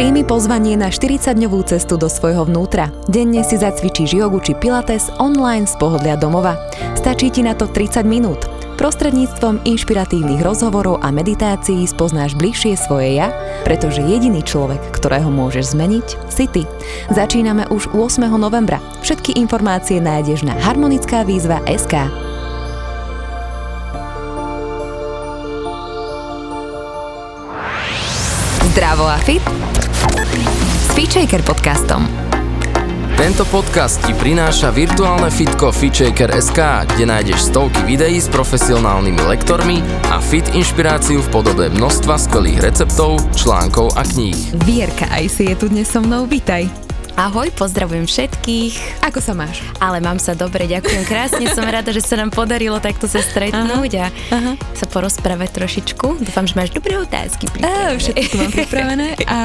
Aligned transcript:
Príjmi 0.00 0.24
pozvanie 0.24 0.80
na 0.80 0.88
40-dňovú 0.88 1.60
cestu 1.68 2.00
do 2.00 2.08
svojho 2.08 2.48
vnútra. 2.48 2.88
Denne 3.04 3.44
si 3.44 3.60
zacvičíš 3.60 4.16
jogu 4.16 4.40
či 4.40 4.56
pilates 4.56 5.12
online 5.20 5.68
z 5.68 5.76
pohodlia 5.76 6.16
domova. 6.16 6.56
Stačí 6.96 7.28
ti 7.28 7.44
na 7.44 7.52
to 7.52 7.68
30 7.68 8.08
minút. 8.08 8.48
Prostredníctvom 8.80 9.60
inšpiratívnych 9.68 10.40
rozhovorov 10.40 11.04
a 11.04 11.12
meditácií 11.12 11.84
spoznáš 11.84 12.32
bližšie 12.32 12.80
svoje 12.80 13.20
ja, 13.20 13.28
pretože 13.68 14.00
jediný 14.00 14.40
človek, 14.40 14.80
ktorého 14.88 15.28
môžeš 15.28 15.76
zmeniť, 15.76 16.32
si 16.32 16.48
ty. 16.48 16.64
Začíname 17.12 17.68
už 17.68 17.92
8. 17.92 18.24
novembra. 18.40 18.80
Všetky 19.04 19.36
informácie 19.36 20.00
nájdeš 20.00 20.48
na 20.48 20.56
harmonická 20.64 21.28
výzva 21.28 21.60
SK. 21.68 22.08
Zdravo 28.72 29.04
a 29.04 29.20
fit 29.20 29.44
Feature 31.10 31.42
podcastom. 31.42 32.06
Tento 33.18 33.42
podcast 33.50 33.98
ti 34.06 34.14
prináša 34.14 34.70
virtuálne 34.70 35.26
fitko 35.26 35.74
FitShaker.sk, 35.74 36.86
kde 36.86 37.02
nájdeš 37.02 37.50
stovky 37.50 37.82
videí 37.82 38.22
s 38.22 38.30
profesionálnymi 38.30 39.18
lektormi 39.18 39.82
a 40.06 40.22
fit 40.22 40.46
inšpiráciu 40.54 41.18
v 41.18 41.28
podobe 41.34 41.66
množstva 41.74 42.14
skvelých 42.14 42.62
receptov, 42.62 43.18
článkov 43.34 43.90
a 43.98 44.06
kníh. 44.06 44.54
Vierka 44.62 45.10
aj 45.10 45.26
si 45.34 45.50
je 45.50 45.58
tu 45.58 45.66
dnes 45.66 45.90
so 45.90 45.98
mnou, 45.98 46.30
vítaj. 46.30 46.70
Ahoj, 47.18 47.50
pozdravujem 47.58 48.06
všetkých. 48.06 49.02
Ako 49.02 49.18
sa 49.18 49.34
máš? 49.34 49.66
Ale 49.82 49.98
mám 49.98 50.22
sa 50.22 50.38
dobre, 50.38 50.70
ďakujem 50.70 51.10
krásne. 51.10 51.50
Som 51.50 51.66
rada, 51.66 51.90
že 51.90 52.06
sa 52.06 52.22
nám 52.22 52.30
podarilo 52.30 52.78
takto 52.78 53.10
sa 53.10 53.18
stretnúť 53.18 53.92
a 53.98 54.06
aha. 54.30 54.54
sa 54.78 54.86
porozprávať 54.86 55.58
trošičku. 55.58 56.22
Dúfam, 56.22 56.46
že 56.46 56.54
máš 56.54 56.70
dobré 56.70 57.02
otázky. 57.02 57.50
Všetko 57.98 58.34
mám 58.38 58.52
pripravené. 58.54 59.18
A 59.26 59.38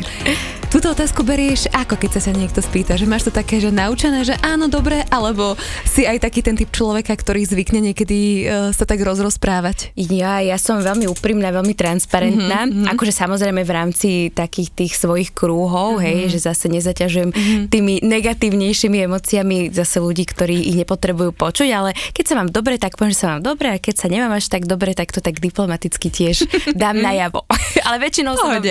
Túto 0.72 0.88
otázku 0.88 1.20
berieš 1.20 1.68
ako, 1.68 2.00
keď 2.00 2.16
sa 2.16 2.20
sa 2.24 2.32
niekto 2.32 2.64
spýta, 2.64 2.96
že 2.96 3.04
máš 3.04 3.28
to 3.28 3.32
také, 3.36 3.60
že 3.60 3.68
naučené, 3.68 4.24
že 4.24 4.32
áno, 4.40 4.72
dobre, 4.72 5.04
alebo 5.12 5.52
si 5.84 6.08
aj 6.08 6.24
taký 6.24 6.40
ten 6.40 6.56
typ 6.56 6.72
človeka, 6.72 7.12
ktorý 7.12 7.44
zvykne 7.44 7.92
niekedy 7.92 8.48
uh, 8.48 8.72
sa 8.72 8.88
tak 8.88 9.04
rozrozprávať? 9.04 9.92
Ja, 10.00 10.40
ja 10.40 10.56
som 10.56 10.80
veľmi 10.80 11.04
úprimná, 11.12 11.52
veľmi 11.52 11.76
transparentná. 11.76 12.64
Mm-hmm. 12.64 12.88
Akože 12.88 13.12
samozrejme 13.12 13.68
v 13.68 13.72
rámci 13.76 14.08
takých 14.32 14.72
tých 14.72 14.92
svojich 14.96 15.36
krúhov, 15.36 16.00
mm-hmm. 16.00 16.08
hej, 16.08 16.40
že 16.40 16.48
zase 16.48 16.72
nezaťažujem 16.72 17.36
mm-hmm. 17.36 17.64
tými 17.68 18.00
negatívnejšími 18.00 18.96
emóciami 19.12 19.68
zase 19.76 20.00
ľudí, 20.00 20.24
ktorí 20.24 20.72
ich 20.72 20.80
nepotrebujú 20.80 21.36
počuť, 21.36 21.68
ale 21.68 21.92
keď 22.16 22.24
sa 22.24 22.34
mám 22.40 22.48
dobre, 22.48 22.80
tak 22.80 22.96
poviem, 22.96 23.12
že 23.12 23.20
sa 23.20 23.36
mám 23.36 23.44
dobre 23.44 23.68
a 23.68 23.76
keď 23.76 23.94
sa 24.00 24.08
nemám 24.08 24.40
až 24.40 24.48
tak 24.48 24.64
dobre, 24.64 24.96
tak 24.96 25.12
to 25.12 25.20
tak 25.20 25.36
diplomaticky 25.36 26.08
tiež 26.08 26.48
dám 26.72 26.96
najavo. 27.12 27.44
ale 27.86 28.08
väčšinou 28.08 28.40
sa 28.40 28.56
mám 28.56 28.64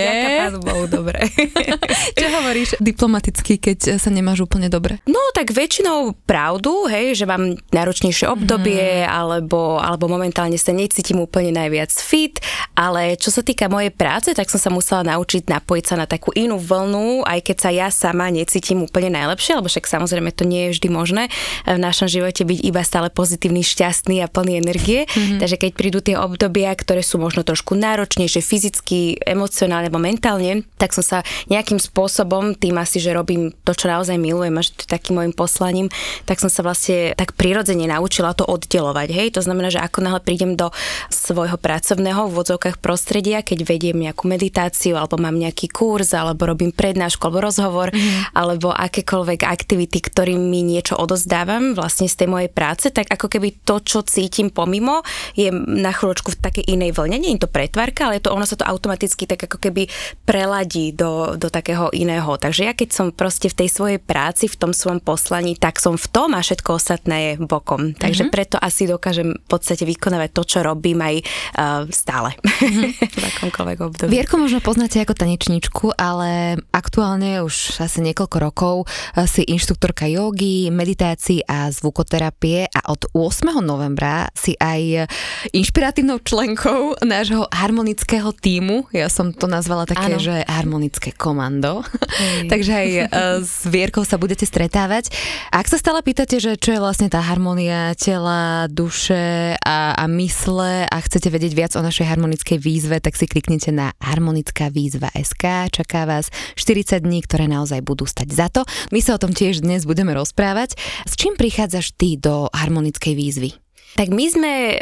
dobre. 0.90 1.30
Čo 2.20 2.28
hovoríš 2.32 2.70
diplomaticky, 2.80 3.58
keď 3.58 4.00
sa 4.00 4.10
nemáš 4.10 4.46
úplne 4.46 4.68
dobre? 4.72 5.00
No 5.08 5.20
tak 5.36 5.52
väčšinou 5.52 6.16
pravdu, 6.26 6.88
hej, 6.88 7.18
že 7.18 7.26
mám 7.26 7.58
náročnejšie 7.72 8.30
obdobie, 8.30 9.06
mm. 9.06 9.10
alebo, 9.10 9.80
alebo 9.80 10.12
momentálne 10.12 10.56
sa 10.56 10.72
necítim 10.76 11.20
úplne 11.20 11.56
najviac 11.56 11.92
fit, 11.92 12.40
ale 12.78 13.16
čo 13.18 13.34
sa 13.34 13.42
týka 13.42 13.68
mojej 13.68 13.92
práce, 13.92 14.32
tak 14.32 14.48
som 14.48 14.60
sa 14.62 14.70
musela 14.70 15.02
naučiť 15.04 15.50
napojiť 15.50 15.86
sa 15.86 15.96
na 16.00 16.06
takú 16.08 16.32
inú 16.36 16.62
vlnu, 16.62 17.26
aj 17.28 17.40
keď 17.44 17.58
sa 17.58 17.70
ja 17.74 17.88
sama 17.92 18.30
necítim 18.32 18.84
úplne 18.86 19.12
najlepšie, 19.12 19.60
lebo 19.60 19.68
však 19.68 19.90
samozrejme 19.90 20.32
to 20.32 20.48
nie 20.48 20.70
je 20.70 20.80
vždy 20.80 20.88
možné 20.94 21.24
v 21.66 21.80
našom 21.80 22.08
živote 22.08 22.46
byť 22.46 22.60
iba 22.64 22.82
stále 22.86 23.10
pozitívny, 23.10 23.66
šťastný 23.66 24.24
a 24.24 24.32
plný 24.32 24.62
energie. 24.62 25.10
Mm-hmm. 25.10 25.40
Takže 25.42 25.58
keď 25.58 25.72
prídu 25.74 26.00
tie 26.00 26.16
obdobia, 26.16 26.72
ktoré 26.78 27.02
sú 27.02 27.18
možno 27.18 27.42
trošku 27.42 27.74
náročnejšie 27.74 28.42
fyzicky, 28.46 29.18
emocionálne 29.26 29.90
alebo 29.90 29.98
mentálne, 29.98 30.64
tak 30.78 30.94
som 30.94 31.02
sa 31.02 31.18
nejakým 31.50 31.81
spôsobom, 31.82 32.54
tým 32.54 32.78
asi, 32.78 33.02
že 33.02 33.12
robím 33.12 33.50
to, 33.66 33.74
čo 33.74 33.90
naozaj 33.90 34.16
milujem 34.22 34.54
a 34.54 34.62
že 34.62 34.78
to 34.78 34.82
je 34.86 34.94
takým 34.94 35.18
môjim 35.18 35.34
poslaním, 35.34 35.88
tak 36.30 36.38
som 36.38 36.48
sa 36.48 36.62
vlastne 36.62 37.18
tak 37.18 37.34
prirodzene 37.34 37.90
naučila 37.90 38.38
to 38.38 38.46
oddelovať. 38.46 39.10
Hej? 39.10 39.28
To 39.36 39.42
znamená, 39.42 39.74
že 39.74 39.82
ako 39.82 40.06
náhle 40.06 40.22
prídem 40.22 40.54
do 40.54 40.70
svojho 41.10 41.58
pracovného 41.58 42.30
v 42.30 42.36
odzovkách 42.38 42.78
prostredia, 42.78 43.42
keď 43.42 43.66
vediem 43.66 43.98
nejakú 43.98 44.30
meditáciu 44.30 44.96
alebo 44.96 45.18
mám 45.18 45.36
nejaký 45.36 45.68
kurz 45.74 46.14
alebo 46.14 46.46
robím 46.46 46.70
prednášku 46.70 47.26
alebo 47.26 47.50
rozhovor 47.50 47.90
mm. 47.90 48.38
alebo 48.38 48.70
akékoľvek 48.70 49.42
aktivity, 49.48 49.98
ktorým 49.98 50.40
mi 50.40 50.62
niečo 50.62 50.94
odozdávam 51.00 51.74
vlastne 51.74 52.06
z 52.06 52.16
tej 52.22 52.28
mojej 52.30 52.52
práce, 52.52 52.94
tak 52.94 53.10
ako 53.10 53.28
keby 53.32 53.64
to, 53.66 53.82
čo 53.82 54.06
cítim 54.06 54.54
pomimo, 54.54 55.02
je 55.34 55.50
na 55.54 55.96
chvíľočku 55.96 56.36
v 56.36 56.42
takej 56.44 56.66
inej 56.68 56.94
vlne. 56.94 57.18
Nie 57.18 57.34
je 57.36 57.48
to 57.48 57.50
pretvarka, 57.50 58.12
ale 58.12 58.22
to, 58.22 58.30
ono 58.30 58.46
sa 58.46 58.60
to 58.60 58.68
automaticky 58.68 59.26
tak 59.26 59.48
ako 59.48 59.58
keby 59.58 59.88
preladí 60.28 60.92
do, 60.92 61.40
do 61.40 61.48
také 61.48 61.71
takého 61.72 61.88
iného. 61.96 62.36
Takže 62.36 62.68
ja 62.68 62.76
keď 62.76 62.90
som 62.92 63.08
proste 63.16 63.48
v 63.48 63.64
tej 63.64 63.70
svojej 63.72 64.00
práci, 64.04 64.52
v 64.52 64.60
tom 64.60 64.76
svojom 64.76 65.00
poslaní, 65.00 65.56
tak 65.56 65.80
som 65.80 65.96
v 65.96 66.04
tom 66.12 66.36
a 66.36 66.44
všetko 66.44 66.76
ostatné 66.76 67.16
je 67.16 67.48
bokom. 67.48 67.96
Takže 67.96 68.28
mm-hmm. 68.28 68.36
preto 68.36 68.60
asi 68.60 68.92
dokážem 68.92 69.40
v 69.40 69.48
podstate 69.48 69.88
vykonávať 69.88 70.36
to, 70.36 70.44
čo 70.44 70.60
robím 70.68 71.00
aj 71.00 71.16
uh, 71.24 71.88
stále. 71.88 72.36
Mm-hmm. 72.36 72.92
v 73.24 73.24
akomkoľvek 73.24 73.78
období. 73.88 74.12
Vierku 74.12 74.36
možno 74.36 74.60
poznáte 74.60 75.00
ako 75.00 75.16
tanečničku, 75.16 75.96
ale 75.96 76.60
aktuálne 76.76 77.40
už 77.40 77.80
asi 77.80 78.04
niekoľko 78.04 78.38
rokov 78.44 78.76
eh, 78.84 79.24
si 79.24 79.48
inštruktorka 79.48 80.12
jogy, 80.12 80.68
meditácií 80.76 81.48
a 81.48 81.72
zvukoterapie 81.72 82.68
a 82.68 82.92
od 82.92 83.08
8. 83.16 83.64
novembra 83.64 84.28
si 84.36 84.60
aj 84.60 85.08
inšpiratívnou 85.56 86.20
členkou 86.20 87.00
nášho 87.00 87.48
harmonického 87.48 88.36
týmu. 88.36 88.92
Ja 88.92 89.08
som 89.08 89.32
to 89.32 89.48
nazvala 89.48 89.88
také, 89.88 90.20
ano. 90.20 90.20
že 90.20 90.44
harmonické 90.44 91.16
komando 91.16 91.61
Fernando. 91.62 91.86
Takže 92.52 92.72
aj 92.74 92.90
e, 92.90 93.04
s 93.46 93.70
Vierkou 93.70 94.02
sa 94.02 94.18
budete 94.18 94.44
stretávať. 94.50 95.14
Ak 95.54 95.70
sa 95.70 95.78
stále 95.78 96.02
pýtate, 96.02 96.42
že 96.42 96.58
čo 96.58 96.74
je 96.74 96.82
vlastne 96.82 97.08
tá 97.08 97.22
harmonia 97.22 97.94
tela, 97.96 98.66
duše 98.68 99.56
a, 99.62 99.94
a 99.94 100.04
mysle 100.10 100.90
a 100.90 100.98
chcete 100.98 101.30
vedieť 101.30 101.54
viac 101.54 101.72
o 101.78 101.86
našej 101.86 102.10
harmonickej 102.10 102.58
výzve, 102.58 102.98
tak 102.98 103.14
si 103.14 103.30
kliknite 103.30 103.70
na 103.70 103.94
harmonická 104.02 104.74
výzva 104.74 105.14
SK. 105.14 105.70
Čaká 105.70 106.10
vás 106.10 106.34
40 106.58 107.06
dní, 107.06 107.22
ktoré 107.22 107.46
naozaj 107.46 107.86
budú 107.86 108.10
stať 108.10 108.30
za 108.34 108.48
to. 108.50 108.66
My 108.90 109.00
sa 109.00 109.16
o 109.16 109.22
tom 109.22 109.32
tiež 109.32 109.62
dnes 109.62 109.86
budeme 109.86 110.18
rozprávať. 110.18 110.76
S 111.06 111.14
čím 111.14 111.38
prichádzaš 111.38 111.94
ty 111.94 112.18
do 112.18 112.50
harmonickej 112.52 113.14
výzvy? 113.14 113.61
Tak 113.92 114.08
my 114.08 114.26
sme 114.32 114.54
e, 114.72 114.76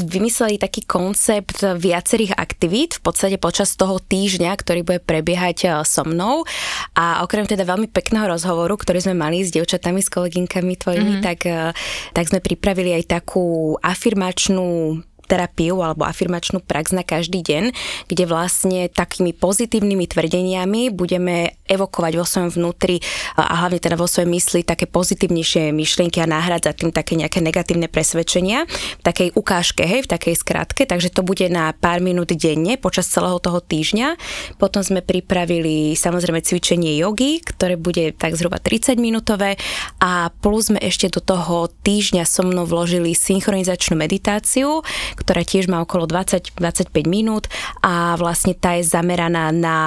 vymysleli 0.00 0.56
taký 0.56 0.88
koncept 0.88 1.60
viacerých 1.60 2.34
aktivít 2.40 2.96
v 2.98 3.02
podstate 3.04 3.36
počas 3.36 3.76
toho 3.76 4.00
týždňa, 4.00 4.52
ktorý 4.56 4.80
bude 4.80 5.00
prebiehať 5.04 5.58
e, 5.64 5.68
so 5.84 6.02
mnou 6.08 6.48
a 6.96 7.20
okrem 7.20 7.44
teda 7.44 7.68
veľmi 7.68 7.92
pekného 7.92 8.32
rozhovoru, 8.32 8.80
ktorý 8.80 9.04
sme 9.04 9.16
mali 9.16 9.44
s 9.44 9.52
dievčatami, 9.52 10.00
s 10.00 10.08
koleginkami 10.08 10.72
tvojimi, 10.80 11.20
mm-hmm. 11.20 11.26
tak, 11.26 11.38
e, 11.44 11.76
tak 12.16 12.24
sme 12.32 12.40
pripravili 12.40 12.96
aj 12.96 13.20
takú 13.20 13.76
afirmačnú 13.84 15.00
terapiu 15.26 15.82
alebo 15.82 16.06
afirmačnú 16.06 16.62
prax 16.62 16.94
na 16.94 17.02
každý 17.02 17.42
deň, 17.42 17.74
kde 18.06 18.24
vlastne 18.30 18.86
takými 18.86 19.34
pozitívnymi 19.34 20.06
tvrdeniami 20.06 20.94
budeme 20.94 21.58
evokovať 21.66 22.12
vo 22.14 22.24
svojom 22.24 22.50
vnútri 22.54 23.02
a 23.34 23.66
hlavne 23.66 23.82
teda 23.82 23.98
vo 23.98 24.06
svojej 24.06 24.30
mysli 24.30 24.60
také 24.62 24.86
pozitívnejšie 24.86 25.74
myšlienky 25.74 26.22
a 26.22 26.30
nahradzať 26.30 26.86
tým 26.86 26.90
také 26.94 27.18
nejaké 27.18 27.42
negatívne 27.42 27.90
presvedčenia 27.90 28.64
v 28.70 29.02
takej 29.02 29.34
ukážke, 29.34 29.82
hej, 29.82 30.06
v 30.06 30.10
takej 30.10 30.34
skratke, 30.38 30.86
takže 30.86 31.10
to 31.10 31.26
bude 31.26 31.44
na 31.50 31.74
pár 31.74 31.98
minút 31.98 32.30
denne 32.30 32.78
počas 32.78 33.10
celého 33.10 33.42
toho 33.42 33.58
týždňa. 33.58 34.14
Potom 34.62 34.86
sme 34.86 35.02
pripravili 35.02 35.98
samozrejme 35.98 36.38
cvičenie 36.44 36.94
jogy, 37.02 37.42
ktoré 37.42 37.74
bude 37.74 38.14
tak 38.14 38.38
zhruba 38.38 38.62
30 38.62 38.94
minútové 39.02 39.58
a 39.98 40.30
plus 40.30 40.70
sme 40.70 40.82
ešte 40.82 41.10
do 41.10 41.22
toho 41.22 41.70
týždňa 41.82 42.26
so 42.26 42.42
mnou 42.42 42.66
vložili 42.66 43.14
synchronizačnú 43.14 43.94
meditáciu, 43.94 44.82
ktorá 45.16 45.42
tiež 45.42 45.72
má 45.72 45.80
okolo 45.80 46.04
20-25 46.04 46.92
minút 47.08 47.48
a 47.80 48.14
vlastne 48.20 48.52
tá 48.52 48.76
je 48.76 48.84
zameraná 48.84 49.50
na 49.50 49.78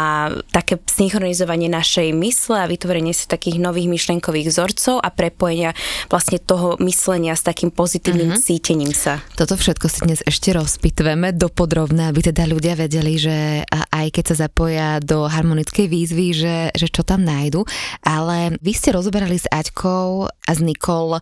také 0.49 0.81
synchronizovanie 0.89 1.69
našej 1.69 2.11
mysle 2.17 2.65
a 2.65 2.69
vytvorenie 2.69 3.13
si 3.13 3.29
takých 3.29 3.61
nových 3.61 3.87
myšlenkových 3.87 4.49
vzorcov 4.49 4.99
a 4.99 5.09
prepojenia 5.13 5.77
vlastne 6.09 6.41
toho 6.41 6.75
myslenia 6.81 7.37
s 7.37 7.45
takým 7.45 7.69
pozitívnym 7.69 8.33
mm-hmm. 8.33 8.45
cítením 8.45 8.93
sa. 8.93 9.21
Toto 9.37 9.53
všetko 9.55 9.85
si 9.85 9.99
dnes 10.03 10.19
ešte 10.25 10.51
rozpitveme 10.51 11.31
dopodrobne, 11.37 12.09
aby 12.09 12.33
teda 12.33 12.49
ľudia 12.49 12.73
vedeli, 12.73 13.21
že 13.21 13.63
aj 13.69 14.07
keď 14.09 14.23
sa 14.33 14.49
zapoja 14.49 14.97
do 15.03 15.29
harmonickej 15.29 15.85
výzvy, 15.85 16.27
že, 16.33 16.57
že 16.73 16.87
čo 16.89 17.05
tam 17.05 17.21
nájdu. 17.21 17.63
Ale 18.01 18.57
vy 18.59 18.71
ste 18.73 18.95
rozoberali 18.95 19.37
s 19.37 19.45
Aťkou 19.47 20.25
a 20.25 20.51
s 20.51 20.59
Nikol 20.59 21.21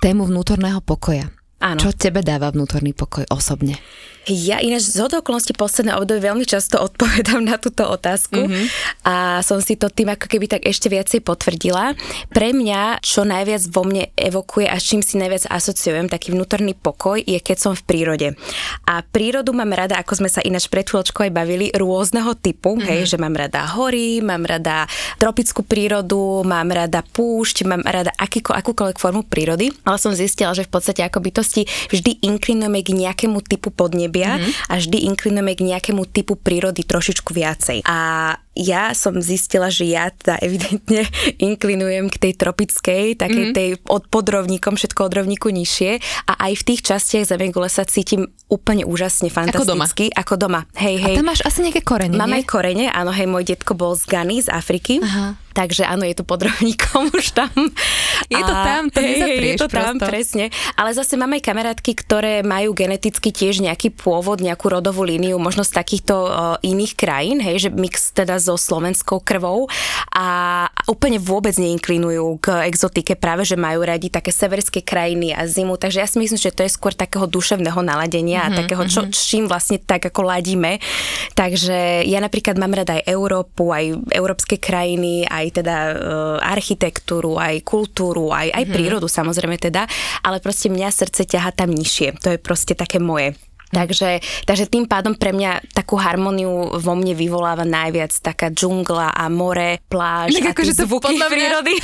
tému 0.00 0.24
vnútorného 0.26 0.80
pokoja. 0.80 1.41
Áno. 1.62 1.78
Čo 1.78 1.94
tebe 1.94 2.26
dáva 2.26 2.50
vnútorný 2.50 2.90
pokoj 2.90 3.22
osobne? 3.30 3.78
Ja 4.30 4.62
ináč 4.62 4.86
z 4.86 5.02
okolností 5.02 5.50
posledné 5.58 5.98
obdobie 5.98 6.30
veľmi 6.30 6.46
často 6.46 6.78
odpovedám 6.86 7.42
na 7.42 7.58
túto 7.58 7.82
otázku 7.82 8.46
mm-hmm. 8.46 8.66
a 9.02 9.42
som 9.42 9.58
si 9.58 9.74
to 9.74 9.90
tým 9.90 10.14
ako 10.14 10.30
keby 10.30 10.46
tak 10.46 10.62
ešte 10.62 10.86
viacej 10.86 11.26
potvrdila. 11.26 11.98
Pre 12.30 12.48
mňa, 12.54 13.02
čo 13.02 13.26
najviac 13.26 13.62
vo 13.74 13.82
mne 13.82 14.14
evokuje 14.14 14.70
a 14.70 14.78
s 14.78 14.86
čím 14.86 15.02
si 15.02 15.18
najviac 15.18 15.50
asociujem, 15.50 16.06
taký 16.06 16.30
vnútorný 16.30 16.78
pokoj, 16.78 17.18
je 17.18 17.38
keď 17.42 17.58
som 17.58 17.72
v 17.74 17.82
prírode. 17.82 18.28
A 18.86 19.02
prírodu 19.02 19.50
mám 19.50 19.74
rada, 19.74 19.98
ako 19.98 20.22
sme 20.22 20.30
sa 20.30 20.38
ináč 20.46 20.70
pred 20.70 20.86
chvíľočkou 20.86 21.26
aj 21.26 21.32
bavili, 21.34 21.74
rôzneho 21.74 22.38
typu, 22.38 22.78
mm-hmm. 22.78 22.86
hej, 22.86 23.00
že 23.10 23.16
mám 23.18 23.34
rada 23.34 23.66
hory, 23.74 24.22
mám 24.22 24.46
rada 24.46 24.86
tropickú 25.18 25.66
prírodu, 25.66 26.46
mám 26.46 26.70
rada 26.70 27.02
púšť, 27.02 27.66
mám 27.66 27.82
rada 27.82 28.14
akýko, 28.14 28.54
akúkoľvek 28.54 29.02
formu 29.02 29.26
prírody, 29.26 29.74
ale 29.82 29.98
som 29.98 30.14
zistila, 30.14 30.54
že 30.54 30.62
v 30.62 30.70
podstate 30.78 31.02
ako 31.02 31.18
bytosti 31.52 31.68
vždy 31.92 32.10
inklinujeme 32.24 32.80
k 32.80 32.90
nejakému 32.96 33.38
typu 33.44 33.68
podnebia 33.68 34.40
mm-hmm. 34.40 34.72
a 34.72 34.72
vždy 34.80 34.98
inklinujeme 35.12 35.52
k 35.52 35.60
nejakému 35.68 36.02
typu 36.08 36.40
prírody 36.40 36.82
trošičku 36.88 37.30
viacej. 37.36 37.84
A 37.84 38.32
ja 38.52 38.92
som 38.92 39.16
zistila, 39.24 39.72
že 39.72 39.88
ja 39.88 40.12
teda 40.12 40.36
evidentne 40.44 41.08
inklinujem 41.48 42.12
k 42.12 42.16
tej 42.28 42.32
tropickej, 42.36 43.16
takej 43.16 43.44
mm-hmm. 43.48 43.56
tej 43.56 43.68
od 43.88 44.04
podrovníkom, 44.12 44.76
všetko 44.76 45.00
od 45.08 45.12
rovníku 45.24 45.48
nižšie 45.48 45.90
a 46.28 46.32
aj 46.48 46.52
v 46.60 46.62
tých 46.68 46.80
častiach 46.84 47.24
Zemegule 47.24 47.72
sa 47.72 47.88
cítim 47.88 48.28
úplne 48.52 48.84
úžasne, 48.84 49.32
fantasticky. 49.32 50.12
Ako 50.12 50.36
doma. 50.36 50.60
Ako 50.68 50.68
doma. 50.68 50.76
Hej, 50.76 50.96
hej. 51.00 51.16
A 51.16 51.20
tam 51.24 51.28
máš 51.32 51.40
asi 51.48 51.64
nejaké 51.64 51.80
korene, 51.80 52.12
Mám 52.20 52.36
nie? 52.36 52.44
aj 52.44 52.44
korene, 52.44 52.86
áno, 52.92 53.08
hej, 53.08 53.24
môj 53.24 53.48
detko 53.48 53.72
bol 53.72 53.96
z 53.96 54.04
Gany, 54.04 54.44
z 54.44 54.52
Afriky. 54.52 55.00
Aha. 55.00 55.40
Takže 55.52 55.84
áno, 55.84 56.08
je 56.08 56.16
to 56.16 56.24
podrovníkom 56.24 57.12
už 57.12 57.36
tam. 57.36 57.52
Je 58.32 58.40
to 58.40 58.54
tam, 58.56 58.88
to 58.88 59.04
hej, 59.04 59.52
Je 59.52 59.56
to 59.60 59.68
tam, 59.68 60.00
prosto. 60.00 60.08
presne. 60.08 60.44
Ale 60.80 60.96
zase 60.96 61.20
mám 61.20 61.36
aj 61.36 61.44
kamarátky, 61.44 61.92
ktoré 61.92 62.40
majú 62.40 62.72
geneticky 62.72 63.28
tiež 63.28 63.60
nejaký 63.60 63.92
pôvod, 63.92 64.40
nejakú 64.40 64.72
rodovú 64.72 65.04
líniu, 65.04 65.36
možno 65.36 65.60
z 65.60 65.76
takýchto 65.76 66.14
uh, 66.24 66.56
iných 66.64 66.96
krajín, 66.96 67.38
hej, 67.44 67.68
že 67.68 67.70
mix 67.70 68.16
teda 68.16 68.40
so 68.42 68.58
slovenskou 68.58 69.22
krvou 69.22 69.70
a 70.10 70.66
úplne 70.90 71.22
vôbec 71.22 71.54
neinklinujú 71.54 72.42
k 72.42 72.66
exotike, 72.66 73.14
práve 73.14 73.46
že 73.46 73.54
majú 73.54 73.86
radi 73.86 74.10
také 74.10 74.34
severské 74.34 74.82
krajiny 74.82 75.30
a 75.30 75.46
zimu, 75.46 75.78
takže 75.78 76.02
ja 76.02 76.08
si 76.10 76.18
myslím, 76.18 76.40
že 76.42 76.50
to 76.50 76.66
je 76.66 76.74
skôr 76.74 76.90
takého 76.90 77.30
duševného 77.30 77.78
naladenia 77.80 78.42
mm-hmm, 78.42 78.50
a 78.50 78.54
mhm, 78.54 78.58
takého, 78.66 78.82
čo, 78.90 79.00
mhm. 79.06 79.12
čím 79.14 79.44
vlastne 79.46 79.78
tak 79.78 80.10
ako 80.10 80.26
ladíme. 80.26 80.82
Takže 81.38 82.02
ja 82.02 82.18
napríklad 82.18 82.58
mám 82.58 82.74
rada 82.74 82.98
aj 82.98 83.06
Európu, 83.06 83.70
aj 83.70 83.84
európske 84.10 84.58
krajiny, 84.58 85.24
aj 85.30 85.62
teda 85.62 85.76
uh, 85.78 85.94
architektúru, 86.42 87.38
aj 87.38 87.62
kultúru, 87.62 88.34
aj, 88.34 88.50
aj 88.50 88.64
mm-hmm. 88.66 88.74
prírodu 88.74 89.06
samozrejme 89.06 89.56
teda, 89.60 89.86
ale 90.26 90.42
proste 90.42 90.66
mňa 90.72 90.88
srdce 90.90 91.28
ťaha 91.28 91.54
tam 91.54 91.70
nižšie. 91.70 92.18
To 92.24 92.28
je 92.34 92.38
proste 92.42 92.74
také 92.74 92.98
moje. 92.98 93.38
Takže, 93.72 94.20
takže 94.44 94.68
tým 94.68 94.84
pádom 94.84 95.16
pre 95.16 95.32
mňa 95.32 95.72
takú 95.72 95.96
harmóniu 95.96 96.76
vo 96.76 96.92
mne 96.92 97.16
vyvoláva 97.16 97.64
najviac 97.64 98.12
taká 98.20 98.52
džungla 98.52 99.16
a 99.16 99.32
more, 99.32 99.80
pláž 99.88 100.36
tak 100.36 100.44
a 100.44 100.50
akože 100.52 100.72
to 100.76 100.84
zvuky 100.84 101.16
mňa, 101.16 101.28
prírody. 101.32 101.74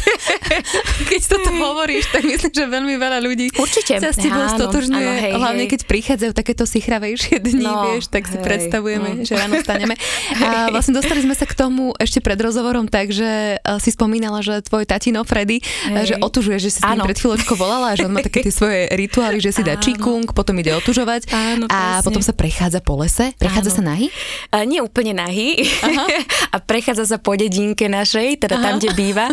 Keď 1.11 1.21
toto 1.25 1.49
hovoríš, 1.49 2.13
tak 2.13 2.29
myslím, 2.29 2.53
že 2.53 2.65
veľmi 2.69 2.95
veľa 3.01 3.19
ľudí 3.25 3.57
Určite. 3.57 4.05
sa 4.05 4.13
s 4.13 4.21
tebou 4.21 4.45
stotožňuje. 4.53 5.13
Hej, 5.17 5.33
hlavne 5.33 5.65
hej. 5.65 5.73
keď 5.73 5.81
prichádzajú 5.89 6.33
takéto 6.37 6.69
sichravejšie 6.69 7.41
dni, 7.41 7.65
no, 7.65 7.81
vieš, 7.89 8.13
tak 8.13 8.29
si 8.29 8.37
hej, 8.37 8.45
predstavujeme, 8.45 9.09
mm. 9.09 9.25
že 9.25 9.33
ráno 9.41 9.57
staneme. 9.65 9.95
A 10.45 10.69
vlastne 10.69 10.93
dostali 10.93 11.25
sme 11.25 11.33
sa 11.33 11.49
k 11.49 11.57
tomu 11.57 11.97
ešte 11.97 12.21
pred 12.21 12.37
rozhovorom 12.37 12.85
tak, 12.93 13.17
že 13.17 13.57
si 13.81 13.91
spomínala, 13.97 14.45
že 14.45 14.61
tvoj 14.61 14.85
tatino 14.85 15.25
Freddy, 15.25 15.65
hej. 15.65 16.13
že 16.13 16.15
otužuje, 16.21 16.61
že 16.61 16.69
si 16.69 16.81
s 16.81 16.85
ním 16.85 17.01
pred 17.01 17.17
chvíľočkou 17.17 17.57
volala, 17.57 17.97
že 17.97 18.05
on 18.05 18.13
má 18.13 18.21
také 18.21 18.45
tie 18.45 18.53
svoje 18.53 18.93
rituály, 18.93 19.41
že 19.41 19.57
si 19.57 19.65
dá 19.65 19.81
čikung, 19.81 20.29
potom 20.37 20.53
ide 20.61 20.77
otužovať. 20.77 21.33
Áno, 21.33 21.65
a 21.71 21.78
potom 22.05 22.23
sa 22.23 22.35
prechádza 22.35 22.81
po 22.83 22.99
lese? 22.99 23.33
Prechádza 23.37 23.71
Áno. 23.75 23.79
sa 23.79 23.83
nahý? 23.95 24.07
A 24.51 24.65
nie 24.65 24.81
úplne 24.81 25.13
nahý. 25.17 25.59
a 26.55 26.57
prechádza 26.63 27.05
sa 27.05 27.19
po 27.19 27.35
dedinke 27.35 27.87
našej, 27.87 28.43
teda 28.43 28.59
Aha. 28.59 28.65
tam, 28.65 28.75
kde 28.81 28.91
býva. 28.95 29.27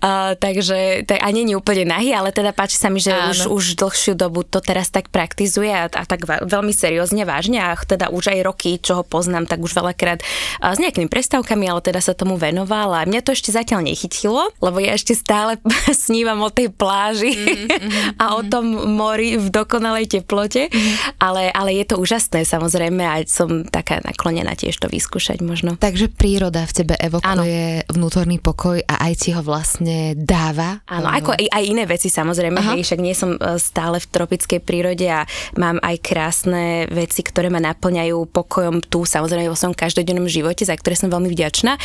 A, 0.00 0.34
takže 0.38 1.04
tak, 1.04 1.20
a 1.20 1.28
nie 1.30 1.48
je 1.48 1.56
úplne 1.58 1.88
nahý, 1.88 2.12
ale 2.12 2.34
teda 2.34 2.52
páči 2.54 2.76
sa 2.80 2.88
mi, 2.88 3.02
že 3.02 3.12
už, 3.12 3.52
už 3.52 3.64
dlhšiu 3.78 4.14
dobu 4.16 4.42
to 4.44 4.60
teraz 4.64 4.88
tak 4.88 5.10
praktizuje 5.10 5.70
a, 5.70 5.86
a 5.88 6.02
tak 6.04 6.24
veľmi 6.26 6.72
seriózne, 6.72 7.26
vážne 7.28 7.60
a 7.60 7.76
teda 7.76 8.10
už 8.10 8.34
aj 8.34 8.40
roky, 8.44 8.76
čo 8.80 9.00
ho 9.00 9.04
poznám, 9.04 9.46
tak 9.46 9.60
už 9.60 9.72
veľakrát 9.76 10.24
a 10.60 10.72
s 10.72 10.80
nejakými 10.80 11.08
prestávkami, 11.08 11.68
ale 11.68 11.80
teda 11.84 12.00
sa 12.00 12.16
tomu 12.16 12.40
venoval 12.40 12.94
a 12.96 13.06
mňa 13.06 13.20
to 13.22 13.36
ešte 13.36 13.52
zatiaľ 13.52 13.84
nechytilo, 13.84 14.50
lebo 14.60 14.78
ja 14.80 14.96
ešte 14.96 15.12
stále 15.16 15.60
snívam 16.04 16.40
o 16.42 16.50
tej 16.50 16.72
pláži 16.72 17.32
mm-hmm, 17.32 18.18
a 18.22 18.38
o 18.38 18.42
mhm. 18.42 18.48
tom 18.50 18.64
mori 18.94 19.36
v 19.36 19.46
dokonalej 19.48 20.20
teplote, 20.20 20.68
mm-hmm. 20.68 21.20
ale, 21.20 21.50
ale 21.52 21.70
je 21.76 21.83
to 21.84 21.96
úžasné 22.00 22.46
samozrejme 22.48 23.02
a 23.04 23.22
som 23.28 23.66
taká 23.68 24.00
naklonená 24.04 24.56
tiež 24.56 24.80
to 24.80 24.88
vyskúšať 24.88 25.44
možno. 25.44 25.76
Takže 25.76 26.08
príroda 26.12 26.64
v 26.64 26.72
tebe 26.72 26.94
evokuje 26.96 27.84
ano. 27.84 27.92
vnútorný 27.92 28.40
pokoj 28.40 28.80
a 28.84 28.94
aj 29.10 29.12
ti 29.20 29.30
ho 29.36 29.42
vlastne 29.44 30.16
dáva? 30.16 30.80
Áno, 30.88 31.08
ako 31.10 31.36
aj, 31.36 31.46
aj 31.50 31.64
iné 31.64 31.84
veci 31.84 32.08
samozrejme, 32.08 32.58
hej, 32.74 32.82
však 32.86 33.00
nie 33.00 33.14
som 33.16 33.36
e, 33.36 33.58
stále 33.60 34.00
v 34.00 34.06
tropickej 34.10 34.60
prírode 34.62 35.06
a 35.08 35.28
mám 35.60 35.78
aj 35.80 35.96
krásne 36.00 36.88
veci, 36.90 37.20
ktoré 37.24 37.48
ma 37.48 37.60
naplňajú 37.60 38.16
pokojom 38.30 38.84
tu, 38.84 39.04
samozrejme 39.04 39.50
vo 39.50 39.58
svojom 39.58 39.76
každodennom 39.76 40.26
živote, 40.30 40.64
za 40.64 40.74
ktoré 40.76 40.96
som 40.96 41.12
veľmi 41.12 41.28
vďačná 41.30 41.76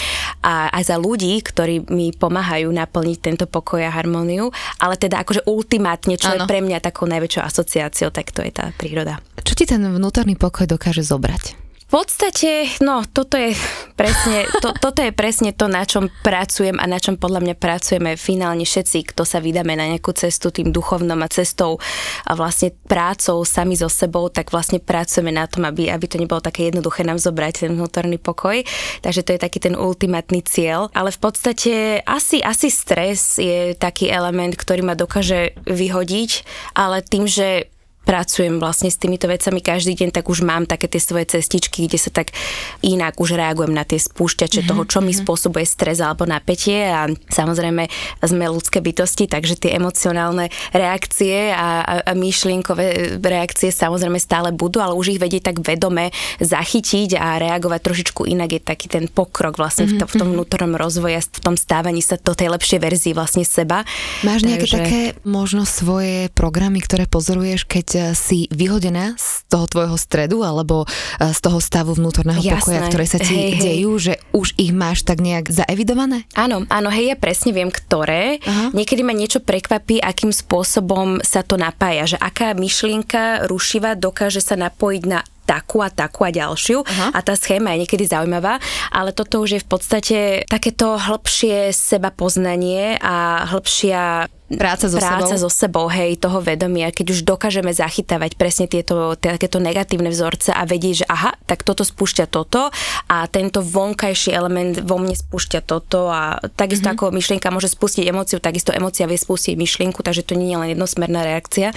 a 0.44 0.72
aj 0.74 0.84
za 0.90 0.98
ľudí, 0.98 1.40
ktorí 1.44 1.90
mi 1.92 2.12
pomáhajú 2.16 2.69
naplniť 2.69 3.18
tento 3.19 3.45
pokoj 3.45 3.81
a 3.84 3.92
harmóniu, 3.92 4.52
ale 4.80 4.95
teda 4.95 5.22
akože 5.22 5.45
ultimátne, 5.45 6.16
čo 6.16 6.31
ano. 6.31 6.45
je 6.45 6.50
pre 6.50 6.60
mňa 6.63 6.80
takou 6.84 7.06
najväčšou 7.10 7.44
asociáciou, 7.44 8.10
tak 8.13 8.31
to 8.31 8.45
je 8.45 8.52
tá 8.54 8.72
príroda. 8.75 9.19
Čo 9.44 9.53
ti 9.56 9.65
ten 9.65 9.81
vnútorný 9.81 10.36
pokoj 10.36 10.68
dokáže 10.68 11.03
zobrať? 11.03 11.69
V 11.89 12.06
podstate, 12.06 12.69
no, 12.86 13.01
toto 13.01 13.33
je 13.33 13.57
presne, 13.97 14.45
to, 14.62 14.77
toto 14.77 15.01
je 15.01 15.09
presne 15.09 15.57
to, 15.57 15.65
na 15.65 15.81
čom 15.89 16.06
pracujem 16.21 16.77
a 16.77 16.86
na 16.86 17.01
čom 17.01 17.18
podľa 17.18 17.41
mňa 17.41 17.56
pracujeme 17.57 18.13
finálne 18.13 18.62
všetci, 18.62 19.09
kto 19.09 19.25
sa 19.25 19.41
vydáme 19.41 19.74
na 19.74 19.89
nejakú 19.89 20.13
cestu 20.13 20.53
tým 20.53 20.69
duchovnom 20.69 21.18
a 21.18 21.33
cestou 21.33 21.81
a 22.30 22.38
vlastne 22.38 22.77
prácou 22.86 23.41
sami 23.41 23.74
so 23.74 23.89
sebou, 23.89 24.30
tak 24.30 24.53
vlastne 24.53 24.77
pracujeme 24.77 25.33
na 25.33 25.50
tom, 25.50 25.65
aby, 25.65 25.89
aby 25.89 26.06
to 26.06 26.21
nebolo 26.21 26.38
také 26.38 26.69
jednoduché 26.69 27.01
nám 27.01 27.18
zobrať 27.18 27.65
ten 27.65 27.74
vnútorný 27.74 28.21
pokoj. 28.21 28.62
Takže 29.01 29.25
to 29.25 29.33
je 29.33 29.42
taký 29.42 29.57
ten 29.57 29.74
ultimátny 29.74 30.45
cieľ. 30.45 30.94
Ale 30.94 31.09
v 31.09 31.18
podstate 31.25 32.06
asi, 32.06 32.38
asi 32.45 32.69
stres 32.69 33.42
je 33.42 33.74
taký 33.74 34.13
element, 34.13 34.53
ktorý 34.53 34.85
ma 34.85 34.94
dokáže 34.94 35.57
vyhodiť, 35.65 36.45
ale 36.77 37.01
tým, 37.01 37.25
že 37.25 37.74
pracujem 38.09 38.57
vlastne 38.57 38.89
s 38.89 38.97
týmito 38.97 39.29
vecami 39.29 39.61
každý 39.61 39.94
deň, 39.94 40.09
tak 40.09 40.33
už 40.33 40.41
mám 40.41 40.65
také 40.65 40.89
tie 40.89 40.97
svoje 40.97 41.38
cestičky, 41.38 41.85
kde 41.85 42.01
sa 42.01 42.09
tak 42.09 42.33
inak 42.81 43.13
už 43.21 43.38
reagujem 43.38 43.69
na 43.69 43.85
tie 43.85 44.01
spúšťače 44.01 44.65
mm-hmm. 44.65 44.69
toho, 44.73 44.81
čo 44.89 45.00
mi 45.06 45.13
mhm. 45.13 45.21
spôsobuje 45.21 45.65
stres 45.69 46.01
alebo 46.01 46.25
napätie 46.25 46.89
a 46.89 47.06
samozrejme 47.29 47.85
sme 48.25 48.45
ľudské 48.50 48.81
bytosti, 48.81 49.29
takže 49.29 49.61
tie 49.61 49.77
emocionálne 49.77 50.50
reakcie 50.73 51.53
a, 51.53 51.85
a, 51.85 51.94
a 52.01 52.11
myšlienkové 52.17 53.21
reakcie 53.21 53.69
samozrejme 53.69 54.17
stále 54.17 54.50
budú, 54.50 54.81
ale 54.81 54.97
už 54.97 55.13
ich 55.13 55.21
vedieť 55.21 55.53
tak 55.53 55.61
vedome 55.61 56.09
zachytiť 56.41 57.13
a 57.13 57.38
reagovať 57.38 57.79
trošičku 57.85 58.25
inak 58.25 58.57
je 58.57 58.61
taký 58.65 58.89
ten 58.89 59.06
pokrok 59.06 59.61
vlastne 59.61 59.85
mm-hmm. 59.85 60.01
v, 60.01 60.01
to, 60.01 60.06
v 60.09 60.16
tom 60.18 60.28
mhm. 60.31 60.33
vnútornom 60.33 60.73
rozvoji 60.81 61.13
a 61.19 61.21
v 61.21 61.42
tom 61.45 61.54
stávaní 61.54 62.01
sa 62.01 62.18
do 62.18 62.33
tej 62.33 62.49
lepšej 62.49 62.80
verzii 62.81 63.13
vlastne 63.13 63.45
seba. 63.45 63.85
Máš 64.25 64.49
nejaké 64.49 64.66
takže... 64.66 64.78
také 64.81 65.01
možno 65.21 65.69
svoje 65.69 66.33
programy, 66.33 66.81
ktoré 66.81 67.06
pozoruješ, 67.06 67.69
keď 67.69 67.98
si 68.18 68.49
vyhodená 68.51 69.15
z 69.18 69.45
toho 69.47 69.65
tvojho 69.65 69.97
stredu 69.97 70.41
alebo 70.45 70.85
e, 70.85 71.31
z 71.31 71.39
toho 71.39 71.59
stavu 71.61 71.95
vnútorného 71.95 72.39
Jasné. 72.39 72.57
pokoja, 72.59 72.81
ktoré 72.87 73.06
sa 73.06 73.19
ti 73.19 73.35
hej, 73.35 73.51
dejú, 73.59 73.91
hej. 73.97 74.03
že 74.03 74.13
už 74.35 74.47
ich 74.56 74.71
máš 74.73 75.03
tak 75.06 75.19
nejak 75.23 75.49
zaevidované? 75.49 76.25
Áno, 76.35 76.65
áno, 76.69 76.89
hej, 76.89 77.13
ja 77.13 77.18
presne 77.18 77.51
viem, 77.51 77.69
ktoré. 77.73 78.39
Aha. 78.44 78.71
Niekedy 78.71 79.01
ma 79.01 79.13
niečo 79.15 79.44
prekvapí, 79.44 79.99
akým 79.99 80.31
spôsobom 80.31 81.21
sa 81.25 81.41
to 81.44 81.59
napája, 81.59 82.15
že 82.15 82.18
aká 82.18 82.53
myšlienka 82.53 83.49
rušiva 83.49 83.95
dokáže 83.97 84.39
sa 84.39 84.56
napojiť 84.56 85.03
na 85.07 85.21
takú 85.49 85.81
a 85.81 85.89
takú 85.89 86.21
a 86.21 86.29
ďalšiu 86.29 86.85
Aha. 86.85 87.07
a 87.18 87.19
tá 87.25 87.33
schéma 87.33 87.73
je 87.73 87.89
niekedy 87.89 88.06
zaujímavá, 88.06 88.61
ale 88.94 89.09
toto 89.18 89.41
už 89.41 89.57
je 89.57 89.65
v 89.65 89.68
podstate 89.68 90.18
takéto 90.45 90.94
hĺbšie 91.01 91.73
seba 91.73 92.13
poznanie 92.13 93.01
a 93.01 93.49
hĺbšia 93.49 94.29
práca 94.57 94.89
so 94.89 94.97
práca 94.97 95.37
sebou. 95.37 95.44
so 95.45 95.49
sebou, 95.49 95.85
hej, 95.91 96.18
toho 96.18 96.41
vedomia, 96.41 96.89
keď 96.89 97.13
už 97.13 97.19
dokážeme 97.21 97.69
zachytávať 97.69 98.33
presne 98.33 98.65
tieto 98.65 99.13
takéto 99.13 99.61
negatívne 99.61 100.09
vzorce 100.09 100.49
a 100.49 100.65
vedieť, 100.65 101.06
že 101.06 101.06
aha, 101.06 101.37
tak 101.45 101.61
toto 101.61 101.85
spúšťa 101.85 102.25
toto 102.25 102.73
a 103.06 103.18
tento 103.29 103.61
vonkajší 103.61 104.33
element 104.33 104.81
vo 104.81 104.97
mne 104.97 105.13
spúšťa 105.13 105.61
toto 105.61 106.09
a 106.09 106.41
takisto 106.57 106.89
mm-hmm. 106.89 107.06
ako 107.06 107.13
myšlienka 107.13 107.53
môže 107.53 107.69
spustiť 107.69 108.09
emóciu, 108.09 108.41
takisto 108.41 108.73
emócia 108.73 109.06
vie 109.06 109.21
spustiť 109.21 109.53
myšlienku, 109.53 110.01
takže 110.01 110.25
to 110.25 110.33
nie 110.33 110.49
je 110.49 110.57
len 110.57 110.69
jednosmerná 110.73 111.21
reakcia. 111.21 111.69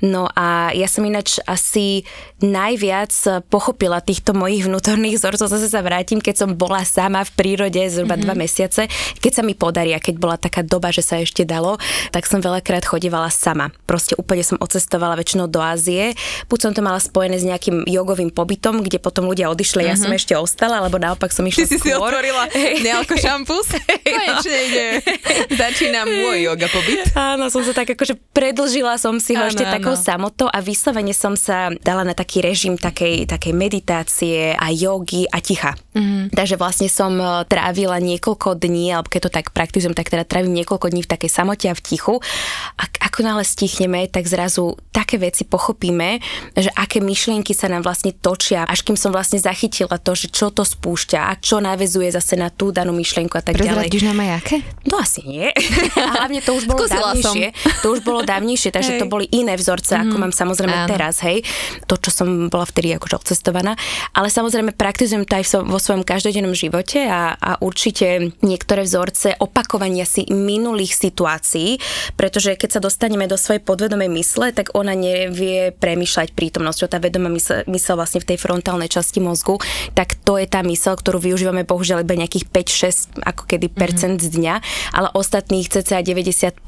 No 0.00 0.32
a 0.32 0.72
ja 0.72 0.88
som 0.88 1.04
ináč 1.04 1.44
asi 1.44 2.08
najviac 2.40 3.12
pochopila 3.52 4.00
týchto 4.00 4.32
mojich 4.32 4.64
vnútorných 4.64 5.20
vzorcov, 5.20 5.52
zase 5.52 5.68
sa 5.68 5.84
vrátim, 5.84 6.24
keď 6.24 6.44
som 6.44 6.50
bola 6.56 6.84
sama 6.88 7.20
v 7.24 7.34
prírode 7.36 7.80
zhruba 7.92 8.16
mm-hmm. 8.16 8.24
dva 8.24 8.34
mesiace, 8.36 8.82
keď 9.20 9.32
sa 9.32 9.42
mi 9.44 9.52
podarí 9.52 9.92
a 9.92 10.00
keď 10.00 10.14
bola 10.16 10.36
taká 10.40 10.64
doba, 10.64 10.88
že 10.88 11.04
sa 11.04 11.20
ešte 11.20 11.44
dalo, 11.44 11.76
tak 12.14 12.30
som 12.30 12.38
veľakrát 12.38 12.86
chodívala 12.86 13.26
sama. 13.26 13.74
Proste 13.90 14.14
úplne 14.14 14.46
som 14.46 14.54
odcestovala 14.62 15.18
väčšinou 15.18 15.50
do 15.50 15.58
Ázie. 15.58 16.14
Buď 16.46 16.70
som 16.70 16.70
to 16.70 16.78
mala 16.78 17.02
spojené 17.02 17.42
s 17.42 17.42
nejakým 17.42 17.82
jogovým 17.90 18.30
pobytom, 18.30 18.86
kde 18.86 19.02
potom 19.02 19.26
ľudia 19.26 19.50
odišli, 19.50 19.82
uh-huh. 19.82 19.90
ja 19.90 19.98
som 19.98 20.14
mhm. 20.14 20.18
ešte 20.22 20.38
ostala, 20.38 20.78
alebo 20.78 21.02
naopak 21.02 21.34
som 21.34 21.42
išla 21.42 21.66
Ty 21.66 21.74
si 21.74 21.82
skôr. 21.82 21.90
si 21.90 21.98
otvorila 21.98 22.46
nealko 22.86 23.18
šampus? 23.18 23.74
Konečne 24.06 24.58
ide. 24.70 24.86
Začína 25.58 26.06
môj 26.06 26.46
yoga 26.46 26.70
pobyt. 26.70 27.10
Áno, 27.18 27.50
som 27.50 27.66
sa 27.66 27.74
tak 27.74 27.98
akože 27.98 28.14
predlžila 28.30 28.94
som 28.94 29.18
si 29.18 29.34
ho 29.34 29.42
áno, 29.42 29.50
ešte 29.50 29.66
áno. 29.66 29.74
takou 29.74 29.94
samotou 29.98 30.46
a 30.46 30.62
vyslovene 30.62 31.10
som 31.10 31.34
sa 31.34 31.74
dala 31.82 32.06
na 32.06 32.14
taký 32.14 32.46
režim 32.46 32.78
takej, 32.78 33.26
takej 33.26 33.50
meditácie 33.50 34.54
a 34.54 34.70
jogy 34.70 35.26
a 35.26 35.42
ticha. 35.42 35.74
Uh-huh. 35.94 36.30
Takže 36.30 36.54
vlastne 36.54 36.86
som 36.86 37.14
e, 37.18 37.42
trávila 37.50 37.98
niekoľko 37.98 38.54
dní, 38.54 38.94
alebo 38.94 39.10
keď 39.10 39.20
to 39.26 39.30
tak 39.34 39.46
praktizujem, 39.50 39.94
tak 39.96 40.10
teda 40.10 40.22
trávim 40.22 40.52
niekoľko 40.52 40.90
dní 40.90 41.02
v 41.02 41.10
takej 41.10 41.30
samote 41.30 41.66
a 41.70 41.74
v 41.74 41.82
tichu. 41.82 42.03
A 42.80 42.82
ako 43.14 43.22
náhle 43.22 43.44
stichneme, 43.46 44.10
tak 44.10 44.26
zrazu 44.26 44.74
také 44.90 45.22
veci 45.22 45.46
pochopíme, 45.46 46.18
že 46.58 46.66
aké 46.74 46.98
myšlienky 46.98 47.54
sa 47.54 47.70
nám 47.70 47.86
vlastne 47.86 48.10
točia, 48.10 48.66
až 48.66 48.82
kým 48.82 48.98
som 48.98 49.14
vlastne 49.14 49.38
zachytila 49.38 50.02
to, 50.02 50.18
že 50.18 50.34
čo 50.34 50.50
to 50.50 50.66
spúšťa 50.66 51.20
a 51.30 51.32
čo 51.38 51.62
navezuje 51.62 52.10
zase 52.10 52.34
na 52.34 52.50
tú 52.50 52.74
danú 52.74 52.90
myšlienku 52.90 53.38
a 53.38 53.42
tak 53.44 53.54
ďalej. 53.54 53.86
Prezradíš 53.86 54.02
nám 54.10 54.18
aj 54.18 54.30
aké? 54.42 54.56
No 54.90 54.98
asi 54.98 55.20
nie. 55.22 55.46
a 56.04 56.08
hlavne 56.20 56.40
to 56.42 56.58
už 56.58 56.66
bolo 56.66 56.82
Skúsila 56.82 57.14
dávnejšie. 57.14 57.46
Som. 57.54 57.82
To 57.82 57.86
už 57.94 58.00
bolo 58.02 58.20
dávnejšie, 58.26 58.70
takže 58.74 58.92
hej. 58.96 59.00
to 59.00 59.06
boli 59.06 59.30
iné 59.30 59.54
vzorce, 59.54 59.94
ako 59.94 60.16
mm. 60.18 60.20
mám 60.26 60.32
samozrejme 60.34 60.76
Áno. 60.82 60.90
teraz, 60.90 61.22
hej. 61.22 61.46
To, 61.86 61.94
čo 61.94 62.10
som 62.10 62.26
bola 62.50 62.66
vtedy 62.66 62.98
akože 62.98 63.14
odcestovaná. 63.22 63.78
Ale 64.10 64.26
samozrejme 64.26 64.74
praktizujem 64.74 65.22
to 65.22 65.38
aj 65.38 65.44
vo 65.62 65.78
svojom 65.78 66.02
každodennom 66.02 66.56
živote 66.56 67.06
a, 67.06 67.38
a 67.38 67.50
určite 67.62 68.34
niektoré 68.42 68.82
vzorce 68.82 69.38
opakovania 69.38 70.02
si 70.02 70.26
minulých 70.32 70.98
situácií, 70.98 71.78
pretože 72.18 72.56
keď 72.56 72.78
sa 72.78 72.80
dostaneme 72.80 73.26
do 73.26 73.38
svojej 73.38 73.62
podvedomej 73.62 74.10
mysle, 74.20 74.50
tak 74.50 74.72
ona 74.74 74.92
nevie 74.94 75.72
premýšľať 75.74 76.32
prítomnosťou. 76.32 76.90
Tá 76.90 76.98
vedomá 76.98 77.30
mysle, 77.32 77.66
mysle 77.68 77.94
vlastne 77.98 78.20
v 78.22 78.34
tej 78.34 78.38
frontálnej 78.40 78.90
časti 78.90 79.18
mozgu, 79.18 79.58
tak 79.92 80.18
to 80.22 80.36
je 80.38 80.46
tá 80.48 80.60
mysel, 80.66 80.96
ktorú 80.96 81.20
využívame 81.20 81.66
bohužiaľ 81.66 82.06
iba 82.06 82.14
nejakých 82.18 82.48
5-6 82.50 83.24
ako 83.24 83.42
kedy 83.48 83.66
mm-hmm. 83.70 83.80
percent 83.80 84.16
z 84.20 84.28
dňa, 84.40 84.54
ale 84.94 85.08
ostatných 85.14 85.66
cca 85.70 86.00
95% 86.02 86.64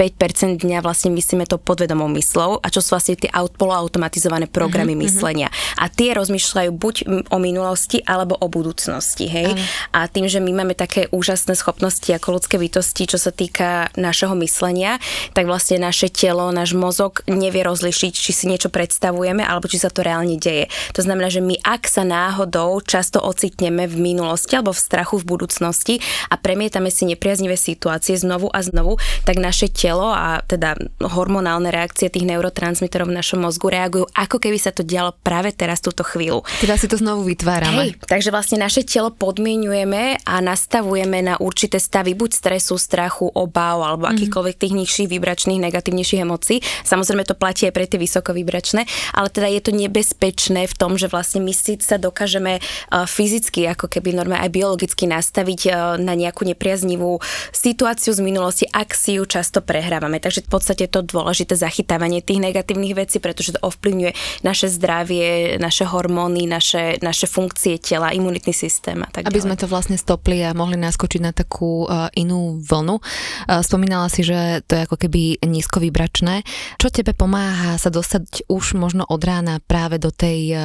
dňa 0.62 0.78
vlastne 0.80 1.10
myslíme 1.12 1.44
to 1.46 1.60
podvedomou 1.60 2.08
myslou 2.16 2.58
a 2.62 2.66
čo 2.72 2.80
sú 2.80 2.96
vlastne 2.96 3.18
tie 3.18 3.30
poloautomatizované 3.32 4.46
programy 4.50 4.94
mm-hmm. 4.94 5.06
myslenia. 5.06 5.48
A 5.80 5.88
tie 5.90 6.16
rozmýšľajú 6.16 6.70
buď 6.74 6.94
o 7.30 7.38
minulosti 7.38 8.00
alebo 8.04 8.36
o 8.38 8.46
budúcnosti. 8.48 9.26
Hej? 9.28 9.54
Mm. 9.54 9.64
A 9.92 10.00
tým, 10.10 10.26
že 10.26 10.40
my 10.40 10.52
máme 10.62 10.74
také 10.76 11.08
úžasné 11.12 11.56
schopnosti 11.56 12.08
ako 12.08 12.40
ľudské 12.40 12.56
bytosti, 12.56 13.08
čo 13.08 13.18
sa 13.20 13.30
týka 13.32 13.90
našeho 13.96 14.32
myslenia, 14.40 14.98
tak 15.32 15.48
vlastne 15.48 15.80
naše 15.82 16.08
telo, 16.08 16.48
náš 16.50 16.72
mozog 16.72 17.22
nevie 17.28 17.62
rozlišiť, 17.62 18.12
či 18.12 18.30
si 18.32 18.44
niečo 18.48 18.72
predstavujeme 18.72 19.42
alebo 19.42 19.68
či 19.70 19.80
sa 19.80 19.90
to 19.92 20.02
reálne 20.02 20.38
deje. 20.38 20.68
To 20.96 21.00
znamená, 21.04 21.28
že 21.32 21.44
my 21.44 21.58
ak 21.62 21.88
sa 21.90 22.02
náhodou 22.06 22.78
často 22.82 23.18
ocitneme 23.22 23.88
v 23.90 23.96
minulosti 23.98 24.54
alebo 24.56 24.72
v 24.72 24.80
strachu 24.80 25.22
v 25.22 25.28
budúcnosti 25.28 25.94
a 26.30 26.38
premietame 26.38 26.92
si 26.92 27.08
nepriaznivé 27.08 27.58
situácie 27.58 28.14
znovu 28.16 28.50
a 28.52 28.62
znovu, 28.62 28.96
tak 29.26 29.40
naše 29.40 29.68
telo 29.72 30.12
a 30.12 30.40
teda 30.44 30.78
hormonálne 31.02 31.68
reakcie 31.70 32.08
tých 32.08 32.26
neurotransmiterov 32.28 33.10
v 33.10 33.18
našom 33.18 33.42
mozgu 33.42 33.72
reagujú, 33.72 34.04
ako 34.14 34.36
keby 34.38 34.58
sa 34.60 34.70
to 34.72 34.86
dialo 34.86 35.14
práve 35.20 35.52
teraz 35.52 35.82
túto 35.82 36.06
chvíľu. 36.06 36.46
Teda 36.62 36.78
si 36.78 36.86
to 36.86 36.98
znovu 36.98 37.26
vytvárame. 37.26 37.92
Hej, 37.92 38.02
takže 38.06 38.30
vlastne 38.30 38.62
naše 38.62 38.86
telo 38.86 39.12
podmienujeme 39.12 40.22
a 40.22 40.34
nastavujeme 40.40 41.18
na 41.22 41.34
určité 41.40 41.80
stavy 41.82 42.14
buď 42.14 42.30
stresu, 42.32 42.74
strachu, 42.78 43.30
obav 43.34 43.82
alebo 43.82 44.06
mm. 44.06 44.12
akýchkoľvek 44.16 44.56
tých 44.56 44.74
nižších 44.76 45.05
vibračných, 45.06 45.62
negatívnejších 45.62 46.22
emócií. 46.22 46.58
Samozrejme 46.84 47.24
to 47.26 47.38
platí 47.38 47.66
aj 47.66 47.74
pre 47.74 47.86
tie 47.86 47.98
vysokovibračné, 47.98 48.86
ale 49.14 49.28
teda 49.30 49.48
je 49.50 49.60
to 49.62 49.72
nebezpečné 49.74 50.66
v 50.66 50.74
tom, 50.74 50.94
že 50.98 51.10
vlastne 51.10 51.42
my 51.42 51.52
si 51.54 51.78
sa 51.82 51.98
dokážeme 51.98 52.58
uh, 52.58 53.04
fyzicky, 53.06 53.66
ako 53.70 53.90
keby 53.90 54.14
normálne 54.16 54.46
aj 54.46 54.52
biologicky 54.54 55.04
nastaviť 55.06 55.60
uh, 55.68 55.74
na 56.00 56.14
nejakú 56.16 56.46
nepriaznivú 56.46 57.18
situáciu 57.52 58.14
z 58.14 58.20
minulosti, 58.22 58.64
ak 58.70 58.94
si 58.94 59.18
ju 59.18 59.24
často 59.28 59.60
prehrávame. 59.62 60.22
Takže 60.22 60.46
v 60.46 60.50
podstate 60.50 60.84
to 60.88 61.02
dôležité 61.02 61.58
zachytávanie 61.58 62.22
tých 62.22 62.42
negatívnych 62.42 62.94
vecí, 62.96 63.18
pretože 63.20 63.54
to 63.56 63.60
ovplyvňuje 63.62 64.42
naše 64.42 64.66
zdravie, 64.70 65.58
naše 65.60 65.84
hormóny, 65.86 66.48
naše, 66.48 66.98
naše 67.02 67.28
funkcie 67.28 67.78
tela, 67.78 68.14
imunitný 68.14 68.54
systém 68.54 68.98
a 69.02 69.08
tak 69.10 69.28
Aby 69.28 69.42
ďalej. 69.42 69.46
sme 69.46 69.56
to 69.58 69.66
vlastne 69.66 69.96
stopli 69.98 70.40
a 70.42 70.56
mohli 70.56 70.78
naskočiť 70.80 71.20
na 71.20 71.32
takú 71.34 71.84
uh, 71.86 72.08
inú 72.16 72.58
vlnu. 72.62 72.98
Spomínala 73.46 74.08
si, 74.08 74.22
že 74.22 74.62
to 74.66 74.78
je 74.78 74.85
ako 74.86 74.96
keby 74.96 75.42
nízkovibračné. 75.42 76.46
Čo 76.78 76.88
tebe 76.88 77.12
pomáha 77.12 77.76
sa 77.76 77.90
dostať 77.90 78.46
už 78.46 78.78
možno 78.78 79.02
od 79.06 79.20
rána 79.20 79.58
práve 79.60 79.98
do 79.98 80.14
tej 80.14 80.54
uh, 80.54 80.62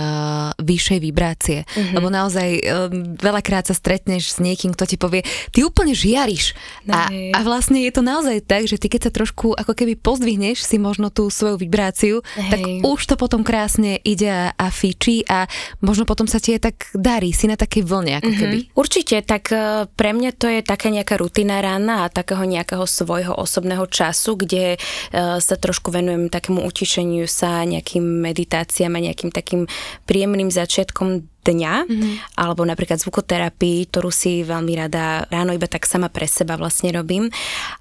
vyššej 0.61 0.99
vibrácie? 1.01 1.65
Mm-hmm. 1.65 1.95
Lebo 1.97 2.07
naozaj 2.13 2.49
uh, 2.61 2.87
veľakrát 3.17 3.67
sa 3.67 3.75
stretneš 3.75 4.33
s 4.33 4.37
niekým, 4.37 4.77
kto 4.77 4.85
ti 4.85 4.97
povie, 5.01 5.25
ty 5.49 5.65
úplne 5.65 5.97
žiariš. 5.97 6.53
A, 6.91 7.09
a 7.09 7.39
vlastne 7.41 7.81
je 7.81 7.91
to 7.93 8.03
naozaj 8.05 8.43
tak, 8.45 8.69
že 8.69 8.77
ty 8.77 8.91
keď 8.91 9.07
sa 9.07 9.11
trošku 9.11 9.55
ako 9.55 9.73
keby 9.73 9.95
pozdvihneš 9.95 10.61
si 10.67 10.77
možno 10.77 11.07
tú 11.07 11.31
svoju 11.31 11.55
vibráciu, 11.55 12.19
Hej. 12.35 12.51
tak 12.51 12.59
už 12.83 12.99
to 13.07 13.15
potom 13.15 13.41
krásne 13.47 13.97
ide 14.03 14.27
a, 14.29 14.67
fičí 14.67 15.23
a 15.31 15.47
možno 15.79 16.03
potom 16.03 16.27
sa 16.27 16.43
ti 16.43 16.53
je 16.53 16.59
tak 16.59 16.91
darí, 16.91 17.31
si 17.31 17.47
na 17.47 17.55
takej 17.55 17.87
vlne 17.87 18.19
ako 18.19 18.29
mm-hmm. 18.29 18.41
keby. 18.43 18.57
Určite, 18.75 19.15
tak 19.23 19.49
e, 19.49 19.87
pre 19.87 20.11
mňa 20.11 20.31
to 20.35 20.51
je 20.51 20.59
taká 20.59 20.91
nejaká 20.91 21.15
rutina 21.15 21.63
rána 21.63 22.05
a 22.05 22.11
takého 22.11 22.43
nejakého 22.43 22.83
svojho 22.83 23.31
osobného 23.31 23.87
času, 23.87 24.10
kde 24.37 24.77
uh, 24.77 25.39
sa 25.39 25.55
trošku 25.57 25.89
venujem 25.89 26.27
takému 26.29 26.61
utišeniu 26.61 27.25
sa, 27.25 27.63
nejakým 27.63 28.03
meditáciám 28.03 28.93
a 28.95 29.03
nejakým 29.11 29.31
takým 29.33 29.65
príjemným 30.05 30.51
začiatkom 30.53 31.30
dňa, 31.41 31.73
mm-hmm. 31.85 32.13
alebo 32.37 32.61
napríklad 32.63 33.01
zvukoterapii, 33.01 33.89
ktorú 33.89 34.13
si 34.13 34.45
veľmi 34.45 34.73
rada 34.77 35.25
ráno 35.27 35.51
iba 35.57 35.65
tak 35.65 35.89
sama 35.89 36.07
pre 36.07 36.29
seba 36.29 36.55
vlastne 36.55 36.93
robím. 36.93 37.33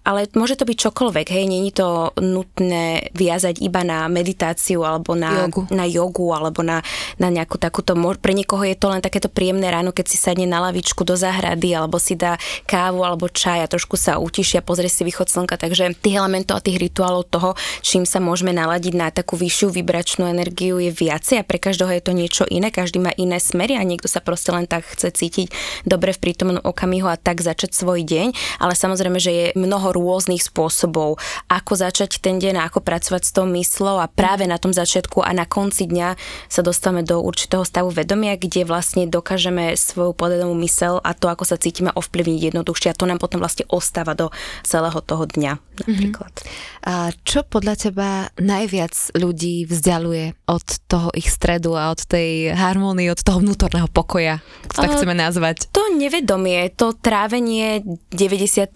Ale 0.04 0.24
môže 0.32 0.56
to 0.56 0.64
byť 0.64 0.76
čokoľvek, 0.88 1.26
hej, 1.28 1.44
není 1.44 1.70
to 1.70 2.16
nutné 2.16 3.12
viazať 3.12 3.60
iba 3.60 3.84
na 3.84 4.08
meditáciu 4.08 4.82
alebo 4.82 5.12
na 5.12 5.46
jogu, 5.46 5.62
na 5.68 5.84
jogu 5.84 6.26
alebo 6.32 6.64
na, 6.64 6.80
na 7.20 7.28
nejakú 7.28 7.60
takúto, 7.60 7.92
pre 8.20 8.32
niekoho 8.32 8.64
je 8.64 8.76
to 8.76 8.88
len 8.88 9.04
takéto 9.04 9.28
príjemné 9.28 9.68
ráno, 9.68 9.92
keď 9.92 10.06
si 10.08 10.16
sadne 10.16 10.48
na 10.48 10.64
lavičku 10.64 11.04
do 11.04 11.14
záhrady 11.14 11.76
alebo 11.76 12.00
si 12.00 12.16
dá 12.16 12.40
kávu 12.64 13.04
alebo 13.04 13.28
čaj 13.28 13.64
a 13.64 13.70
trošku 13.70 14.00
sa 14.00 14.16
utišia, 14.16 14.64
pozrie 14.64 14.88
si 14.88 15.04
východ 15.04 15.28
slnka, 15.28 15.60
takže 15.60 15.92
tých 16.00 16.16
elementov 16.16 16.60
a 16.60 16.64
tých 16.64 16.80
rituálov 16.80 17.28
toho, 17.28 17.54
čím 17.84 18.08
sa 18.08 18.18
môžeme 18.18 18.56
naladiť 18.56 18.94
na 18.96 19.12
takú 19.12 19.36
vyššiu 19.36 19.68
vibračnú 19.74 20.26
energiu 20.26 20.80
je 20.80 20.92
viacej 20.92 21.42
a 21.42 21.46
pre 21.46 21.60
každého 21.60 21.90
je 21.98 22.02
to 22.02 22.12
niečo 22.16 22.44
iné, 22.48 22.72
každý 22.72 23.02
má 23.02 23.12
iné 23.16 23.42
a 23.56 23.84
niekto 23.84 24.06
sa 24.06 24.22
proste 24.22 24.52
len 24.54 24.68
tak 24.68 24.86
chce 24.86 25.10
cítiť 25.14 25.48
dobre 25.88 26.14
v 26.14 26.22
prítomnom 26.22 26.62
okamihu 26.62 27.08
a 27.08 27.18
tak 27.18 27.42
začať 27.42 27.74
svoj 27.74 28.04
deň, 28.04 28.60
ale 28.62 28.74
samozrejme, 28.76 29.18
že 29.18 29.32
je 29.32 29.46
mnoho 29.58 29.92
rôznych 29.94 30.44
spôsobov, 30.44 31.18
ako 31.48 31.72
začať 31.74 32.20
ten 32.20 32.38
deň 32.38 32.62
ako 32.70 32.84
pracovať 32.84 33.22
s 33.26 33.34
tou 33.34 33.46
myslou. 33.50 33.98
A 33.98 34.10
práve 34.10 34.44
na 34.46 34.60
tom 34.60 34.70
začiatku 34.70 35.24
a 35.24 35.30
na 35.32 35.48
konci 35.48 35.88
dňa 35.88 36.14
sa 36.46 36.60
dostávame 36.60 37.02
do 37.06 37.18
určitého 37.22 37.64
stavu 37.66 37.90
vedomia, 37.90 38.36
kde 38.36 38.66
vlastne 38.66 39.08
dokážeme 39.08 39.74
svoju 39.74 40.12
podvedomú 40.14 40.54
mysel 40.62 40.98
a 41.00 41.16
to, 41.16 41.30
ako 41.30 41.46
sa 41.46 41.56
cítime 41.56 41.90
ovplyvniť 41.94 42.52
jednoduchšie. 42.52 42.92
A 42.92 42.98
to 42.98 43.08
nám 43.08 43.22
potom 43.22 43.40
vlastne 43.40 43.64
ostáva 43.70 44.12
do 44.12 44.28
celého 44.62 45.00
toho 45.00 45.24
dňa 45.26 45.69
napríklad. 45.84 46.32
Mm-hmm. 46.32 46.80
A 46.80 47.12
čo 47.28 47.44
podľa 47.44 47.74
teba 47.76 48.08
najviac 48.40 49.12
ľudí 49.12 49.68
vzdialuje 49.68 50.48
od 50.48 50.64
toho 50.88 51.12
ich 51.12 51.28
stredu 51.28 51.76
a 51.76 51.92
od 51.92 52.00
tej 52.08 52.56
harmónie, 52.56 53.12
od 53.12 53.20
toho 53.20 53.44
vnútorného 53.44 53.84
pokoja, 53.92 54.40
to 54.72 54.80
tak 54.80 54.96
chceme 54.96 55.12
nazvať? 55.12 55.68
To 55.76 55.92
nevedomie, 55.92 56.72
to 56.72 56.96
trávenie 56.96 57.84
95% 58.16 58.72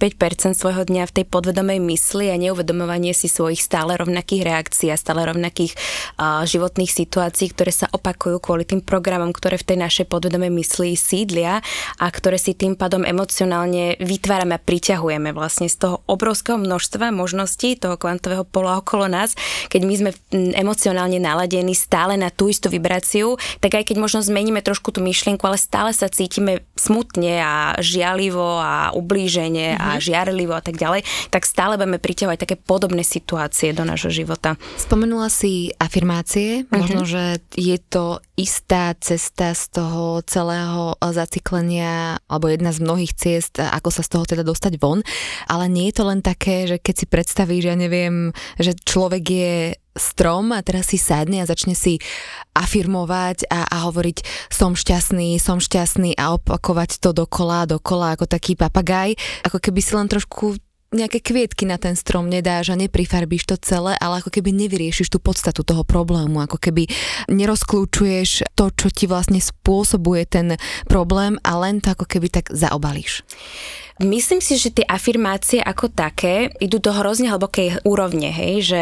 svojho 0.52 0.84
dňa 0.84 1.08
v 1.08 1.14
tej 1.16 1.25
podvedomej 1.25 1.80
mysli 1.80 2.28
a 2.28 2.37
neuvedomovanie 2.37 3.16
si 3.16 3.26
svojich 3.26 3.64
stále 3.64 3.96
rovnakých 3.96 4.44
reakcií 4.44 4.92
a 4.92 5.00
stále 5.00 5.25
rovnakých 5.25 5.73
uh, 6.20 6.44
životných 6.44 6.92
situácií, 6.92 7.56
ktoré 7.56 7.73
sa 7.73 7.88
opakujú 7.88 8.37
kvôli 8.38 8.68
tým 8.68 8.84
programom, 8.84 9.32
ktoré 9.32 9.56
v 9.56 9.75
tej 9.75 9.78
našej 9.80 10.06
podvedomej 10.12 10.52
mysli 10.61 10.92
sídlia 10.92 11.64
a 11.96 12.06
ktoré 12.12 12.37
si 12.37 12.52
tým 12.52 12.76
pádom 12.76 13.02
emocionálne 13.02 13.96
vytvárame 13.96 14.54
a 14.54 14.62
priťahujeme 14.62 15.32
vlastne 15.32 15.73
z 15.73 15.88
toho 15.88 15.96
obrovského 16.04 16.61
množstva 16.61 16.93
možností 16.98 17.76
toho 17.78 17.98
kvantového 17.98 18.44
pola 18.44 18.78
okolo 18.78 19.10
nás, 19.10 19.34
keď 19.68 19.80
my 19.82 19.94
sme 19.94 20.10
emocionálne 20.54 21.18
naladení 21.18 21.74
stále 21.74 22.14
na 22.14 22.30
tú 22.30 22.48
istú 22.50 22.70
vibráciu, 22.70 23.36
tak 23.58 23.78
aj 23.80 23.90
keď 23.90 23.96
možno 23.98 24.20
zmeníme 24.22 24.60
trošku 24.60 24.94
tú 24.94 25.00
myšlienku, 25.02 25.42
ale 25.44 25.58
stále 25.60 25.90
sa 25.92 26.10
cítime 26.10 26.64
smutne 26.78 27.42
a 27.42 27.54
žialivo 27.80 28.60
a 28.60 28.92
ublíženie 28.94 29.74
mm-hmm. 29.74 29.84
a 29.84 29.88
mhm. 29.96 30.00
žiarlivo 30.00 30.54
a 30.54 30.62
tak 30.62 30.76
ďalej, 30.78 31.02
tak 31.30 31.42
stále 31.48 31.78
budeme 31.80 31.98
priťahovať 32.00 32.38
také 32.38 32.56
podobné 32.58 33.02
situácie 33.02 33.74
do 33.74 33.82
nášho 33.82 34.10
života. 34.10 34.56
Spomenula 34.78 35.28
si 35.30 35.74
afirmácie, 35.76 36.64
mm-hmm. 36.64 36.74
možno, 36.74 37.02
že 37.06 37.42
je 37.54 37.76
to 37.78 38.18
istá 38.34 38.94
cesta 38.98 39.54
z 39.54 39.70
toho 39.70 40.18
celého 40.26 40.98
zaciklenia, 40.98 42.18
alebo 42.26 42.50
jedna 42.50 42.74
z 42.74 42.82
mnohých 42.82 43.14
ciest, 43.14 43.62
ako 43.62 43.94
sa 43.94 44.02
z 44.02 44.10
toho 44.10 44.24
teda 44.26 44.42
dostať 44.42 44.74
von, 44.82 45.06
ale 45.46 45.70
nie 45.70 45.90
je 45.90 46.02
to 46.02 46.04
len 46.10 46.18
také, 46.18 46.66
že 46.66 46.82
keď 46.82 46.94
si 46.98 47.06
predstavíš, 47.06 47.64
ja 47.70 47.76
neviem, 47.78 48.34
že 48.58 48.74
človek 48.74 49.24
je 49.24 49.56
strom 49.94 50.50
a 50.50 50.58
teraz 50.66 50.90
si 50.90 50.98
sadne 50.98 51.38
a 51.42 51.46
začne 51.46 51.78
si 51.78 52.02
afirmovať 52.58 53.46
a, 53.46 53.70
a 53.70 53.76
hovoriť 53.86 54.50
som 54.50 54.74
šťastný, 54.74 55.38
som 55.38 55.62
šťastný 55.62 56.18
a 56.18 56.34
opakovať 56.34 56.98
to 56.98 57.14
dokola, 57.14 57.70
dokola 57.70 58.18
ako 58.18 58.26
taký 58.26 58.58
papagaj, 58.58 59.14
ako 59.46 59.62
keby 59.62 59.78
si 59.78 59.94
len 59.94 60.10
trošku 60.10 60.58
nejaké 60.94 61.18
kvietky 61.20 61.66
na 61.66 61.76
ten 61.76 61.98
strom 61.98 62.30
nedáš 62.30 62.70
a 62.70 62.78
neprifarbíš 62.78 63.44
to 63.50 63.56
celé, 63.58 63.98
ale 63.98 64.22
ako 64.22 64.30
keby 64.30 64.54
nevyriešiš 64.54 65.10
tú 65.10 65.18
podstatu 65.18 65.66
toho 65.66 65.82
problému, 65.82 66.40
ako 66.40 66.56
keby 66.56 66.86
nerozklúčuješ 67.28 68.46
to, 68.54 68.70
čo 68.70 68.88
ti 68.94 69.10
vlastne 69.10 69.42
spôsobuje 69.42 70.22
ten 70.30 70.56
problém 70.86 71.36
a 71.42 71.58
len 71.58 71.82
to 71.82 71.92
ako 71.92 72.06
keby 72.06 72.30
tak 72.30 72.54
zaobalíš. 72.54 73.26
Myslím 74.02 74.42
si, 74.42 74.58
že 74.58 74.74
tie 74.74 74.86
afirmácie 74.86 75.62
ako 75.62 75.86
také 75.86 76.50
idú 76.58 76.82
do 76.82 76.90
hrozne 76.90 77.30
hlbokej 77.30 77.86
úrovne, 77.86 78.26
hej, 78.34 78.54
že 78.66 78.80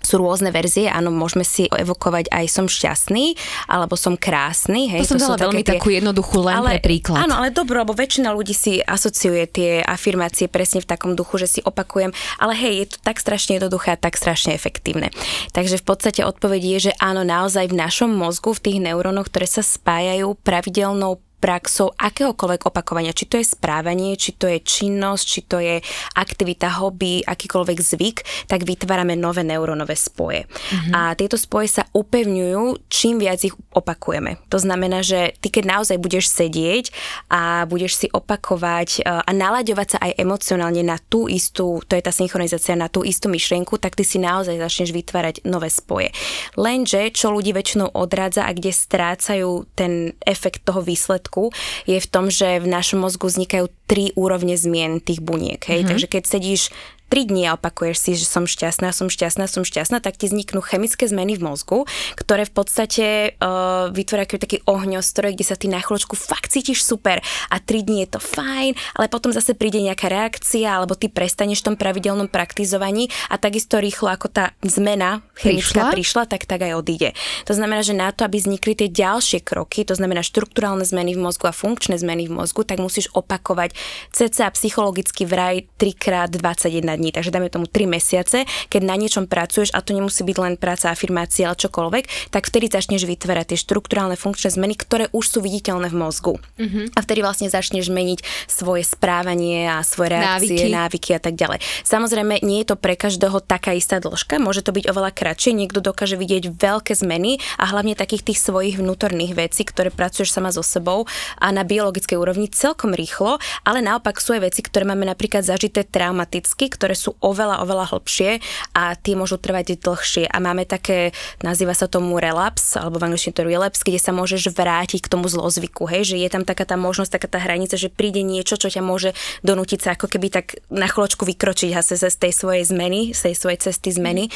sú 0.00 0.20
rôzne 0.20 0.48
verzie, 0.50 0.88
áno, 0.88 1.12
môžeme 1.12 1.44
si 1.44 1.68
evokovať 1.68 2.32
aj 2.32 2.44
som 2.48 2.66
šťastný, 2.66 3.36
alebo 3.68 3.94
som 3.94 4.16
krásny. 4.16 4.88
Hej, 4.88 5.06
to 5.06 5.16
som 5.16 5.18
to 5.18 5.26
dala 5.36 5.38
veľmi 5.48 5.62
tie... 5.62 5.76
takú 5.76 5.88
jednoduchú 5.92 6.38
len 6.40 6.56
ale, 6.56 6.70
pre 6.76 6.80
príklad. 6.80 7.28
Áno, 7.28 7.36
ale 7.36 7.52
dobro, 7.52 7.84
lebo 7.84 7.92
väčšina 7.92 8.32
ľudí 8.32 8.56
si 8.56 8.80
asociuje 8.80 9.42
tie 9.48 9.70
afirmácie 9.84 10.48
presne 10.48 10.80
v 10.80 10.88
takom 10.88 11.12
duchu, 11.12 11.40
že 11.40 11.46
si 11.46 11.60
opakujem, 11.60 12.10
ale 12.40 12.52
hej, 12.56 12.74
je 12.84 12.86
to 12.96 12.98
tak 13.04 13.20
strašne 13.20 13.60
jednoduché 13.60 13.94
a 13.94 14.00
tak 14.00 14.16
strašne 14.16 14.56
efektívne. 14.56 15.12
Takže 15.52 15.78
v 15.78 15.84
podstate 15.84 16.24
odpoveď 16.24 16.62
je, 16.76 16.78
že 16.90 16.92
áno, 16.98 17.22
naozaj 17.22 17.68
v 17.68 17.78
našom 17.78 18.10
mozgu, 18.10 18.56
v 18.56 18.64
tých 18.64 18.78
neurónoch, 18.80 19.28
ktoré 19.28 19.46
sa 19.46 19.60
spájajú 19.60 20.34
pravidelnou 20.40 21.20
praxou 21.40 21.96
akéhokoľvek 21.96 22.68
opakovania, 22.68 23.16
či 23.16 23.24
to 23.24 23.40
je 23.40 23.48
správanie, 23.48 24.20
či 24.20 24.36
to 24.36 24.44
je 24.44 24.60
činnosť, 24.60 25.24
či 25.24 25.40
to 25.48 25.56
je 25.56 25.80
aktivita, 26.14 26.68
hobby, 26.76 27.24
akýkoľvek 27.24 27.78
zvyk, 27.80 28.18
tak 28.44 28.68
vytvárame 28.68 29.16
nové 29.16 29.40
neurónové 29.40 29.96
spoje. 29.96 30.44
Mm-hmm. 30.44 30.92
A 30.92 31.16
tieto 31.16 31.40
spoje 31.40 31.80
sa 31.80 31.88
upevňujú, 31.96 32.92
čím 32.92 33.16
viac 33.16 33.40
ich 33.40 33.56
opakujeme. 33.72 34.36
To 34.52 34.60
znamená, 34.60 35.00
že 35.00 35.32
ty 35.40 35.48
keď 35.48 35.80
naozaj 35.80 35.96
budeš 35.96 36.28
sedieť 36.28 36.92
a 37.32 37.64
budeš 37.64 38.04
si 38.04 38.06
opakovať 38.12 39.00
e, 39.00 39.08
a 39.08 39.30
nalaďovať 39.32 39.88
sa 39.96 39.98
aj 40.04 40.12
emocionálne 40.20 40.84
na 40.84 41.00
tú 41.00 41.24
istú, 41.24 41.80
to 41.88 41.96
je 41.96 42.04
tá 42.04 42.12
synchronizácia, 42.12 42.76
na 42.76 42.92
tú 42.92 43.00
istú 43.06 43.32
myšlienku, 43.32 43.80
tak 43.80 43.96
ty 43.96 44.04
si 44.04 44.20
naozaj 44.20 44.60
začneš 44.60 44.92
vytvárať 44.92 45.48
nové 45.48 45.72
spoje. 45.72 46.12
Lenže, 46.58 47.08
čo 47.16 47.32
ľudí 47.32 47.56
väčšinou 47.56 47.96
odrádza 47.96 48.44
a 48.44 48.52
kde 48.52 48.74
strácajú 48.74 49.70
ten 49.78 50.12
efekt 50.26 50.66
toho 50.66 50.82
výsledku, 50.82 51.29
mozku 51.30 51.54
je 51.86 51.98
v 52.02 52.10
tom, 52.10 52.26
že 52.28 52.58
v 52.58 52.66
našom 52.66 53.06
mozgu 53.06 53.30
vznikajú 53.30 53.70
tri 53.86 54.10
úrovne 54.18 54.58
zmien 54.58 54.98
tých 54.98 55.22
buniek. 55.22 55.62
Hej? 55.62 55.86
Mm-hmm. 55.86 55.90
Takže 55.94 56.06
keď 56.10 56.22
sedíš 56.26 56.62
3 57.10 57.26
dní 57.26 57.50
a 57.50 57.58
opakuješ 57.58 57.96
si, 57.98 58.10
že 58.14 58.24
som 58.24 58.46
šťastná, 58.46 58.94
som 58.94 59.10
šťastná, 59.10 59.50
som 59.50 59.66
šťastná, 59.66 59.98
tak 59.98 60.14
ti 60.14 60.30
vzniknú 60.30 60.62
chemické 60.62 61.10
zmeny 61.10 61.34
v 61.34 61.42
mozgu, 61.42 61.84
ktoré 62.14 62.46
v 62.46 62.54
podstate 62.54 63.34
uh, 63.42 63.90
vytvoria 63.90 64.30
taký 64.30 64.62
ohňostroj, 64.62 65.34
kde 65.34 65.42
sa 65.42 65.58
ty 65.58 65.66
na 65.66 65.82
chvíľočku 65.82 66.14
fakt 66.14 66.54
cítiš 66.54 66.86
super 66.86 67.18
a 67.50 67.56
3 67.58 67.82
dní 67.82 68.06
je 68.06 68.14
to 68.14 68.20
fajn, 68.22 68.78
ale 68.94 69.06
potom 69.10 69.34
zase 69.34 69.58
príde 69.58 69.82
nejaká 69.82 70.06
reakcia 70.06 70.70
alebo 70.70 70.94
ty 70.94 71.10
prestaneš 71.10 71.66
v 71.66 71.74
tom 71.74 71.76
pravidelnom 71.76 72.30
praktizovaní 72.30 73.10
a 73.26 73.42
takisto 73.42 73.82
rýchlo 73.82 74.14
ako 74.14 74.30
tá 74.30 74.54
zmena 74.62 75.26
chemická 75.34 75.90
prišla, 75.90 76.22
prišla 76.22 76.22
tak 76.30 76.46
tak 76.46 76.62
aj 76.62 76.78
odíde. 76.78 77.10
To 77.50 77.52
znamená, 77.58 77.82
že 77.82 77.98
na 77.98 78.14
to, 78.14 78.22
aby 78.22 78.38
vznikli 78.38 78.78
tie 78.78 78.86
ďalšie 78.86 79.42
kroky, 79.42 79.82
to 79.82 79.98
znamená 79.98 80.22
štruktúrálne 80.22 80.86
zmeny 80.86 81.18
v 81.18 81.26
mozgu 81.26 81.50
a 81.50 81.54
funkčné 81.56 81.98
zmeny 81.98 82.30
v 82.30 82.38
mozgu, 82.38 82.62
tak 82.62 82.78
musíš 82.78 83.10
opakovať 83.10 83.74
cca 84.14 84.46
psychologicky 84.54 85.26
vraj 85.26 85.66
3 85.74 85.90
krát 85.98 86.30
21 86.30 86.99
dní, 87.00 87.16
takže 87.16 87.32
dáme 87.32 87.48
tomu 87.48 87.64
3 87.64 87.88
mesiace, 87.88 88.44
keď 88.68 88.82
na 88.84 89.00
niečom 89.00 89.24
pracuješ 89.24 89.72
a 89.72 89.80
to 89.80 89.96
nemusí 89.96 90.20
byť 90.20 90.36
len 90.36 90.54
práca, 90.60 90.92
afirmácia, 90.92 91.48
ale 91.48 91.56
čokoľvek, 91.56 92.28
tak 92.28 92.44
vtedy 92.44 92.68
začneš 92.68 93.08
vytvárať 93.08 93.56
tie 93.56 93.58
štruktúrálne 93.64 94.20
funkčné 94.20 94.52
zmeny, 94.52 94.76
ktoré 94.76 95.08
už 95.16 95.24
sú 95.24 95.38
viditeľné 95.40 95.88
v 95.88 95.96
mozgu. 95.96 96.34
Mm-hmm. 96.60 96.92
A 96.94 96.98
vtedy 97.00 97.20
vlastne 97.24 97.48
začneš 97.48 97.88
meniť 97.88 98.20
svoje 98.44 98.84
správanie 98.84 99.64
a 99.72 99.80
svoje 99.80 100.20
reakcie, 100.20 100.68
návyky. 100.68 100.76
návyky 100.76 101.10
a 101.16 101.20
tak 101.24 101.34
ďalej. 101.40 101.58
Samozrejme, 101.88 102.44
nie 102.44 102.60
je 102.60 102.74
to 102.74 102.76
pre 102.76 102.94
každého 102.94 103.40
taká 103.40 103.72
istá 103.72 103.96
dĺžka, 103.96 104.36
môže 104.36 104.60
to 104.60 104.76
byť 104.76 104.84
oveľa 104.92 105.10
kratšie, 105.16 105.56
niekto 105.56 105.80
dokáže 105.80 106.20
vidieť 106.20 106.52
veľké 106.52 106.92
zmeny 106.92 107.40
a 107.56 107.64
hlavne 107.72 107.96
takých 107.96 108.32
tých 108.32 108.38
svojich 108.44 108.76
vnútorných 108.76 109.32
vecí, 109.32 109.64
ktoré 109.64 109.88
pracuješ 109.88 110.34
sama 110.34 110.52
so 110.52 110.60
sebou 110.60 111.08
a 111.38 111.46
na 111.54 111.64
biologickej 111.64 112.18
úrovni 112.18 112.50
celkom 112.50 112.92
rýchlo, 112.92 113.38
ale 113.64 113.80
naopak 113.80 114.18
sú 114.18 114.36
aj 114.36 114.50
veci, 114.50 114.60
ktoré 114.60 114.84
máme 114.84 115.06
napríklad 115.06 115.46
zažité 115.46 115.86
traumaticky, 115.86 116.68
ktoré 116.68 116.89
ktoré 116.90 117.06
sú 117.06 117.14
oveľa, 117.22 117.62
oveľa 117.62 117.94
hlbšie 117.94 118.42
a 118.74 118.98
tie 118.98 119.14
môžu 119.14 119.38
trvať 119.38 119.78
dlhšie. 119.78 120.26
A 120.26 120.42
máme 120.42 120.66
také, 120.66 121.14
nazýva 121.38 121.70
sa 121.70 121.86
tomu 121.86 122.18
relaps, 122.18 122.74
alebo 122.74 122.98
v 122.98 123.06
angličtine 123.06 123.30
to 123.30 123.46
relapse, 123.46 123.86
kde 123.86 124.02
sa 124.02 124.10
môžeš 124.10 124.50
vrátiť 124.50 125.06
k 125.06 125.10
tomu 125.14 125.30
zlozvyku, 125.30 125.86
hej, 125.86 126.10
že 126.10 126.16
je 126.18 126.26
tam 126.26 126.42
taká 126.42 126.66
tá 126.66 126.74
možnosť, 126.74 127.14
taká 127.14 127.30
tá 127.30 127.38
hranica, 127.38 127.78
že 127.78 127.94
príde 127.94 128.26
niečo, 128.26 128.58
čo 128.58 128.66
ťa 128.66 128.82
môže 128.82 129.14
donútiť 129.46 129.78
sa 129.78 129.88
ako 129.94 130.10
keby 130.10 130.34
tak 130.34 130.58
na 130.66 130.90
chvíľočku 130.90 131.22
vykročiť 131.22 131.78
zase 131.78 132.10
z 132.10 132.18
tej 132.18 132.32
svojej 132.34 132.64
zmeny, 132.66 133.14
z 133.14 133.30
tej 133.30 133.34
svojej 133.38 133.70
cesty 133.70 133.94
zmeny. 133.94 134.26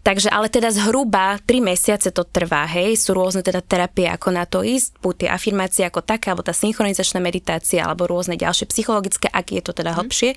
Takže 0.00 0.32
ale 0.32 0.48
teda 0.48 0.72
zhruba 0.72 1.36
3 1.44 1.60
mesiace 1.60 2.08
to 2.08 2.24
trvá, 2.24 2.64
hej, 2.64 2.96
sú 2.96 3.12
rôzne 3.12 3.44
teda 3.44 3.60
terapie, 3.60 4.08
ako 4.08 4.32
na 4.32 4.48
to 4.48 4.64
ísť, 4.64 4.96
buď 5.04 5.14
tie 5.20 5.28
afirmácie 5.28 5.84
ako 5.84 6.00
taká, 6.00 6.32
alebo 6.32 6.48
tá 6.48 6.56
synchronizačná 6.56 7.20
meditácia, 7.20 7.84
alebo 7.84 8.08
rôzne 8.08 8.40
ďalšie 8.40 8.64
psychologické, 8.72 9.28
ak 9.28 9.52
je 9.52 9.60
to 9.60 9.76
teda 9.76 9.92
mm. 9.92 9.96
hlbšie 10.00 10.30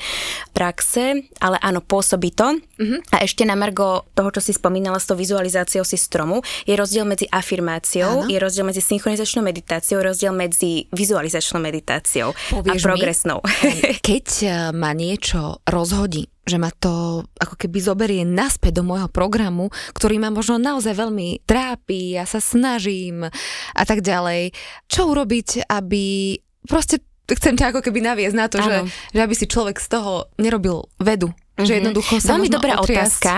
praxe, 0.52 1.22
ale 1.38 1.61
áno, 1.62 1.80
pôsobí 1.80 2.34
to. 2.34 2.58
Uh-huh. 2.58 3.00
A 3.14 3.24
ešte 3.24 3.46
na 3.46 3.54
margo 3.54 4.10
toho, 4.18 4.34
čo 4.34 4.42
si 4.42 4.52
spomínala 4.52 4.98
s 4.98 5.08
tou 5.08 5.16
vizualizáciou 5.16 5.86
si 5.86 5.96
stromu, 5.96 6.42
je 6.66 6.74
rozdiel 6.74 7.06
medzi 7.06 7.30
afirmáciou, 7.30 8.26
áno. 8.26 8.30
je 8.30 8.38
rozdiel 8.42 8.66
medzi 8.66 8.82
synchronizačnou 8.82 9.46
meditáciou, 9.46 10.02
rozdiel 10.02 10.34
medzi 10.34 10.90
vizualizačnou 10.90 11.62
meditáciou 11.62 12.34
Povieš 12.50 12.82
a 12.82 12.86
progresnou. 12.86 13.40
Mi, 13.62 14.02
keď 14.02 14.26
eh, 14.44 14.52
ma 14.74 14.92
niečo 14.98 15.62
rozhodí, 15.70 16.28
že 16.42 16.58
ma 16.58 16.74
to 16.74 17.24
ako 17.38 17.56
keby 17.56 17.78
zoberie 17.78 18.24
naspäť 18.26 18.82
do 18.82 18.84
môjho 18.84 19.08
programu, 19.08 19.70
ktorý 19.94 20.18
ma 20.18 20.34
možno 20.34 20.58
naozaj 20.58 20.98
veľmi 20.98 21.46
trápi, 21.46 22.18
ja 22.18 22.26
sa 22.26 22.42
snažím 22.42 23.30
a 23.78 23.84
tak 23.86 24.02
ďalej. 24.02 24.52
Čo 24.90 25.14
urobiť, 25.14 25.70
aby 25.70 26.36
proste 26.66 27.06
chcem 27.30 27.56
ťa 27.56 27.72
ako 27.72 27.82
keby 27.86 28.00
naviesť 28.04 28.36
na 28.36 28.48
to, 28.52 28.60
že, 28.60 28.90
že 29.14 29.20
aby 29.22 29.36
si 29.38 29.46
človek 29.48 29.80
z 29.80 29.88
toho 29.88 30.28
nerobil 30.42 30.90
vedu. 31.00 31.32
Mm-hmm. 31.62 31.70
Že 31.70 31.74
mhm. 31.74 31.80
jednoducho 31.82 32.14
sa 32.18 32.30
Veľmi 32.34 32.50
dobrá 32.50 32.74
otriasť. 32.82 32.98
otázka, 32.98 33.34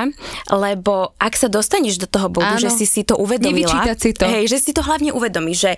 lebo 0.56 0.96
ak 1.20 1.34
sa 1.36 1.48
dostaneš 1.52 2.00
do 2.00 2.08
toho 2.08 2.28
bodu, 2.32 2.56
Áno. 2.56 2.64
že 2.64 2.72
si 2.72 2.86
si 2.88 3.04
to 3.04 3.20
uvedomila, 3.20 3.84
si 4.00 4.16
to. 4.16 4.24
Hej, 4.24 4.48
že 4.48 4.58
si 4.64 4.72
to 4.72 4.82
hlavne 4.82 5.12
uvedomíš, 5.12 5.58
že 5.60 5.72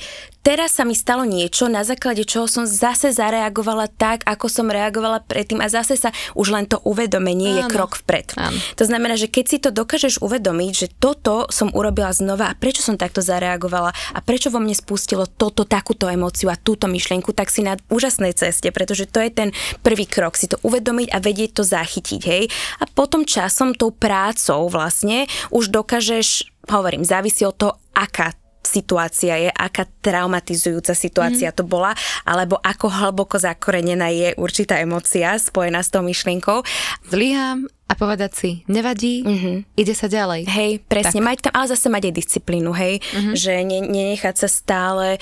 teraz 0.45 0.77
sa 0.77 0.85
mi 0.85 0.93
stalo 0.93 1.25
niečo, 1.25 1.65
na 1.65 1.81
základe 1.81 2.21
čoho 2.21 2.45
som 2.45 2.69
zase 2.69 3.09
zareagovala 3.09 3.89
tak, 3.89 4.21
ako 4.29 4.45
som 4.45 4.69
reagovala 4.69 5.25
predtým 5.25 5.57
a 5.57 5.67
zase 5.67 5.97
sa 5.97 6.13
už 6.37 6.53
len 6.53 6.69
to 6.69 6.77
uvedomenie 6.85 7.57
Áno. 7.57 7.57
je 7.59 7.63
krok 7.73 7.97
vpred. 8.05 8.37
Áno. 8.37 8.57
To 8.77 8.83
znamená, 8.85 9.17
že 9.17 9.25
keď 9.25 9.45
si 9.49 9.57
to 9.57 9.73
dokážeš 9.73 10.21
uvedomiť, 10.21 10.71
že 10.75 10.87
toto 11.01 11.49
som 11.49 11.73
urobila 11.73 12.13
znova 12.13 12.53
a 12.53 12.57
prečo 12.57 12.85
som 12.85 12.93
takto 12.93 13.25
zareagovala 13.25 13.89
a 14.13 14.19
prečo 14.21 14.53
vo 14.53 14.61
mne 14.61 14.77
spustilo 14.77 15.25
toto, 15.25 15.65
takúto 15.65 16.05
emóciu 16.05 16.53
a 16.53 16.59
túto 16.59 16.85
myšlienku, 16.85 17.33
tak 17.33 17.49
si 17.49 17.65
na 17.65 17.79
úžasnej 17.89 18.37
ceste, 18.37 18.69
pretože 18.69 19.09
to 19.09 19.17
je 19.23 19.33
ten 19.33 19.49
prvý 19.81 20.05
krok, 20.05 20.37
si 20.37 20.45
to 20.45 20.61
uvedomiť 20.61 21.09
a 21.09 21.17
vedieť 21.17 21.49
to 21.57 21.63
zachytiť 21.65 22.21
hej. 22.27 22.34
A 22.81 22.83
potom 22.91 23.23
časom 23.23 23.71
tou 23.71 23.95
prácou 23.95 24.67
vlastne 24.67 25.29
už 25.55 25.71
dokážeš, 25.71 26.49
hovorím, 26.67 27.07
závisí 27.07 27.47
od 27.47 27.55
toho, 27.55 27.73
aká 27.95 28.35
situácia 28.65 29.37
je, 29.37 29.49
aká 29.53 29.85
traumatizujúca 30.01 30.97
situácia 30.97 31.53
mm. 31.53 31.55
to 31.55 31.63
bola, 31.63 31.93
alebo 32.25 32.57
ako 32.59 32.89
hlboko 32.89 33.37
zakorenená 33.37 34.09
je 34.09 34.33
určitá 34.41 34.81
emocia 34.81 35.37
spojená 35.37 35.85
s 35.85 35.93
tou 35.93 36.01
myšlienkou. 36.01 36.65
Zlyhám 37.13 37.69
a 37.85 37.93
povedať 37.93 38.31
si, 38.33 38.49
nevadí, 38.65 39.21
mm-hmm. 39.21 39.57
ide 39.77 39.93
sa 39.93 40.09
ďalej. 40.09 40.49
Hej, 40.49 40.71
presne, 40.89 41.21
tak. 41.21 41.27
mať 41.29 41.37
tam, 41.45 41.53
ale 41.53 41.67
zase 41.69 41.87
mať 41.93 42.03
aj 42.09 42.13
disciplínu, 42.17 42.73
hej, 42.73 42.97
mm-hmm. 42.97 43.35
že 43.37 43.53
ne, 43.61 43.79
nenechať 43.85 44.35
sa 44.41 44.49
stále 44.49 45.21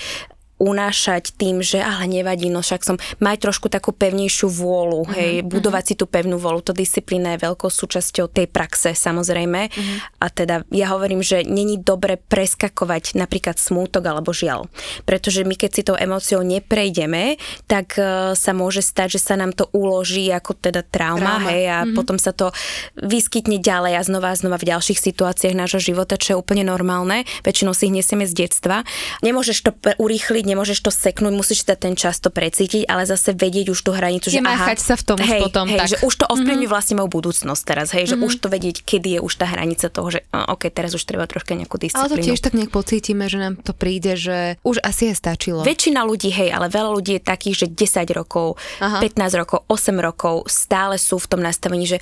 unášať 0.62 1.34
tým, 1.34 1.58
že 1.66 1.82
ale 1.82 2.06
nevadí, 2.06 2.46
no 2.46 2.62
však 2.62 2.86
som, 2.86 2.96
mať 3.18 3.50
trošku 3.50 3.66
takú 3.66 3.90
pevnejšiu 3.90 4.46
vôľu, 4.46 5.02
uh-huh, 5.02 5.16
hej, 5.18 5.34
budovať 5.42 5.82
uh-huh. 5.82 5.98
si 5.98 6.00
tú 6.00 6.06
pevnú 6.06 6.38
vôľu, 6.38 6.70
to 6.70 6.72
disciplína 6.72 7.34
je 7.34 7.44
veľkou 7.50 7.66
súčasťou 7.66 8.30
tej 8.30 8.46
praxe, 8.46 8.94
samozrejme. 8.94 9.60
Uh-huh. 9.66 9.98
A 10.22 10.30
teda 10.30 10.62
ja 10.70 10.94
hovorím, 10.94 11.26
že 11.26 11.42
není 11.42 11.82
dobre 11.82 12.22
preskakovať 12.22 13.18
napríklad 13.18 13.58
smútok 13.58 14.06
alebo 14.06 14.30
žiaľ. 14.30 14.70
Pretože 15.02 15.42
my 15.42 15.58
keď 15.58 15.70
si 15.74 15.82
tou 15.82 15.98
emóciou 15.98 16.46
neprejdeme, 16.46 17.34
tak 17.66 17.98
uh, 17.98 18.38
sa 18.38 18.54
môže 18.54 18.78
stať, 18.78 19.18
že 19.18 19.20
sa 19.26 19.34
nám 19.34 19.50
to 19.58 19.66
uloží 19.74 20.30
ako 20.30 20.54
teda 20.54 20.86
trauma, 20.86 21.42
trauma. 21.42 21.50
hej, 21.50 21.62
a 21.66 21.78
uh-huh. 21.82 21.98
potom 21.98 22.14
sa 22.14 22.30
to 22.30 22.54
vyskytne 22.94 23.58
ďalej 23.58 23.98
a 23.98 24.02
znova 24.06 24.30
a 24.30 24.38
znova 24.38 24.56
v 24.62 24.70
ďalších 24.70 25.02
situáciách 25.02 25.58
nášho 25.58 25.82
života, 25.82 26.14
čo 26.14 26.38
je 26.38 26.40
úplne 26.40 26.62
normálne. 26.62 27.26
Väčšinou 27.42 27.74
si 27.74 27.90
ich 27.90 27.94
nesieme 27.94 28.22
z 28.24 28.46
detstva. 28.46 28.86
Nemôžeš 29.26 29.58
to 29.66 29.70
urýchliť 29.98 30.43
nemôžeš 30.44 30.78
to 30.84 30.90
seknúť, 30.92 31.32
musíš 31.32 31.66
sa 31.66 31.74
ten 31.74 31.96
čas 31.96 32.20
to 32.20 32.28
precítiť, 32.28 32.86
ale 32.86 33.08
zase 33.08 33.32
vedieť 33.34 33.72
už 33.72 33.80
tú 33.80 33.90
hranicu, 33.92 34.28
že 34.30 34.40
aha, 34.40 34.76
sa 34.76 34.94
v 34.94 35.04
tom 35.04 35.18
hej, 35.18 35.42
potom. 35.42 35.66
Hej, 35.66 35.78
tak. 35.80 35.88
že 35.90 35.96
už 36.04 36.14
to 36.14 36.24
ovplyvňuje 36.28 36.68
mm-hmm. 36.68 36.72
vlastne 36.72 36.94
moju 37.00 37.10
budúcnosť 37.10 37.62
teraz, 37.64 37.88
hej, 37.92 38.04
že 38.08 38.16
mm-hmm. 38.16 38.28
už 38.28 38.34
to 38.40 38.46
vedieť, 38.52 38.76
kedy 38.84 39.08
je 39.18 39.20
už 39.20 39.32
tá 39.40 39.46
hranica 39.48 39.86
toho, 39.88 40.08
že 40.12 40.20
OK, 40.30 40.68
teraz 40.70 40.92
už 40.92 41.02
treba 41.02 41.24
troška 41.24 41.56
nejakú 41.56 41.76
disciplínu. 41.80 42.04
Ale 42.04 42.12
to 42.14 42.20
tiež 42.20 42.40
tak 42.40 42.54
nejak 42.54 42.70
pocítime, 42.70 43.26
že 43.26 43.38
nám 43.40 43.54
to 43.60 43.72
príde, 43.72 44.14
že 44.14 44.60
už 44.62 44.84
asi 44.84 45.10
je 45.10 45.14
stačilo. 45.16 45.64
Väčšina 45.64 46.04
ľudí, 46.04 46.30
hej, 46.30 46.52
ale 46.52 46.68
veľa 46.68 46.90
ľudí 46.94 47.18
je 47.18 47.22
takých, 47.24 47.56
že 47.64 47.66
10 47.72 48.18
rokov, 48.18 48.60
Aha. 48.80 49.00
15 49.00 49.40
rokov, 49.40 49.64
8 49.66 49.96
rokov 49.98 50.46
stále 50.46 51.00
sú 51.00 51.16
v 51.16 51.26
tom 51.26 51.40
nastavení, 51.40 51.88
že 51.88 51.98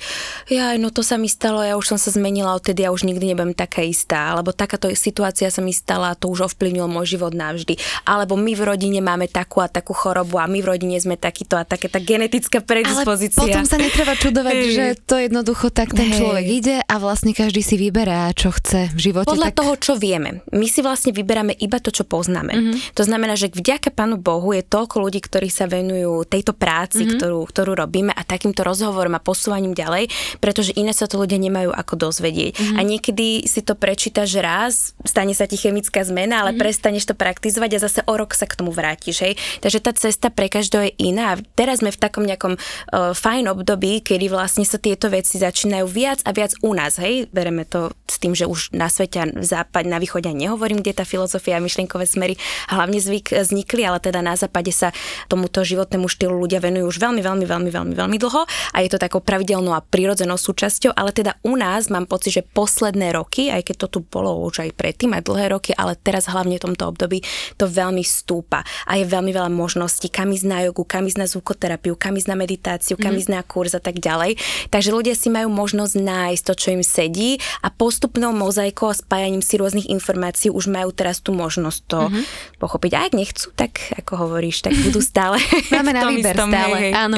ja, 0.51 0.75
no 0.75 0.91
to 0.91 1.01
sa 1.05 1.15
mi 1.15 1.31
stalo, 1.31 1.63
ja 1.63 1.79
už 1.79 1.95
som 1.95 1.99
sa 1.99 2.11
zmenila 2.11 2.53
odtedy, 2.57 2.83
ja 2.83 2.91
už 2.91 3.07
nikdy 3.07 3.31
nebudem 3.31 3.55
taká 3.55 3.85
istá, 3.85 4.35
alebo 4.35 4.51
takáto 4.51 4.91
situácia 4.93 5.47
sa 5.47 5.61
mi 5.63 5.71
stala, 5.71 6.17
to 6.17 6.27
už 6.27 6.51
ovplyvnilo 6.51 6.89
môj 6.89 7.15
život 7.17 7.31
navždy. 7.31 7.79
Alebo 8.03 8.32
my 8.35 8.53
v 8.53 8.61
rodine 8.63 8.99
máme 8.99 9.29
takú 9.29 9.63
a 9.63 9.67
takú 9.67 9.91
chorobu 9.93 10.39
a 10.41 10.45
my 10.49 10.59
v 10.59 10.67
rodine 10.75 10.97
sme 10.97 11.15
takýto 11.19 11.57
a 11.59 11.63
také, 11.63 11.87
tá 11.87 12.01
genetická 12.01 12.63
predispozícia. 12.63 13.39
Ale 13.39 13.49
potom 13.49 13.65
sa 13.67 13.77
netreba 13.77 14.13
čudovať, 14.17 14.55
hey. 14.55 14.73
že 14.73 14.85
to 15.05 15.15
jednoducho 15.19 15.69
tak 15.69 15.93
ten 15.93 16.09
hey. 16.09 16.17
človek 16.17 16.45
ide 16.45 16.77
a 16.81 16.95
vlastne 16.97 17.31
každý 17.31 17.61
si 17.61 17.75
vyberá, 17.77 18.33
čo 18.33 18.49
chce 18.49 18.89
v 18.91 18.99
živote. 18.99 19.29
Podľa 19.29 19.51
tak... 19.53 19.57
toho, 19.61 19.73
čo 19.77 19.93
vieme. 19.99 20.41
My 20.49 20.65
si 20.65 20.81
vlastne 20.81 21.13
vyberáme 21.13 21.53
iba 21.59 21.77
to, 21.77 21.93
čo 21.93 22.03
poznáme. 22.07 22.53
Mm-hmm. 22.53 22.97
To 22.97 23.03
znamená, 23.05 23.37
že 23.37 23.53
vďaka 23.53 23.93
Pánu 23.93 24.17
Bohu 24.17 24.55
je 24.55 24.65
toľko 24.65 25.03
ľudí, 25.03 25.21
ktorí 25.21 25.51
sa 25.53 25.69
venujú 25.69 26.25
tejto 26.25 26.57
práci, 26.57 27.05
mm-hmm. 27.05 27.17
ktorú, 27.19 27.39
ktorú 27.45 27.71
robíme 27.77 28.11
a 28.15 28.21
takýmto 28.25 28.65
rozhovorom 28.65 29.13
a 29.13 29.21
posúvaním 29.21 29.77
ďalej, 29.77 30.09
pretože 30.41 30.73
iné 30.73 30.95
sa 30.95 31.05
to 31.05 31.21
ľudia 31.21 31.37
nemajú 31.37 31.69
ako 31.69 32.09
dozvedieť. 32.09 32.53
Mm-hmm. 32.57 32.77
A 32.77 32.81
niekedy 32.81 33.27
si 33.45 33.61
to 33.61 33.77
prečítaš 33.77 34.29
raz, 34.39 34.73
stane 35.05 35.35
sa 35.37 35.45
ti 35.45 35.59
chemická 35.59 36.01
zmena, 36.01 36.41
ale 36.41 36.55
mm-hmm. 36.55 36.63
prestaneš 36.63 37.11
to 37.11 37.15
praktizovať 37.17 37.69
a 37.77 37.83
zase 37.83 37.99
o 38.07 38.13
rok 38.23 38.31
sa 38.31 38.47
k 38.47 38.55
tomu 38.55 38.71
vrátiš. 38.71 39.19
Hej? 39.19 39.33
Takže 39.59 39.79
tá 39.83 39.91
cesta 39.91 40.31
pre 40.31 40.47
každého 40.47 40.87
je 40.87 40.93
iná. 41.11 41.35
Teraz 41.59 41.83
sme 41.83 41.91
v 41.91 41.99
takom 41.99 42.23
nejakom 42.23 42.55
uh, 42.55 43.11
fajn 43.11 43.51
období, 43.51 43.99
kedy 43.99 44.31
vlastne 44.31 44.63
sa 44.63 44.79
tieto 44.79 45.11
veci 45.11 45.35
začínajú 45.35 45.85
viac 45.91 46.23
a 46.23 46.31
viac 46.31 46.55
u 46.63 46.71
nás. 46.71 46.95
Hej? 46.97 47.27
Bereme 47.35 47.67
to 47.67 47.91
s 48.07 48.17
tým, 48.23 48.31
že 48.31 48.47
už 48.47 48.71
na 48.71 48.87
svete, 48.87 49.35
v 49.35 49.45
západe, 49.45 49.91
na 49.91 49.99
východe 49.99 50.31
nehovorím, 50.31 50.79
kde 50.79 51.03
tá 51.03 51.03
filozofia 51.03 51.59
a 51.59 51.63
myšlienkové 51.63 52.07
smery 52.07 52.39
hlavne 52.71 53.01
zvyk, 53.01 53.35
vznikli, 53.35 53.83
ale 53.83 53.99
teda 53.99 54.23
na 54.23 54.39
západe 54.39 54.71
sa 54.71 54.95
tomuto 55.27 55.65
životnému 55.65 56.07
štýlu 56.07 56.37
ľudia 56.37 56.63
venujú 56.63 56.93
už 56.93 56.97
veľmi, 57.01 57.21
veľmi, 57.25 57.45
veľmi, 57.49 57.69
veľmi, 57.73 57.93
veľmi 57.97 58.17
dlho 58.21 58.41
a 58.45 58.77
je 58.79 58.89
to 58.89 59.01
takou 59.01 59.19
pravidelnou 59.19 59.73
a 59.73 59.81
prirodzenou 59.81 60.37
súčasťou, 60.37 60.93
ale 60.93 61.11
teda 61.11 61.35
u 61.41 61.57
nás 61.57 61.89
mám 61.89 62.05
pocit, 62.05 62.37
že 62.39 62.43
posledné 62.45 63.17
roky, 63.17 63.49
aj 63.49 63.65
keď 63.65 63.75
to 63.85 63.87
tu 63.87 63.99
bolo 64.05 64.45
už 64.45 64.69
aj 64.69 64.71
predtým, 64.77 65.17
aj 65.17 65.25
dlhé 65.25 65.45
roky, 65.51 65.71
ale 65.73 65.97
teraz 65.97 66.29
hlavne 66.29 66.61
v 66.61 66.65
tomto 66.69 66.93
období 66.93 67.25
to 67.57 67.65
veľmi 67.65 68.05
stúpa 68.13 68.61
a 68.85 69.01
je 69.01 69.09
veľmi 69.09 69.33
veľa 69.33 69.49
možností, 69.49 70.13
kam 70.13 70.29
ísť 70.29 70.45
na 70.45 70.59
jogu, 70.69 70.85
kam 70.85 71.09
ísť 71.09 71.19
na 71.19 71.27
zvukoterapiu, 71.27 71.97
kam 71.97 72.13
ísť 72.13 72.29
na 72.29 72.37
meditáciu, 72.37 72.95
kam 73.01 73.17
mm. 73.17 73.19
ísť 73.25 73.29
na 73.33 73.41
kurz 73.41 73.73
a 73.73 73.81
tak 73.81 73.97
ďalej. 73.97 74.37
Takže 74.69 74.89
ľudia 74.93 75.17
si 75.17 75.33
majú 75.33 75.49
možnosť 75.49 75.97
nájsť 75.97 76.43
to, 76.45 76.53
čo 76.53 76.67
im 76.77 76.83
sedí 76.85 77.41
a 77.65 77.73
postupnou 77.73 78.29
mozaikou 78.29 78.93
a 78.93 78.95
spájaním 78.95 79.41
si 79.41 79.57
rôznych 79.57 79.89
informácií 79.89 80.53
už 80.53 80.69
majú 80.69 80.93
teraz 80.93 81.19
tú 81.19 81.33
možnosť 81.33 81.79
to 81.89 81.99
mm-hmm. 82.07 82.23
pochopiť. 82.61 82.91
A 82.93 82.99
ak 83.09 83.13
nechcú, 83.17 83.49
tak 83.57 83.81
ako 83.97 84.29
hovoríš, 84.29 84.61
tak 84.61 84.77
budú 84.85 85.01
stále 85.01 85.41
Máme 85.71 85.91
na 85.97 86.05
výber 86.05 86.35
stále, 86.35 86.77
hej. 86.77 86.93
áno. 86.93 87.17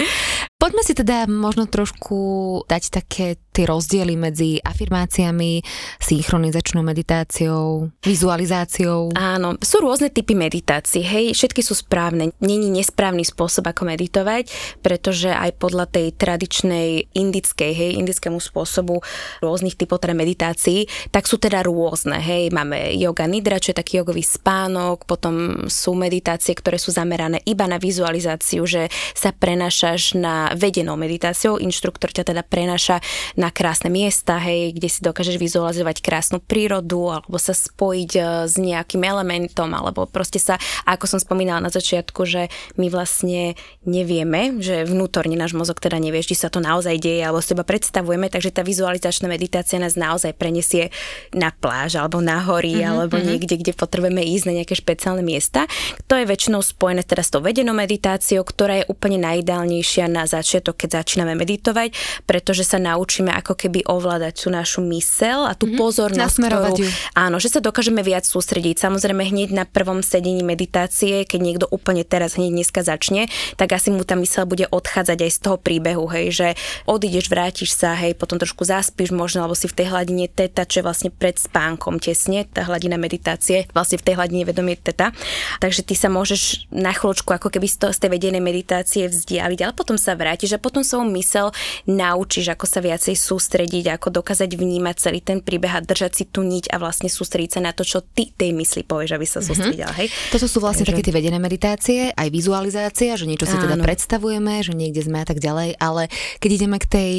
Poďme 0.56 0.88
si 0.88 0.96
teda 0.96 1.28
možno 1.28 1.68
trošku 1.68 2.64
dať 2.72 2.84
také 2.88 3.36
tie 3.56 3.68
rozdiely 3.68 4.16
medzi 4.20 4.60
afirmáciami, 4.60 5.64
synchronizačnou 6.00 6.84
meditáciou, 6.84 7.92
vizualizáciou. 8.04 9.16
Áno, 9.16 9.56
sú 9.64 9.80
rôzne 9.80 10.12
typy 10.12 10.36
meditácií, 10.36 11.04
hej, 11.04 11.26
všetky 11.32 11.64
sú 11.64 11.76
správne. 11.76 12.36
Není 12.40 12.68
nesprávny 12.72 13.24
spôsob, 13.24 13.68
ako 13.68 13.88
meditovať, 13.88 14.52
pretože 14.84 15.32
aj 15.32 15.56
podľa 15.56 15.88
tej 15.88 16.16
tradičnej 16.16 17.16
indickej, 17.16 17.72
hej, 17.72 17.92
indickému 18.00 18.40
spôsobu 18.44 19.00
rôznych 19.40 19.80
typov 19.80 20.04
teda 20.04 20.16
meditácií, 20.16 20.88
tak 21.16 21.28
sú 21.28 21.40
teda 21.40 21.64
rôzne, 21.64 22.20
hej. 22.20 22.52
Máme 22.52 22.96
yoga 22.96 23.24
nidra, 23.28 23.60
čo 23.60 23.72
je 23.72 23.80
taký 23.80 24.04
jogový 24.04 24.24
spánok, 24.24 25.08
potom 25.08 25.68
sú 25.72 25.96
meditácie, 25.96 26.56
ktoré 26.56 26.76
sú 26.76 26.92
zamerané 26.92 27.40
iba 27.48 27.68
na 27.72 27.80
vizualizáciu, 27.80 28.68
že 28.68 28.92
sa 29.16 29.32
prenášaš 29.32 30.20
na 30.20 30.45
vedenou 30.54 30.94
meditáciou. 30.94 31.58
Inštruktor 31.58 32.14
ťa 32.14 32.30
teda 32.30 32.46
prenáša 32.46 33.02
na 33.34 33.50
krásne 33.50 33.90
miesta, 33.90 34.38
hej, 34.38 34.76
kde 34.78 34.90
si 34.92 35.00
dokážeš 35.02 35.42
vizualizovať 35.42 36.06
krásnu 36.06 36.38
prírodu 36.44 37.18
alebo 37.18 37.42
sa 37.42 37.58
spojiť 37.58 38.12
e, 38.14 38.22
s 38.46 38.56
nejakým 38.62 39.02
elementom 39.02 39.72
alebo 39.74 40.06
proste 40.06 40.38
sa, 40.38 40.62
ako 40.86 41.10
som 41.10 41.20
spomínala 41.24 41.64
na 41.64 41.72
začiatku, 41.72 42.22
že 42.28 42.52
my 42.78 42.92
vlastne 42.92 43.58
nevieme, 43.88 44.60
že 44.62 44.86
vnútorne 44.86 45.34
náš 45.34 45.58
mozog 45.58 45.82
teda 45.82 45.98
nevie, 45.98 46.22
či 46.22 46.38
sa 46.38 46.52
to 46.52 46.60
naozaj 46.60 47.00
deje 47.00 47.24
alebo 47.24 47.42
si 47.42 47.56
iba 47.56 47.64
predstavujeme, 47.64 48.28
takže 48.28 48.54
tá 48.54 48.62
vizualizačná 48.62 49.32
meditácia 49.32 49.80
nás 49.80 49.96
naozaj 49.96 50.36
prenesie 50.36 50.92
na 51.32 51.50
pláž 51.56 51.96
alebo 51.96 52.20
na 52.20 52.44
hory 52.44 52.82
mm-hmm, 52.82 52.92
alebo 52.92 53.16
mm-hmm. 53.16 53.30
niekde, 53.32 53.56
kde 53.62 53.74
potrebujeme 53.74 54.22
ísť 54.22 54.46
na 54.52 54.54
nejaké 54.62 54.76
špeciálne 54.76 55.24
miesta. 55.24 55.70
To 56.12 56.20
je 56.20 56.28
väčšinou 56.28 56.60
spojené 56.60 57.06
teda 57.06 57.24
s 57.24 57.32
tou 57.32 57.42
vedenou 57.42 57.78
meditáciou, 57.78 58.44
ktorá 58.44 58.84
je 58.84 58.90
úplne 58.90 59.22
najideálnejšia 59.22 60.06
na 60.12 60.28
začiatok, 60.42 60.76
keď 60.86 61.04
začíname 61.04 61.34
meditovať, 61.40 61.96
pretože 62.28 62.68
sa 62.68 62.82
naučíme 62.82 63.32
ako 63.32 63.56
keby 63.56 63.88
ovládať 63.88 64.46
tú 64.46 64.48
našu 64.52 64.84
mysel 64.92 65.48
a 65.48 65.56
tú 65.56 65.72
mm-hmm. 65.72 65.80
pozornosť, 65.80 66.38
ktorú, 66.44 66.84
ju. 66.84 66.90
áno, 67.16 67.38
že 67.40 67.52
sa 67.52 67.60
dokážeme 67.64 68.04
viac 68.04 68.28
sústrediť. 68.28 68.82
Samozrejme 68.82 69.24
hneď 69.24 69.50
na 69.56 69.64
prvom 69.64 70.04
sedení 70.04 70.44
meditácie, 70.44 71.24
keď 71.24 71.40
niekto 71.40 71.66
úplne 71.72 72.04
teraz 72.04 72.36
hneď 72.36 72.52
dneska 72.52 72.82
začne, 72.84 73.32
tak 73.56 73.72
asi 73.72 73.90
mu 73.90 74.04
tá 74.04 74.20
mysel 74.20 74.44
bude 74.46 74.68
odchádzať 74.68 75.18
aj 75.24 75.32
z 75.32 75.40
toho 75.40 75.58
príbehu, 75.58 76.06
hej, 76.12 76.28
že 76.36 76.48
odídeš, 76.90 77.32
vrátiš 77.32 77.74
sa, 77.78 77.96
hej, 77.96 78.18
potom 78.18 78.42
trošku 78.42 78.68
zaspíš 78.68 79.16
možno, 79.16 79.46
alebo 79.46 79.56
si 79.56 79.70
v 79.70 79.78
tej 79.78 79.88
hladine 79.94 80.28
teta, 80.28 80.68
čo 80.68 80.82
je 80.82 80.86
vlastne 80.86 81.10
pred 81.14 81.38
spánkom 81.40 82.02
tesne, 82.02 82.44
tá 82.50 82.66
hladina 82.68 83.00
meditácie, 83.00 83.70
vlastne 83.72 84.02
v 84.02 84.06
tej 84.12 84.16
hladine 84.20 84.44
vedomie 84.44 84.76
teta. 84.76 85.16
Takže 85.62 85.86
ty 85.86 85.94
sa 85.96 86.12
môžeš 86.12 86.68
na 86.74 86.92
chvíľočku 86.92 87.32
ako 87.32 87.48
keby 87.54 87.68
z, 87.70 87.78
toho, 87.86 87.92
z 87.94 88.00
tej 88.04 88.10
vedenej 88.12 88.44
meditácie 88.44 89.08
vzdialiť, 89.08 89.60
ale 89.64 89.74
potom 89.78 89.96
sa 89.96 90.14
vrátiš 90.14 90.25
vrátiš 90.26 90.58
a 90.58 90.60
potom 90.60 90.82
svojou 90.82 91.06
mysel 91.14 91.54
naučíš, 91.86 92.50
ako 92.58 92.66
sa 92.66 92.82
viacej 92.82 93.14
sústrediť, 93.14 93.94
ako 93.94 94.10
dokázať 94.10 94.50
vnímať 94.58 94.96
celý 94.98 95.22
ten 95.22 95.46
príbeh 95.46 95.78
a 95.78 95.86
držať 95.86 96.12
si 96.18 96.24
tú 96.26 96.42
niť 96.42 96.74
a 96.74 96.82
vlastne 96.82 97.06
sústrediť 97.06 97.62
sa 97.62 97.62
na 97.62 97.78
to, 97.78 97.86
čo 97.86 98.02
ty 98.02 98.34
tej 98.34 98.58
mysli 98.58 98.82
povieš, 98.82 99.14
aby 99.14 99.26
sa 99.30 99.40
mhm. 99.40 99.46
sústredila. 99.46 99.94
Mm-hmm. 99.94 100.10
Hej? 100.10 100.34
Toto 100.34 100.50
sú 100.50 100.58
vlastne 100.58 100.82
Takže... 100.82 100.98
také 100.98 101.06
tie 101.06 101.14
vedené 101.14 101.38
meditácie, 101.38 102.10
aj 102.10 102.30
vizualizácia, 102.34 103.14
že 103.14 103.30
niečo 103.30 103.46
si 103.46 103.54
teda 103.54 103.78
Áno. 103.78 103.84
teda 103.84 103.86
predstavujeme, 103.86 104.66
že 104.66 104.74
niekde 104.74 105.06
sme 105.06 105.22
a 105.22 105.28
tak 105.28 105.38
ďalej, 105.38 105.78
ale 105.78 106.10
keď 106.42 106.50
ideme 106.50 106.78
k 106.82 106.88
tej 106.90 107.14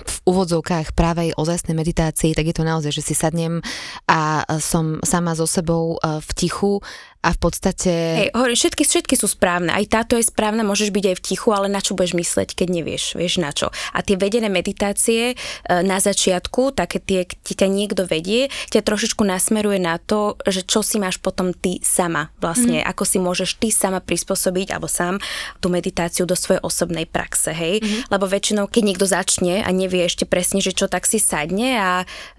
v 0.00 0.16
úvodzovkách 0.24 0.96
právej 0.96 1.36
ozajstnej 1.36 1.76
meditácii, 1.76 2.32
tak 2.32 2.48
je 2.48 2.56
to 2.56 2.64
naozaj, 2.64 2.92
že 2.94 3.04
si 3.04 3.14
sadnem 3.16 3.60
a 4.08 4.44
som 4.62 5.02
sama 5.04 5.36
so 5.36 5.44
sebou 5.44 6.00
v 6.00 6.30
tichu 6.32 6.80
a 7.20 7.36
v 7.36 7.38
podstate... 7.38 7.92
Hej, 7.92 8.28
hovorím, 8.32 8.56
všetky, 8.56 8.82
všetky 8.84 9.14
sú 9.16 9.28
správne. 9.28 9.76
Aj 9.76 9.84
táto 9.84 10.16
je 10.16 10.24
správna, 10.24 10.64
môžeš 10.64 10.88
byť 10.88 11.04
aj 11.04 11.16
v 11.20 11.24
tichu, 11.24 11.48
ale 11.52 11.68
na 11.68 11.84
čo 11.84 11.92
budeš 11.92 12.16
mysleť, 12.16 12.56
keď 12.56 12.68
nevieš, 12.72 13.04
vieš 13.12 13.44
na 13.44 13.52
čo. 13.52 13.68
A 13.92 14.00
tie 14.00 14.16
vedené 14.16 14.48
meditácie 14.48 15.32
e, 15.32 15.34
na 15.84 16.00
začiatku, 16.00 16.72
také 16.72 16.96
tie, 16.96 17.28
ti 17.28 17.52
ťa 17.52 17.68
niekto 17.68 18.08
vedie, 18.08 18.48
ťa 18.72 18.80
trošičku 18.80 19.20
nasmeruje 19.20 19.76
na 19.76 20.00
to, 20.00 20.40
že 20.48 20.64
čo 20.64 20.80
si 20.80 20.96
máš 20.96 21.20
potom 21.20 21.52
ty 21.52 21.76
sama 21.84 22.32
vlastne, 22.40 22.80
mm. 22.80 22.88
ako 22.88 23.02
si 23.04 23.18
môžeš 23.20 23.60
ty 23.60 23.68
sama 23.68 24.00
prispôsobiť, 24.00 24.72
alebo 24.72 24.88
sám 24.88 25.20
tú 25.60 25.68
meditáciu 25.68 26.24
do 26.24 26.32
svojej 26.32 26.64
osobnej 26.64 27.04
praxe, 27.04 27.52
hej. 27.52 27.84
Mm. 27.84 28.16
Lebo 28.16 28.32
väčšinou, 28.32 28.64
keď 28.64 28.82
niekto 28.84 29.04
začne 29.04 29.60
a 29.60 29.68
nevie 29.68 30.08
ešte 30.08 30.24
presne, 30.24 30.64
že 30.64 30.72
čo 30.72 30.88
tak 30.88 31.04
si 31.04 31.20
sadne 31.20 31.76
a 31.76 31.90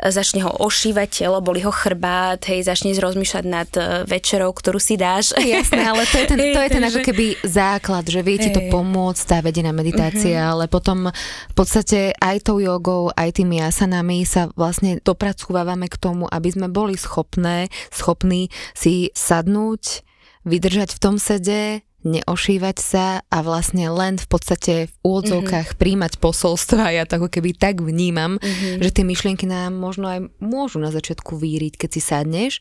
začne 0.02 0.42
ho 0.42 0.50
ošívať 0.58 1.22
telo, 1.22 1.38
boli 1.38 1.62
ho 1.62 1.70
chrbát, 1.70 2.42
hej, 2.50 2.66
začne 2.66 2.98
rozmýšľať 2.98 3.46
nad 3.46 3.70
e, 3.78 4.10
večerou, 4.10 4.50
ktorú 4.50 4.71
si 4.78 4.96
dáš. 4.96 5.34
Jasné, 5.36 5.82
ale 5.82 6.06
to 6.06 6.16
je 6.22 6.26
ten, 6.30 6.40
to 6.40 6.60
je 6.62 6.70
ten 6.70 6.84
ako 6.86 7.00
keby 7.02 7.26
základ, 7.42 8.06
že 8.06 8.22
vie 8.22 8.38
ti 8.38 8.54
to 8.54 8.62
pomôcť, 8.70 9.24
tá 9.26 9.38
vedená 9.42 9.74
meditácia, 9.74 10.38
uh-huh. 10.38 10.52
ale 10.54 10.64
potom 10.70 11.10
v 11.12 11.54
podstate 11.58 12.14
aj 12.22 12.48
tou 12.48 12.62
jogou, 12.62 13.10
aj 13.12 13.42
tými 13.42 13.60
asanami 13.60 14.24
sa 14.24 14.54
vlastne 14.54 15.02
dopracúvame 15.02 15.90
k 15.90 15.98
tomu, 15.98 16.30
aby 16.30 16.50
sme 16.54 16.70
boli 16.70 16.96
schopné, 16.96 17.68
schopní 17.90 18.54
si 18.78 19.10
sadnúť 19.18 20.06
vydržať 20.46 20.98
v 20.98 21.02
tom 21.02 21.16
sede, 21.18 21.82
neošívať 22.02 22.78
sa 22.82 23.22
a 23.30 23.38
vlastne 23.46 23.86
len 23.94 24.18
v 24.18 24.28
podstate 24.28 24.74
v 24.90 24.96
úvodzovkách 25.06 25.68
mm-hmm. 25.74 25.82
príjmať 25.82 26.14
posolstva. 26.18 26.90
Ja 26.98 27.06
to 27.06 27.22
ako 27.22 27.30
keby 27.30 27.54
tak 27.54 27.78
vnímam, 27.78 28.42
mm-hmm. 28.42 28.82
že 28.82 28.90
tie 28.90 29.06
myšlienky 29.06 29.46
nám 29.46 29.78
možno 29.78 30.10
aj 30.10 30.20
môžu 30.42 30.82
na 30.82 30.90
začiatku 30.90 31.38
víriť, 31.38 31.78
keď 31.78 31.90
si 31.94 32.02
sadneš, 32.02 32.54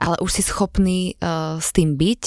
ale 0.00 0.16
už 0.24 0.40
si 0.40 0.42
schopný 0.42 1.14
uh, 1.20 1.60
s 1.60 1.70
tým 1.76 2.00
byť 2.00 2.22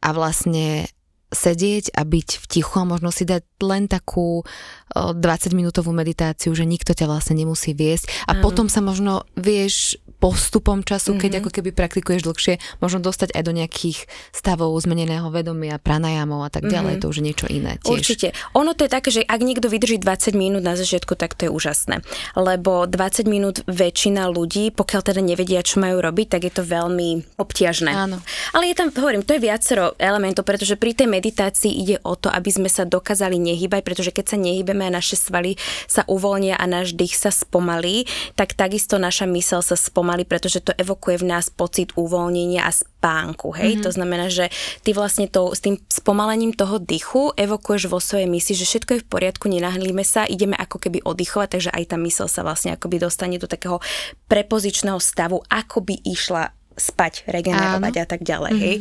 a 0.00 0.08
vlastne 0.16 0.88
sedieť 1.30 1.94
a 1.94 2.02
byť 2.02 2.28
v 2.42 2.44
tichu 2.50 2.74
a 2.82 2.84
možno 2.84 3.14
si 3.14 3.22
dať 3.22 3.46
len 3.62 3.86
takú 3.86 4.42
20-minútovú 4.90 5.94
meditáciu, 5.94 6.50
že 6.58 6.66
nikto 6.66 6.90
ťa 6.90 7.06
vlastne 7.06 7.38
nemusí 7.38 7.70
viesť 7.70 8.26
a 8.26 8.34
Áno. 8.34 8.42
potom 8.42 8.66
sa 8.66 8.82
možno 8.82 9.22
vieš 9.38 9.94
postupom 10.20 10.84
času, 10.84 11.16
keď 11.16 11.40
mm-hmm. 11.40 11.40
ako 11.40 11.50
keby 11.50 11.70
praktikuješ 11.72 12.28
dlhšie, 12.28 12.54
možno 12.84 13.00
dostať 13.00 13.32
aj 13.32 13.42
do 13.42 13.56
nejakých 13.56 14.04
stavov 14.36 14.76
zmeneného 14.76 15.32
vedomia, 15.32 15.80
pranajamov 15.80 16.44
a 16.44 16.50
tak 16.52 16.68
ďalej, 16.68 17.00
mm-hmm. 17.00 17.02
to 17.02 17.10
už 17.10 17.16
je 17.18 17.24
niečo 17.24 17.46
iné 17.48 17.80
tiež. 17.80 18.04
Určite. 18.04 18.28
Ono 18.52 18.76
to 18.76 18.84
je 18.84 18.90
také, 18.92 19.08
že 19.08 19.24
ak 19.24 19.40
niekto 19.40 19.72
vydrží 19.72 19.96
20 19.96 20.36
minút 20.36 20.60
na 20.60 20.76
začiatku, 20.76 21.16
tak 21.16 21.32
to 21.32 21.48
je 21.48 21.50
úžasné. 21.50 22.04
Lebo 22.36 22.84
20 22.84 23.24
minút 23.24 23.64
väčšina 23.64 24.28
ľudí, 24.28 24.76
pokiaľ 24.76 25.00
teda 25.00 25.24
nevedia, 25.24 25.64
čo 25.64 25.80
majú 25.80 26.04
robiť, 26.04 26.36
tak 26.36 26.44
je 26.44 26.52
to 26.52 26.62
veľmi 26.68 27.40
obťažné. 27.40 27.90
Áno. 27.96 28.20
Ale 28.52 28.68
je 28.68 28.76
tam, 28.76 28.92
hovorím, 28.92 29.24
to 29.24 29.32
je 29.32 29.40
viacero 29.40 29.96
elementov, 29.96 30.44
pretože 30.44 30.76
pri 30.76 30.92
tej 30.92 31.08
meditácii 31.08 31.72
ide 31.72 31.96
o 32.04 32.12
to, 32.12 32.28
aby 32.28 32.52
sme 32.52 32.68
sa 32.68 32.84
dokázali 32.84 33.40
nehybať, 33.40 33.80
pretože 33.80 34.12
keď 34.12 34.24
sa 34.30 34.36
nehybeme 34.36 34.84
a 34.84 34.92
naše 34.92 35.16
svaly 35.16 35.56
sa 35.88 36.04
uvoľnia 36.04 36.60
a 36.60 36.64
náš 36.68 36.92
dých 36.92 37.16
sa 37.16 37.32
spomalí, 37.32 38.04
tak 38.36 38.52
takisto 38.52 39.00
naša 39.00 39.24
mysel 39.24 39.64
sa 39.64 39.80
spomalí 39.80 40.09
spomalí, 40.10 40.26
pretože 40.26 40.58
to 40.58 40.74
evokuje 40.74 41.22
v 41.22 41.28
nás 41.30 41.54
pocit 41.54 41.94
uvoľnenia 41.94 42.66
a 42.66 42.74
spánku. 42.74 43.54
Hej? 43.54 43.78
Mm-hmm. 43.78 43.86
To 43.86 43.90
znamená, 43.94 44.26
že 44.26 44.50
ty 44.82 44.90
vlastne 44.90 45.30
to, 45.30 45.54
s 45.54 45.62
tým 45.62 45.78
spomalením 45.86 46.50
toho 46.50 46.82
dychu 46.82 47.30
evokuješ 47.38 47.86
vo 47.86 48.02
svojej 48.02 48.26
mysli, 48.26 48.58
že 48.58 48.66
všetko 48.66 48.90
je 48.98 49.02
v 49.06 49.10
poriadku, 49.10 49.46
nenahlíme 49.46 50.02
sa, 50.02 50.26
ideme 50.26 50.58
ako 50.58 50.82
keby 50.82 51.06
oddychovať, 51.06 51.48
takže 51.54 51.70
aj 51.70 51.84
tá 51.94 51.96
mysel 52.02 52.26
sa 52.26 52.42
vlastne 52.42 52.74
akoby 52.74 52.98
dostane 52.98 53.38
do 53.38 53.46
takého 53.46 53.78
prepozičného 54.26 54.98
stavu, 54.98 55.46
ako 55.46 55.86
by 55.86 55.94
išla 56.02 56.50
spať, 56.80 57.28
regenerovať 57.28 57.94
Áno. 58.00 58.02
a 58.02 58.06
tak 58.08 58.20
ďalej. 58.24 58.52
Mm-hmm. 58.56 58.64
Hej. 58.64 58.76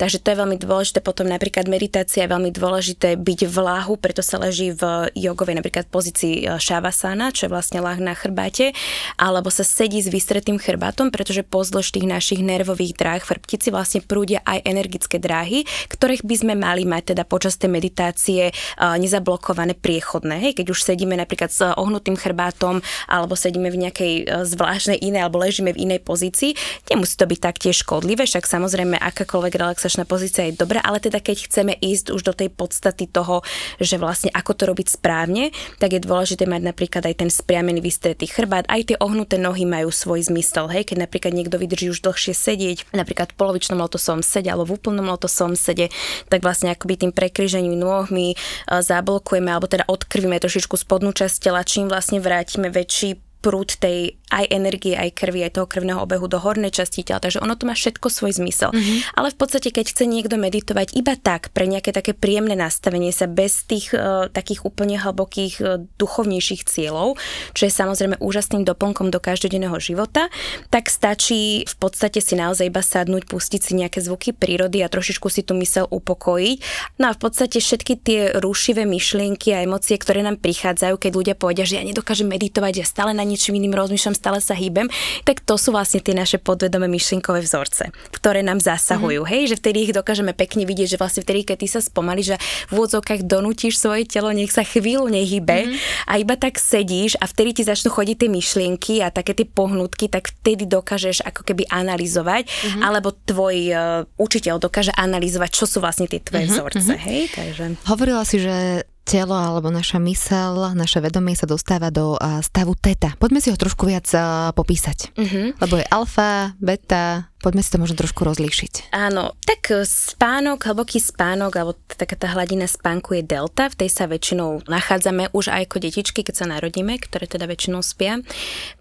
Takže 0.00 0.18
to 0.24 0.28
je 0.32 0.40
veľmi 0.40 0.56
dôležité. 0.56 0.98
Potom 1.04 1.28
napríklad 1.28 1.68
meditácia 1.68 2.24
je 2.24 2.32
veľmi 2.32 2.48
dôležité 2.48 3.20
byť 3.20 3.40
v 3.44 3.56
láhu, 3.60 4.00
preto 4.00 4.24
sa 4.24 4.40
leží 4.40 4.72
v 4.72 5.12
jogovej 5.12 5.60
napríklad 5.60 5.86
pozícii 5.92 6.48
e, 6.48 6.56
šavasana, 6.56 7.34
čo 7.34 7.46
je 7.46 7.52
vlastne 7.52 7.84
láh 7.84 8.00
na 8.00 8.16
chrbáte, 8.16 8.72
alebo 9.20 9.52
sa 9.52 9.62
sedí 9.62 10.00
s 10.00 10.08
vystretým 10.08 10.56
chrbátom, 10.56 11.12
pretože 11.12 11.44
pozdĺž 11.44 11.92
tých 11.92 12.08
našich 12.08 12.40
nervových 12.40 12.96
dráh 12.96 13.20
v 13.20 13.36
chrbtici 13.36 13.68
vlastne 13.68 14.00
prúdia 14.00 14.40
aj 14.48 14.64
energické 14.64 15.20
dráhy, 15.20 15.68
ktorých 15.92 16.24
by 16.24 16.36
sme 16.38 16.54
mali 16.56 16.88
mať 16.88 17.12
teda 17.12 17.28
počas 17.28 17.60
tej 17.60 17.68
meditácie 17.68 18.42
e, 18.48 18.52
nezablokované 18.80 19.76
priechodné. 19.76 20.40
Hej. 20.40 20.64
Keď 20.64 20.66
už 20.72 20.80
sedíme 20.88 21.18
napríklad 21.20 21.52
s 21.52 21.60
ohnutým 21.60 22.16
chrbátom 22.16 22.80
alebo 23.10 23.36
sedíme 23.36 23.68
v 23.68 23.88
nejakej 23.88 24.12
e, 24.14 24.22
zvláštnej 24.48 24.96
inej 25.04 25.28
alebo 25.28 25.42
ležíme 25.42 25.76
v 25.76 25.84
inej 25.84 26.00
pozícii, 26.00 26.56
nemusí 26.88 27.20
to 27.20 27.28
byť 27.28 27.41
taktiež 27.42 27.82
škodlivé, 27.82 28.22
však 28.22 28.46
samozrejme 28.46 28.94
akákoľvek 29.02 29.58
relaxačná 29.58 30.06
pozícia 30.06 30.46
je 30.46 30.54
dobrá, 30.54 30.78
ale 30.78 31.02
teda 31.02 31.18
keď 31.18 31.50
chceme 31.50 31.74
ísť 31.74 32.14
už 32.14 32.22
do 32.22 32.30
tej 32.30 32.54
podstaty 32.54 33.10
toho, 33.10 33.42
že 33.82 33.98
vlastne 33.98 34.30
ako 34.30 34.54
to 34.54 34.64
robiť 34.70 34.86
správne, 34.94 35.50
tak 35.82 35.98
je 35.98 36.06
dôležité 36.06 36.46
mať 36.46 36.62
napríklad 36.62 37.02
aj 37.02 37.18
ten 37.18 37.30
spriamený 37.34 37.82
vystretý 37.82 38.30
chrbát, 38.30 38.70
aj 38.70 38.94
tie 38.94 38.96
ohnuté 39.02 39.42
nohy 39.42 39.66
majú 39.66 39.90
svoj 39.90 40.30
zmysel, 40.30 40.70
hej, 40.70 40.86
keď 40.86 41.10
napríklad 41.10 41.34
niekto 41.34 41.58
vydrží 41.58 41.90
už 41.90 42.06
dlhšie 42.06 42.30
sedieť, 42.30 42.94
napríklad 42.94 43.34
v 43.34 43.38
polovičnom 43.42 43.82
lotosom 43.82 44.22
sede 44.22 44.46
alebo 44.46 44.70
v 44.70 44.78
úplnom 44.78 45.10
lotosom 45.10 45.58
sede, 45.58 45.90
tak 46.30 46.46
vlastne 46.46 46.70
akoby 46.70 47.02
tým 47.02 47.12
prekryžením 47.12 47.74
nôh 47.74 48.06
my 48.14 48.32
e, 48.32 48.36
zablokujeme 48.70 49.50
alebo 49.50 49.66
teda 49.66 49.88
odkrvíme 49.90 50.38
trošičku 50.38 50.78
spodnú 50.78 51.10
časť 51.10 51.50
tela, 51.50 51.66
čím 51.66 51.90
vlastne 51.90 52.22
vrátime 52.22 52.70
väčší 52.70 53.32
prúd 53.42 53.74
tej 53.74 54.21
aj 54.32 54.48
energie, 54.48 54.96
aj 54.96 55.12
krvi, 55.12 55.44
aj 55.44 55.60
toho 55.60 55.68
krvného 55.68 56.00
obehu 56.00 56.24
do 56.24 56.40
hornej 56.40 56.72
časti 56.72 57.04
tela. 57.04 57.20
Takže 57.20 57.44
ono 57.44 57.52
to 57.52 57.68
má 57.68 57.76
všetko 57.76 58.08
svoj 58.08 58.40
zmysel. 58.40 58.72
Mm-hmm. 58.72 59.20
Ale 59.20 59.28
v 59.28 59.36
podstate, 59.36 59.68
keď 59.68 59.92
chce 59.92 60.04
niekto 60.08 60.40
meditovať 60.40 60.96
iba 60.96 61.12
tak, 61.20 61.52
pre 61.52 61.68
nejaké 61.68 61.92
také 61.92 62.16
príjemné 62.16 62.56
nastavenie 62.56 63.12
sa 63.12 63.28
bez 63.28 63.68
tých 63.68 63.92
uh, 63.92 64.32
takých 64.32 64.64
úplne 64.64 64.96
hlbokých 64.96 65.54
uh, 65.60 65.84
duchovnejších 66.00 66.64
cieľov, 66.64 67.20
čo 67.52 67.68
je 67.68 67.72
samozrejme 67.72 68.16
úžasným 68.24 68.64
doplnkom 68.64 69.12
do 69.12 69.20
každodenného 69.20 69.76
života, 69.76 70.32
tak 70.72 70.88
stačí 70.88 71.68
v 71.68 71.76
podstate 71.76 72.24
si 72.24 72.32
naozaj 72.32 72.72
iba 72.72 72.80
sadnúť, 72.80 73.28
pustiť 73.28 73.60
si 73.60 73.72
nejaké 73.76 74.00
zvuky 74.00 74.32
prírody 74.32 74.80
a 74.80 74.88
trošičku 74.88 75.28
si 75.28 75.44
tú 75.44 75.52
mysel 75.60 75.84
upokojiť. 75.92 76.56
No 76.96 77.10
a 77.10 77.12
v 77.12 77.20
podstate 77.20 77.60
všetky 77.60 77.94
tie 78.00 78.20
rušivé 78.40 78.88
myšlienky 78.88 79.52
a 79.52 79.62
emócie, 79.66 80.00
ktoré 80.00 80.24
nám 80.24 80.40
prichádzajú, 80.40 80.96
keď 80.96 81.12
ľudia 81.12 81.34
povedia, 81.36 81.68
že 81.68 81.76
ja 81.76 81.84
nedokážem 81.84 82.30
meditovať, 82.30 82.72
ja 82.80 82.86
stále 82.88 83.12
na 83.12 83.26
niečím 83.26 83.60
iným 83.60 83.76
rozmýšľam, 83.76 84.14
stále 84.22 84.38
sa 84.38 84.54
hýbem, 84.54 84.86
tak 85.26 85.42
to 85.42 85.58
sú 85.58 85.74
vlastne 85.74 85.98
tie 85.98 86.14
naše 86.14 86.38
podvedomé 86.38 86.86
myšlienkové 86.86 87.42
vzorce, 87.42 87.90
ktoré 88.14 88.46
nám 88.46 88.62
zasahujú. 88.62 89.26
Mm-hmm. 89.26 89.34
Hej, 89.34 89.42
že 89.50 89.56
vtedy 89.58 89.90
ich 89.90 89.92
dokážeme 89.92 90.30
pekne 90.30 90.62
vidieť, 90.62 90.94
že 90.94 91.00
vlastne 91.02 91.26
vtedy, 91.26 91.42
keď 91.42 91.56
ty 91.58 91.66
sa 91.66 91.80
spomalí, 91.82 92.22
že 92.22 92.38
v 92.70 92.78
úvodzovkách 92.78 93.26
donútiš 93.26 93.82
svoje 93.82 94.06
telo, 94.06 94.30
nech 94.30 94.54
sa 94.54 94.62
chvíľu 94.62 95.10
nehybe 95.10 95.66
mm-hmm. 95.66 96.06
a 96.06 96.12
iba 96.22 96.38
tak 96.38 96.62
sedíš 96.62 97.18
a 97.18 97.26
vtedy 97.26 97.58
ti 97.58 97.62
začnú 97.66 97.90
chodiť 97.90 98.16
tie 98.22 98.30
myšlienky 98.30 98.94
a 99.02 99.10
také 99.10 99.34
tie 99.34 99.46
pohnutky, 99.48 100.06
tak 100.06 100.30
vtedy 100.30 100.70
dokážeš 100.70 101.26
ako 101.26 101.42
keby 101.42 101.66
analyzovať, 101.66 102.46
mm-hmm. 102.46 102.82
alebo 102.86 103.10
tvoj 103.10 103.56
uh, 103.74 104.06
učiteľ 104.22 104.62
dokáže 104.62 104.94
analyzovať, 104.94 105.50
čo 105.50 105.66
sú 105.66 105.82
vlastne 105.82 106.06
tie 106.06 106.22
tvoje 106.22 106.46
mm-hmm. 106.46 106.54
vzorce. 106.54 106.92
Hej, 106.94 107.22
takže... 107.34 107.64
Hovorila 107.90 108.22
si, 108.22 108.38
že 108.38 108.86
telo 109.02 109.34
alebo 109.34 109.68
naša 109.68 109.98
mysel, 109.98 110.72
naše 110.78 111.02
vedomie 111.02 111.34
sa 111.34 111.44
dostáva 111.44 111.90
do 111.90 112.14
stavu 112.40 112.78
teta. 112.78 113.12
Poďme 113.18 113.42
si 113.42 113.50
ho 113.50 113.58
trošku 113.58 113.84
viac 113.84 114.06
popísať. 114.54 115.14
Uh-huh. 115.18 115.52
Lebo 115.58 115.74
je 115.80 115.86
alfa, 115.90 116.54
beta, 116.62 117.31
Poďme 117.42 117.66
si 117.66 117.74
to 117.74 117.82
možno 117.82 117.98
trošku 117.98 118.22
rozlíšiť. 118.22 118.94
Áno, 118.94 119.34
tak 119.42 119.82
spánok, 119.82 120.62
hlboký 120.62 121.02
spánok, 121.02 121.52
alebo 121.58 121.74
taká 121.90 122.14
tá 122.14 122.30
hladina 122.30 122.70
spánku 122.70 123.18
je 123.18 123.26
delta, 123.26 123.66
v 123.66 123.82
tej 123.82 123.90
sa 123.90 124.06
väčšinou 124.06 124.62
nachádzame 124.70 125.34
už 125.34 125.50
aj 125.50 125.66
ako 125.66 125.82
detičky, 125.82 126.22
keď 126.22 126.34
sa 126.38 126.46
narodíme, 126.46 126.94
ktoré 127.02 127.26
teda 127.26 127.50
väčšinou 127.50 127.82
spia. 127.82 128.22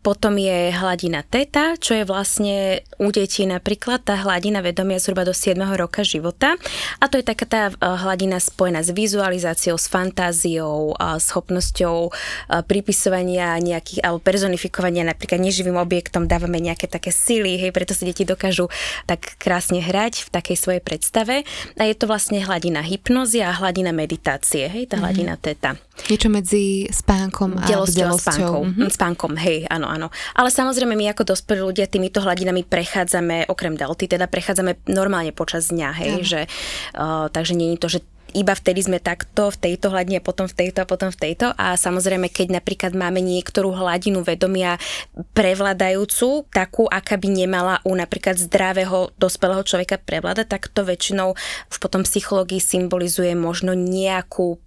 Potom 0.05 0.37
je 0.37 0.69
hladina 0.69 1.25
teta, 1.25 1.73
čo 1.81 1.97
je 1.97 2.05
vlastne 2.05 2.85
u 3.01 3.09
detí 3.09 3.49
napríklad 3.49 4.05
tá 4.05 4.21
hladina 4.21 4.61
vedomia 4.61 5.01
zhruba 5.01 5.25
do 5.25 5.33
7. 5.33 5.57
roka 5.73 6.05
života. 6.05 6.53
A 7.01 7.09
to 7.09 7.17
je 7.17 7.25
taká 7.25 7.45
tá 7.49 7.61
e, 7.69 7.73
hladina 7.81 8.37
spojená 8.37 8.85
s 8.85 8.93
vizualizáciou, 8.93 9.81
s 9.81 9.89
fantáziou, 9.89 10.93
schopnosťou 11.01 11.97
e, 12.07 12.11
pripisovania 12.61 13.57
nejakých, 13.57 14.05
alebo 14.05 14.21
personifikovania 14.21 15.01
napríklad 15.01 15.41
neživým 15.41 15.81
objektom, 15.81 16.29
dávame 16.29 16.61
nejaké 16.61 16.85
také 16.85 17.09
sily, 17.09 17.57
hej, 17.57 17.73
preto 17.73 17.97
sa 17.97 18.05
deti 18.05 18.21
dokážu 18.21 18.50
dokážu 18.51 18.67
tak 19.07 19.39
krásne 19.39 19.79
hrať 19.79 20.27
v 20.27 20.29
takej 20.29 20.57
svojej 20.59 20.81
predstave. 20.83 21.47
A 21.79 21.83
je 21.87 21.95
to 21.95 22.05
vlastne 22.05 22.43
hladina 22.43 22.83
hypnozy 22.83 23.39
a 23.39 23.55
hladina 23.55 23.95
meditácie, 23.95 24.67
hej, 24.67 24.91
tá 24.91 24.99
mm-hmm. 24.99 25.03
hladina 25.07 25.33
teta. 25.39 25.79
Niečo 26.11 26.27
medzi 26.27 26.89
spánkom 26.91 27.61
a 27.61 27.65
delosťou. 27.65 28.17
Spánkom, 28.19 28.63
mm-hmm. 28.75 28.89
spánkom, 28.91 29.31
hej, 29.39 29.69
áno, 29.71 29.87
áno. 29.87 30.07
Ale 30.35 30.51
samozrejme 30.51 30.97
my 30.97 31.15
ako 31.15 31.31
dospelí 31.31 31.61
ľudia 31.63 31.87
týmito 31.87 32.19
hladinami 32.19 32.67
prechádzame, 32.67 33.47
okrem 33.47 33.79
delty, 33.79 34.11
teda 34.11 34.27
prechádzame 34.27 34.83
normálne 34.91 35.31
počas 35.31 35.71
dňa, 35.71 35.89
hej, 35.95 36.13
že, 36.25 36.41
uh, 36.97 37.31
takže 37.31 37.53
nie 37.55 37.77
je 37.77 37.79
to, 37.79 37.87
že 37.87 37.99
iba 38.33 38.55
vtedy 38.55 38.83
sme 38.85 38.99
takto, 38.99 39.51
v 39.51 39.57
tejto 39.57 39.91
hladine, 39.91 40.23
potom 40.23 40.47
v 40.47 40.55
tejto 40.55 40.83
a 40.83 40.89
potom 40.89 41.11
v 41.11 41.19
tejto. 41.19 41.51
A 41.55 41.75
samozrejme, 41.75 42.31
keď 42.31 42.61
napríklad 42.61 42.95
máme 42.95 43.19
niektorú 43.19 43.75
hladinu 43.75 44.23
vedomia 44.23 44.79
prevladajúcu, 45.35 46.47
takú, 46.51 46.87
aká 46.87 47.19
by 47.19 47.29
nemala 47.29 47.75
u 47.83 47.93
napríklad 47.93 48.39
zdravého 48.39 49.13
dospelého 49.19 49.63
človeka 49.67 49.99
prevládať, 49.99 50.47
tak 50.47 50.71
to 50.71 50.87
väčšinou 50.87 51.35
už 51.69 51.77
potom 51.77 52.07
psychológii 52.07 52.59
symbolizuje 52.59 53.35
možno 53.37 53.75
nejakú 53.75 54.57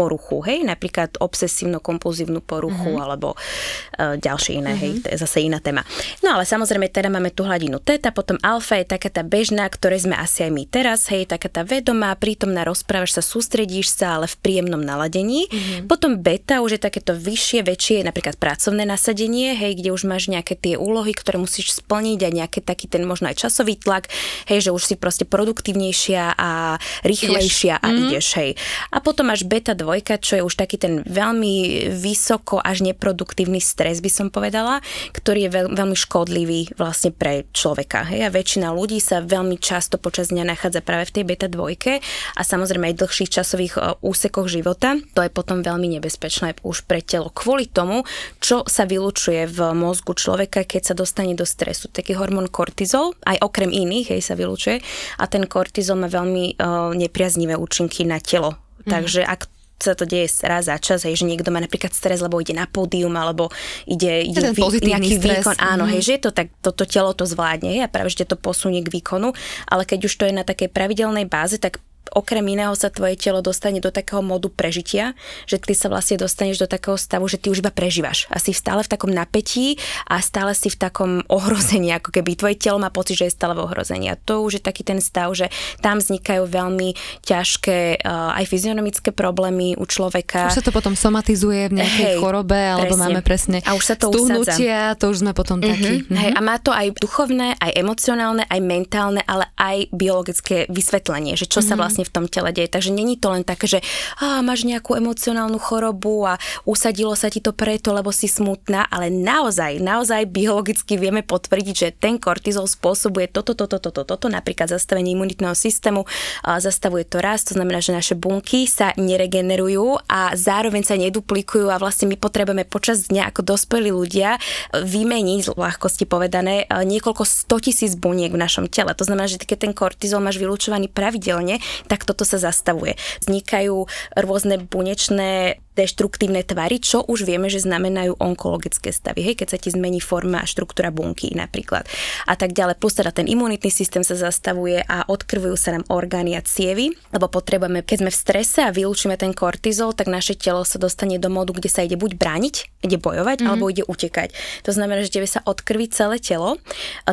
poruchu, 0.00 0.40
hej, 0.48 0.64
napríklad 0.64 1.20
obsesívno-kompulzívnu 1.20 2.40
poruchu 2.40 2.96
mm-hmm. 2.96 3.04
alebo 3.04 3.36
uh, 3.36 4.16
ďalšie 4.16 4.64
iné, 4.64 4.72
mm-hmm. 4.72 4.80
hej, 4.80 4.92
to 5.04 5.08
je 5.12 5.18
zase 5.20 5.44
iná 5.44 5.60
téma. 5.60 5.84
No 6.24 6.32
ale 6.32 6.48
samozrejme 6.48 6.88
teda 6.88 7.12
máme 7.12 7.36
tú 7.36 7.44
hladinu 7.44 7.76
teta, 7.84 8.16
potom 8.16 8.40
alfa 8.40 8.80
je 8.80 8.96
taká 8.96 9.12
tá 9.12 9.20
bežná, 9.20 9.68
ktoré 9.68 10.00
sme 10.00 10.16
asi 10.16 10.48
aj 10.48 10.50
my 10.56 10.64
teraz, 10.64 11.12
hej, 11.12 11.28
taká 11.28 11.52
tá 11.52 11.68
vedomá, 11.68 12.16
prítomná, 12.16 12.64
rozprávaš 12.64 13.20
sa, 13.20 13.22
sústredíš 13.22 13.92
sa, 13.92 14.16
ale 14.16 14.24
v 14.24 14.40
príjemnom 14.40 14.80
naladení. 14.80 15.52
Mm-hmm. 15.52 15.84
Potom 15.84 16.16
beta 16.16 16.64
už 16.64 16.78
je 16.78 16.80
takéto 16.80 17.12
vyššie, 17.12 17.60
väčšie, 17.60 18.00
napríklad 18.00 18.40
pracovné 18.40 18.88
nasadenie, 18.88 19.52
hej, 19.52 19.76
kde 19.76 19.92
už 19.92 20.08
máš 20.08 20.32
nejaké 20.32 20.56
tie 20.56 20.80
úlohy, 20.80 21.12
ktoré 21.12 21.36
musíš 21.36 21.76
splniť 21.84 22.24
a 22.24 22.30
nejaký 22.32 22.64
taký 22.64 22.88
ten 22.88 23.04
možno 23.04 23.28
aj 23.28 23.36
časový 23.36 23.76
tlak, 23.76 24.08
hej, 24.48 24.64
že 24.64 24.70
už 24.72 24.82
si 24.88 24.94
proste 24.96 25.28
produktívnejšia 25.28 26.38
a 26.38 26.80
rýchlejšia 27.04 27.74
ideš. 27.76 27.84
a 27.84 27.86
mm-hmm. 27.90 28.04
ideš, 28.08 28.26
hej. 28.38 28.50
A 28.94 29.02
potom 29.02 29.28
máš 29.28 29.42
beta 29.42 29.74
2 29.74 29.89
2, 29.90 30.22
čo 30.22 30.38
je 30.38 30.46
už 30.46 30.54
taký 30.54 30.78
ten 30.78 31.02
veľmi 31.02 31.86
vysoko 31.90 32.62
až 32.62 32.86
neproduktívny 32.86 33.58
stres, 33.58 33.98
by 33.98 34.10
som 34.10 34.26
povedala, 34.30 34.78
ktorý 35.10 35.48
je 35.48 35.50
veľ, 35.50 35.66
veľmi 35.74 35.96
škodlivý 35.98 36.78
vlastne 36.78 37.10
pre 37.10 37.50
človeka. 37.50 38.06
Hej? 38.06 38.26
A 38.26 38.30
väčšina 38.30 38.70
ľudí 38.70 39.02
sa 39.02 39.24
veľmi 39.24 39.58
často 39.58 39.98
počas 39.98 40.30
dňa 40.30 40.46
nachádza 40.46 40.80
práve 40.80 41.10
v 41.10 41.14
tej 41.20 41.24
beta 41.26 41.46
2 41.50 42.38
a 42.38 42.42
samozrejme 42.42 42.94
aj 42.94 42.98
dlhších 43.02 43.30
časových 43.30 43.74
e, 43.76 43.80
úsekoch 44.04 44.46
života. 44.46 44.96
To 45.18 45.20
je 45.24 45.30
potom 45.32 45.62
veľmi 45.66 45.98
nebezpečné 45.98 46.62
už 46.62 46.86
pre 46.86 47.02
telo 47.02 47.32
kvôli 47.32 47.66
tomu, 47.66 48.04
čo 48.38 48.62
sa 48.68 48.84
vylučuje 48.84 49.48
v 49.48 49.58
mozgu 49.74 50.14
človeka, 50.14 50.62
keď 50.62 50.92
sa 50.92 50.94
dostane 50.94 51.34
do 51.34 51.48
stresu. 51.48 51.88
Taký 51.88 52.14
hormón 52.14 52.52
kortizol, 52.52 53.16
aj 53.24 53.40
okrem 53.40 53.72
iných, 53.72 54.16
hej, 54.16 54.22
sa 54.22 54.34
vylučuje 54.36 54.82
a 55.18 55.24
ten 55.26 55.48
kortizol 55.48 55.98
má 55.98 56.08
veľmi 56.10 56.60
uh, 56.60 56.92
nepriaznivé 56.92 57.56
účinky 57.56 58.04
na 58.04 58.20
telo. 58.20 58.54
Mm. 58.84 58.90
Takže 58.90 59.20
ak 59.24 59.59
sa 59.80 59.96
to 59.96 60.04
deje 60.04 60.28
raz 60.44 60.68
za 60.68 60.76
čas, 60.76 61.08
hej, 61.08 61.16
že 61.16 61.24
niekto 61.24 61.48
má 61.48 61.58
napríklad 61.58 61.90
stres, 61.90 62.20
lebo 62.20 62.38
ide 62.38 62.52
na 62.52 62.68
pódium, 62.68 63.12
alebo 63.16 63.48
ide, 63.88 64.24
ide 64.28 64.52
vý, 64.52 64.62
nejaký 64.80 65.18
stres. 65.18 65.42
výkon. 65.42 65.56
Áno, 65.58 65.88
mm. 65.88 65.90
hej, 65.96 66.00
že 66.04 66.12
je 66.16 66.22
to 66.28 66.30
tak, 66.30 66.48
toto 66.60 66.84
to 66.84 66.88
telo 66.88 67.12
to 67.12 67.28
zvládne 67.28 67.76
hej, 67.76 67.82
a 67.84 67.92
práve, 67.92 68.12
že 68.12 68.28
to 68.28 68.38
posunie 68.38 68.80
k 68.80 68.92
výkonu, 68.92 69.36
ale 69.68 69.82
keď 69.84 70.06
už 70.08 70.14
to 70.16 70.24
je 70.28 70.32
na 70.32 70.44
takej 70.46 70.72
pravidelnej 70.72 71.28
báze, 71.28 71.60
tak 71.60 71.82
okrem 72.14 72.44
iného 72.46 72.74
sa 72.74 72.90
tvoje 72.92 73.16
telo 73.16 73.40
dostane 73.40 73.78
do 73.78 73.90
takého 73.90 74.20
modu 74.20 74.50
prežitia, 74.50 75.14
že 75.46 75.58
ty 75.58 75.74
sa 75.74 75.88
vlastne 75.88 76.20
dostaneš 76.20 76.62
do 76.62 76.68
takého 76.68 76.98
stavu, 76.98 77.26
že 77.26 77.38
ty 77.38 77.50
už 77.50 77.62
iba 77.62 77.72
prežívaš. 77.72 78.26
A 78.30 78.42
si 78.42 78.52
stále 78.52 78.84
v 78.84 78.90
takom 78.90 79.10
napätí 79.10 79.80
a 80.06 80.20
stále 80.20 80.52
si 80.52 80.68
v 80.68 80.76
takom 80.76 81.24
ohrození, 81.30 81.94
ako 81.96 82.14
keby 82.14 82.36
tvoje 82.36 82.56
telo 82.58 82.78
má 82.78 82.92
pocit, 82.92 83.18
že 83.18 83.30
je 83.30 83.36
stále 83.36 83.56
v 83.56 83.64
ohrození. 83.64 84.10
A 84.12 84.18
to 84.18 84.44
už 84.44 84.60
je 84.60 84.62
taký 84.62 84.82
ten 84.84 84.98
stav, 85.00 85.32
že 85.32 85.48
tam 85.80 85.98
vznikajú 85.98 86.46
veľmi 86.46 86.94
ťažké 87.24 88.02
uh, 88.02 88.36
aj 88.36 88.44
fyzionomické 88.46 89.10
problémy 89.14 89.78
u 89.78 89.84
človeka. 89.86 90.50
Už 90.50 90.60
sa 90.60 90.64
to 90.64 90.74
potom 90.74 90.94
somatizuje 90.98 91.70
v 91.70 91.82
nejakej 91.82 92.06
Hej, 92.14 92.20
chorobe, 92.20 92.58
alebo 92.58 92.94
presne. 92.96 93.04
máme 93.06 93.20
presne 93.22 93.58
a 93.64 93.76
už 93.76 93.84
sa 93.84 93.94
to 93.96 94.10
stuhnutia, 94.10 94.96
to 94.98 95.12
už 95.12 95.22
sme 95.22 95.32
potom 95.36 95.60
mm-hmm. 95.60 95.70
takí. 95.70 95.94
Mm-hmm. 96.04 96.18
Hej, 96.18 96.30
a 96.34 96.40
má 96.40 96.56
to 96.58 96.70
aj 96.74 96.86
duchovné, 96.98 97.56
aj 97.60 97.72
emocionálne, 97.76 98.44
aj 98.48 98.60
mentálne, 98.60 99.22
ale 99.24 99.48
aj 99.56 99.92
biologické 99.94 100.66
vysvetlenie, 100.68 101.38
že 101.38 101.46
čo 101.46 101.60
mm-hmm. 101.60 101.68
sa 101.68 101.74
vlastne 101.78 101.99
vlastne 102.00 102.08
v 102.08 102.14
tom 102.16 102.26
tele 102.28 102.50
deje. 102.52 102.72
Takže 102.72 102.90
není 102.92 103.20
to 103.20 103.28
len 103.28 103.44
také, 103.44 103.68
že 103.68 103.78
á, 104.20 104.40
máš 104.40 104.64
nejakú 104.64 104.96
emocionálnu 104.96 105.60
chorobu 105.60 106.24
a 106.24 106.40
usadilo 106.64 107.12
sa 107.12 107.28
ti 107.28 107.44
to 107.44 107.52
preto, 107.52 107.92
lebo 107.92 108.08
si 108.08 108.24
smutná, 108.24 108.88
ale 108.88 109.12
naozaj, 109.12 109.80
naozaj 109.80 110.24
biologicky 110.32 110.96
vieme 110.96 111.20
potvrdiť, 111.20 111.76
že 111.76 111.88
ten 111.92 112.16
kortizol 112.16 112.64
spôsobuje 112.64 113.28
toto, 113.28 113.52
toto, 113.52 113.76
toto, 113.76 114.02
toto, 114.04 114.26
napríklad 114.28 114.72
zastavenie 114.72 115.12
imunitného 115.12 115.52
systému, 115.52 116.08
zastavuje 116.44 117.04
to 117.04 117.20
rast, 117.20 117.52
to 117.52 117.58
znamená, 117.58 117.84
že 117.84 117.92
naše 117.92 118.14
bunky 118.16 118.64
sa 118.64 118.96
neregenerujú 118.96 120.00
a 120.08 120.32
zároveň 120.38 120.86
sa 120.86 120.96
neduplikujú 120.96 121.68
a 121.68 121.80
vlastne 121.80 122.08
my 122.08 122.16
potrebujeme 122.16 122.64
počas 122.64 123.10
dňa 123.10 123.34
ako 123.34 123.40
dospelí 123.44 123.90
ľudia 123.92 124.40
vymeniť, 124.72 125.52
ľahkosti 125.58 126.04
povedané, 126.06 126.64
niekoľko 126.70 127.26
100 127.26 127.66
tisíc 127.66 127.92
buniek 127.98 128.30
v 128.32 128.40
našom 128.40 128.70
tele. 128.70 128.94
To 128.94 129.04
znamená, 129.04 129.26
že 129.26 129.42
keď 129.42 129.68
ten 129.68 129.72
kortizol 129.74 130.22
máš 130.22 130.38
vylúčovaný 130.38 130.86
pravidelne, 130.86 131.58
tak 131.90 132.06
toto 132.06 132.22
sa 132.22 132.38
zastavuje. 132.38 132.94
Vznikajú 133.26 133.90
rôzne 134.14 134.62
bunečné 134.62 135.58
deštruktívne 135.80 136.44
tvary, 136.44 136.76
čo 136.76 137.00
už 137.08 137.24
vieme, 137.24 137.48
že 137.48 137.64
znamenajú 137.64 138.20
onkologické 138.20 138.92
stavy. 138.92 139.24
Hej, 139.24 139.40
keď 139.40 139.48
sa 139.56 139.58
ti 139.58 139.72
zmení 139.72 140.04
forma 140.04 140.44
a 140.44 140.46
štruktúra 140.48 140.92
bunky 140.92 141.32
napríklad. 141.32 141.88
A 142.28 142.36
tak 142.36 142.52
ďalej. 142.52 142.76
Plus 142.76 142.92
teda 142.92 143.10
ten 143.16 143.24
imunitný 143.24 143.72
systém 143.72 144.04
sa 144.04 144.16
zastavuje 144.16 144.84
a 144.84 145.08
odkrvujú 145.08 145.56
sa 145.56 145.72
nám 145.72 145.88
orgány 145.88 146.36
a 146.36 146.44
cievy, 146.44 146.92
lebo 147.14 147.32
potrebujeme, 147.32 147.80
keď 147.80 147.96
sme 148.04 148.10
v 148.12 148.18
strese 148.18 148.60
a 148.60 148.74
vylúčime 148.74 149.16
ten 149.16 149.32
kortizol, 149.32 149.96
tak 149.96 150.12
naše 150.12 150.36
telo 150.36 150.68
sa 150.68 150.76
dostane 150.76 151.16
do 151.16 151.32
modu, 151.32 151.56
kde 151.56 151.70
sa 151.72 151.80
ide 151.86 151.96
buď 151.96 152.20
brániť, 152.20 152.84
ide 152.84 152.98
bojovať, 153.00 153.40
mm-hmm. 153.40 153.48
alebo 153.48 153.70
ide 153.70 153.84
utekať. 153.86 154.34
To 154.68 154.70
znamená, 154.74 155.06
že 155.06 155.12
sa 155.30 155.40
odkrví 155.46 155.86
celé 155.94 156.18
telo, 156.18 156.58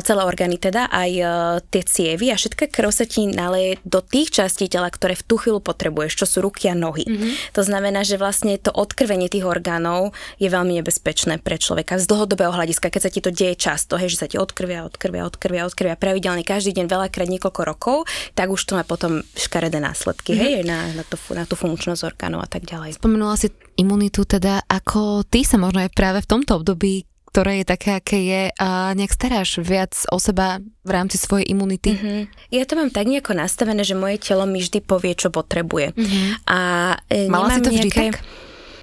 celé 0.02 0.22
orgány 0.26 0.58
teda, 0.58 0.90
aj 0.90 1.10
e, 1.14 1.24
tie 1.70 1.82
cievy 1.86 2.34
a 2.34 2.36
všetká 2.36 2.66
krv 2.66 2.90
sa 2.90 3.06
ti 3.06 3.30
naleje 3.30 3.78
do 3.86 4.02
tých 4.02 4.34
častí 4.34 4.66
tela, 4.66 4.90
ktoré 4.90 5.14
v 5.14 5.22
tú 5.22 5.38
chvíľu 5.38 5.62
potrebuješ, 5.62 6.18
čo 6.18 6.26
sú 6.26 6.38
ruky 6.42 6.66
a 6.66 6.74
nohy. 6.74 7.06
Mm-hmm. 7.06 7.54
To 7.54 7.62
znamená, 7.62 8.02
že 8.02 8.18
vlastne 8.18 8.57
to 8.58 8.70
odkrvenie 8.74 9.30
tých 9.30 9.46
orgánov 9.46 10.12
je 10.36 10.50
veľmi 10.50 10.78
nebezpečné 10.82 11.40
pre 11.40 11.56
človeka 11.56 11.96
z 11.96 12.04
dlhodobého 12.10 12.50
hľadiska, 12.50 12.90
keď 12.90 13.02
sa 13.02 13.10
ti 13.12 13.20
to 13.22 13.30
deje 13.30 13.54
často, 13.54 13.96
hej, 13.96 14.12
že 14.12 14.20
sa 14.20 14.26
ti 14.26 14.36
odkrvia, 14.36 14.84
odkrvia, 14.84 15.24
odkrvia, 15.24 15.62
odkrvia 15.64 15.94
pravidelne 15.94 16.42
každý 16.42 16.74
deň 16.76 16.86
veľakrát 16.90 17.28
niekoľko 17.30 17.62
rokov, 17.64 17.96
tak 18.34 18.50
už 18.50 18.60
to 18.66 18.76
má 18.76 18.82
potom 18.82 19.22
škaredé 19.38 19.78
následky, 19.78 20.34
mm-hmm. 20.34 20.44
hej, 20.44 20.62
na, 20.66 20.78
na, 20.92 21.04
to, 21.06 21.16
na 21.34 21.44
tú 21.46 21.54
funkčnosť 21.54 22.02
orgánov 22.14 22.44
a 22.44 22.48
tak 22.50 22.66
ďalej. 22.66 22.98
Spomenula 22.98 23.38
si 23.38 23.48
imunitu, 23.78 24.26
teda 24.26 24.66
ako 24.66 25.22
ty 25.24 25.46
sa 25.46 25.56
možno 25.56 25.82
aj 25.86 25.94
práve 25.94 26.18
v 26.22 26.30
tomto 26.30 26.58
období 26.58 27.08
ktoré 27.28 27.60
je 27.62 27.66
také, 27.68 27.90
aké 28.00 28.18
je 28.24 28.42
a 28.56 28.96
nejak 28.96 29.12
staráš 29.12 29.60
viac 29.60 29.92
o 30.08 30.16
seba 30.16 30.58
v 30.58 30.90
rámci 30.90 31.20
svojej 31.20 31.46
imunity? 31.52 31.94
Mm-hmm. 31.94 32.20
Ja 32.50 32.64
to 32.64 32.74
mám 32.74 32.88
tak 32.88 33.04
nejako 33.04 33.36
nastavené, 33.36 33.84
že 33.84 33.92
moje 33.92 34.16
telo 34.18 34.48
mi 34.48 34.64
vždy 34.64 34.80
povie, 34.80 35.12
čo 35.12 35.28
potrebuje. 35.28 35.92
Mm-hmm. 35.92 36.26
A 36.48 36.58
e, 37.06 37.28
Mala 37.28 37.52
si 37.52 37.60
to 37.60 37.70
vždy 37.70 37.90
nejaké... 37.92 38.04
tak? 38.10 38.24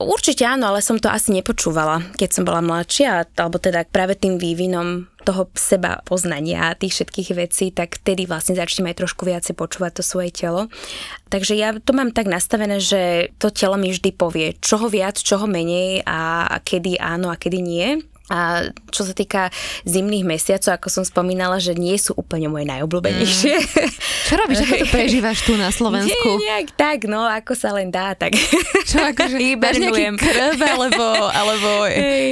Určite 0.06 0.46
áno, 0.46 0.70
ale 0.70 0.86
som 0.86 1.02
to 1.02 1.10
asi 1.10 1.34
nepočúvala, 1.34 2.06
keď 2.14 2.30
som 2.30 2.44
bola 2.46 2.62
mladšia, 2.62 3.26
alebo 3.42 3.58
teda 3.58 3.90
práve 3.90 4.14
tým 4.14 4.38
vývinom 4.38 5.10
toho 5.26 5.50
seba 5.58 6.06
poznania 6.06 6.70
a 6.70 6.78
tých 6.78 7.02
všetkých 7.02 7.30
vecí, 7.34 7.74
tak 7.74 7.98
vtedy 7.98 8.30
vlastne 8.30 8.54
začneme 8.54 8.94
aj 8.94 9.02
trošku 9.02 9.26
viacej 9.26 9.58
počúvať 9.58 9.98
to 9.98 10.04
svoje 10.06 10.30
telo. 10.30 10.70
Takže 11.34 11.58
ja 11.58 11.74
to 11.82 11.92
mám 11.98 12.14
tak 12.14 12.30
nastavené, 12.30 12.78
že 12.78 13.34
to 13.42 13.50
telo 13.50 13.82
mi 13.82 13.90
vždy 13.90 14.14
povie, 14.14 14.54
čoho 14.62 14.86
viac, 14.86 15.18
čoho 15.18 15.50
menej 15.50 16.06
a 16.06 16.54
kedy 16.62 17.02
áno 17.02 17.34
a 17.34 17.42
kedy 17.42 17.60
nie. 17.66 18.06
A 18.26 18.74
čo 18.90 19.06
sa 19.06 19.14
týka 19.14 19.54
zimných 19.86 20.26
mesiacov, 20.26 20.82
ako 20.82 20.88
som 20.90 21.04
spomínala, 21.06 21.62
že 21.62 21.78
nie 21.78 21.94
sú 22.02 22.18
úplne 22.18 22.50
moje 22.50 22.66
najobľúbenejšie. 22.66 23.54
Mm. 23.54 23.94
Čo 24.26 24.34
robíš, 24.42 24.66
ako 24.66 24.76
to 24.82 24.88
prežívaš 24.98 25.46
tu 25.46 25.54
na 25.54 25.70
Slovensku? 25.70 26.30
Nie, 26.42 26.58
nejak 26.58 26.74
tak, 26.74 27.06
no, 27.06 27.22
ako 27.22 27.54
sa 27.54 27.78
len 27.78 27.94
dá, 27.94 28.18
tak 28.18 28.34
Čo, 28.90 28.98
akože 29.14 29.38
nejaký 29.62 30.18
krv, 30.18 30.58
alebo, 30.58 31.06
alebo 31.40 31.70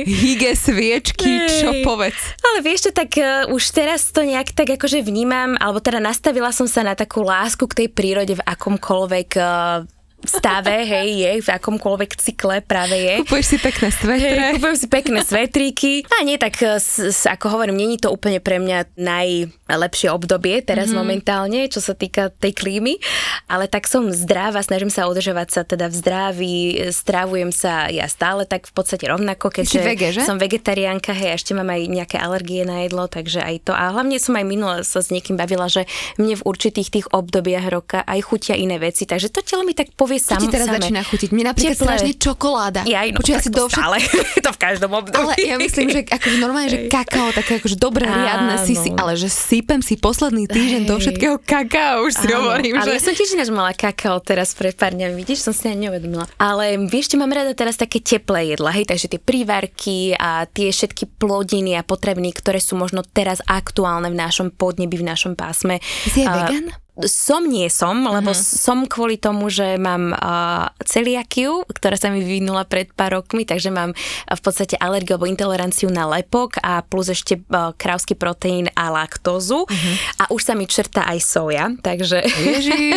hygge 0.05 0.57
sviečky, 0.57 1.29
hey. 1.45 1.61
čo 1.61 1.69
povedz? 1.85 2.17
Ale 2.41 2.65
vieš 2.65 2.89
čo, 2.89 2.91
tak 2.91 3.13
uh, 3.21 3.45
už 3.53 3.63
teraz 3.69 4.09
to 4.09 4.25
nejak 4.25 4.49
tak 4.49 4.73
akože 4.73 5.05
vnímam, 5.05 5.53
alebo 5.61 5.77
teda 5.77 6.01
nastavila 6.01 6.49
som 6.49 6.65
sa 6.65 6.81
na 6.81 6.97
takú 6.97 7.21
lásku 7.21 7.69
k 7.69 7.85
tej 7.85 7.87
prírode 7.93 8.33
v 8.33 8.45
akomkoľvek 8.49 9.29
uh, 9.37 9.85
stave, 10.25 10.83
hej, 10.83 11.09
je, 11.19 11.31
v 11.43 11.49
akomkoľvek 11.51 12.11
cykle 12.17 12.63
práve 12.63 12.95
je. 12.95 13.15
Kupuješ 13.27 13.47
si 13.55 13.57
pekné 13.59 13.89
svetre. 13.91 14.35
Hej, 14.39 14.53
kupujem 14.59 14.77
si 14.79 14.87
pekné 14.87 15.19
svetríky. 15.21 15.91
A 16.09 16.23
nie, 16.23 16.39
tak 16.39 16.55
s, 16.59 16.99
s, 16.99 17.27
ako 17.27 17.59
hovorím, 17.59 17.77
není 17.77 17.99
to 17.99 18.09
úplne 18.09 18.39
pre 18.39 18.59
mňa 18.59 18.95
najlepšie 18.95 20.09
obdobie 20.11 20.63
teraz 20.63 20.89
mm-hmm. 20.89 20.99
momentálne, 20.99 21.61
čo 21.67 21.83
sa 21.83 21.93
týka 21.93 22.31
tej 22.31 22.55
klímy, 22.55 22.99
ale 23.47 23.67
tak 23.67 23.85
som 23.87 24.09
zdravá, 24.09 24.63
snažím 24.63 24.89
sa 24.89 25.07
udržovať 25.07 25.47
sa 25.51 25.61
teda 25.67 25.87
v 25.91 25.95
zdraví, 25.95 26.57
strávujem 26.89 27.51
sa 27.53 27.87
ja 27.91 28.07
stále 28.07 28.47
tak 28.47 28.67
v 28.69 28.73
podstate 28.73 29.05
rovnako, 29.07 29.53
keďže 29.53 29.79
vege, 29.83 30.07
že? 30.15 30.21
som 30.25 30.39
vegetariánka, 30.39 31.11
hej, 31.13 31.37
ešte 31.37 31.51
mám 31.53 31.69
aj 31.69 31.81
nejaké 31.89 32.17
alergie 32.17 32.63
na 32.63 32.85
jedlo, 32.87 33.05
takže 33.07 33.43
aj 33.43 33.69
to. 33.69 33.73
A 33.75 33.93
hlavne 33.93 34.17
som 34.17 34.35
aj 34.35 34.45
minule 34.45 34.81
sa 34.87 35.03
s 35.03 35.11
niekým 35.13 35.35
bavila, 35.37 35.67
že 35.67 35.85
mne 36.17 36.39
v 36.39 36.45
určitých 36.47 36.89
tých 36.89 37.07
obdobiach 37.11 37.67
roka 37.69 37.99
aj 38.03 38.19
chutia 38.25 38.55
iné 38.57 38.79
veci, 38.81 39.05
takže 39.05 39.29
to 39.29 39.43
telo 39.43 39.63
mi 39.67 39.75
tak 39.75 39.93
povie 39.93 40.12
povie 40.13 40.21
sam, 40.21 40.39
ti 40.41 40.47
teraz 40.49 40.67
same. 40.69 40.77
začína 40.77 41.01
chutiť? 41.01 41.29
Mne 41.33 41.43
napríklad 41.49 41.73
Teplé. 41.73 41.87
strašne 41.89 42.11
čokoláda. 42.21 42.81
Ja, 42.85 43.01
no, 43.09 43.17
Počuť, 43.17 43.33
asi 43.33 43.49
do 43.49 43.65
stále. 43.65 43.97
to 44.45 44.51
v 44.53 44.59
každom 44.61 44.91
období. 44.93 45.17
Ale 45.17 45.33
ja 45.41 45.55
myslím, 45.57 45.87
že 45.89 45.99
akože 46.05 46.37
normálne, 46.37 46.69
že 46.69 46.79
kakao, 46.89 47.33
také 47.33 47.57
akože 47.57 47.77
dobré, 47.81 48.05
riadne 48.05 48.55
si 48.61 48.77
si, 48.77 48.89
ale 48.93 49.17
že 49.17 49.29
sypem 49.29 49.81
si 49.81 49.97
posledný 49.97 50.45
týždeň 50.45 50.81
do 50.85 50.95
všetkého 51.01 51.35
kakao, 51.41 52.05
už 52.05 52.13
si 52.13 52.27
Áno, 52.29 52.45
hovorím. 52.45 52.77
Ale 52.77 52.93
že... 52.93 52.95
ja 52.97 53.01
som 53.01 53.13
tiež 53.17 53.29
ináč 53.33 53.49
mala 53.49 53.71
kakao 53.73 54.21
teraz 54.21 54.53
pred 54.53 54.75
pár 54.77 54.93
dňami, 54.93 55.13
vidíš, 55.17 55.49
som 55.49 55.53
si 55.55 55.69
ani 55.71 55.89
neuvedomila. 55.89 56.29
Ale 56.37 56.77
vieš, 56.85 57.15
čo 57.15 57.17
mám 57.17 57.31
rada 57.33 57.55
teraz 57.57 57.79
také 57.79 58.03
teplé 58.03 58.53
jedla, 58.53 58.69
hej, 58.75 58.85
takže 58.85 59.09
tie 59.09 59.21
prívarky 59.21 60.13
a 60.13 60.45
tie 60.45 60.69
všetky 60.69 61.17
plodiny 61.17 61.79
a 61.79 61.81
potrební, 61.81 62.29
ktoré 62.35 62.61
sú 62.61 62.77
možno 62.77 63.01
teraz 63.01 63.41
aktuálne 63.47 64.11
v 64.13 64.19
našom 64.19 64.53
podnebi, 64.53 64.99
v 64.99 65.07
našom 65.07 65.33
pásme. 65.33 65.81
Si 66.09 66.21
je 66.21 66.27
uh, 66.27 66.35
vegan? 66.45 66.82
Som 67.09 67.49
nie 67.49 67.73
som, 67.73 68.05
lebo 68.05 68.37
uh-huh. 68.37 68.37
som 68.37 68.85
kvôli 68.85 69.17
tomu, 69.17 69.49
že 69.49 69.81
mám 69.81 70.13
uh, 70.13 70.69
celiakiu, 70.85 71.65
ktorá 71.65 71.97
sa 71.97 72.13
mi 72.13 72.21
vyvinula 72.21 72.69
pred 72.69 72.93
pár 72.93 73.17
rokmi, 73.17 73.49
takže 73.49 73.73
mám 73.73 73.97
v 74.29 74.41
podstate 74.45 74.77
alergiu 74.77 75.17
alebo 75.17 75.25
intoleranciu 75.25 75.89
na 75.89 76.05
lepok 76.05 76.61
a 76.61 76.85
plus 76.85 77.09
ešte 77.09 77.41
uh, 77.49 77.73
krávsky 77.73 78.13
proteín 78.13 78.69
a 78.77 78.93
laktózu 78.93 79.65
uh-huh. 79.65 79.95
a 80.21 80.23
už 80.29 80.41
sa 80.45 80.53
mi 80.53 80.69
črta 80.69 81.09
aj 81.09 81.19
soja, 81.25 81.73
takže... 81.81 82.21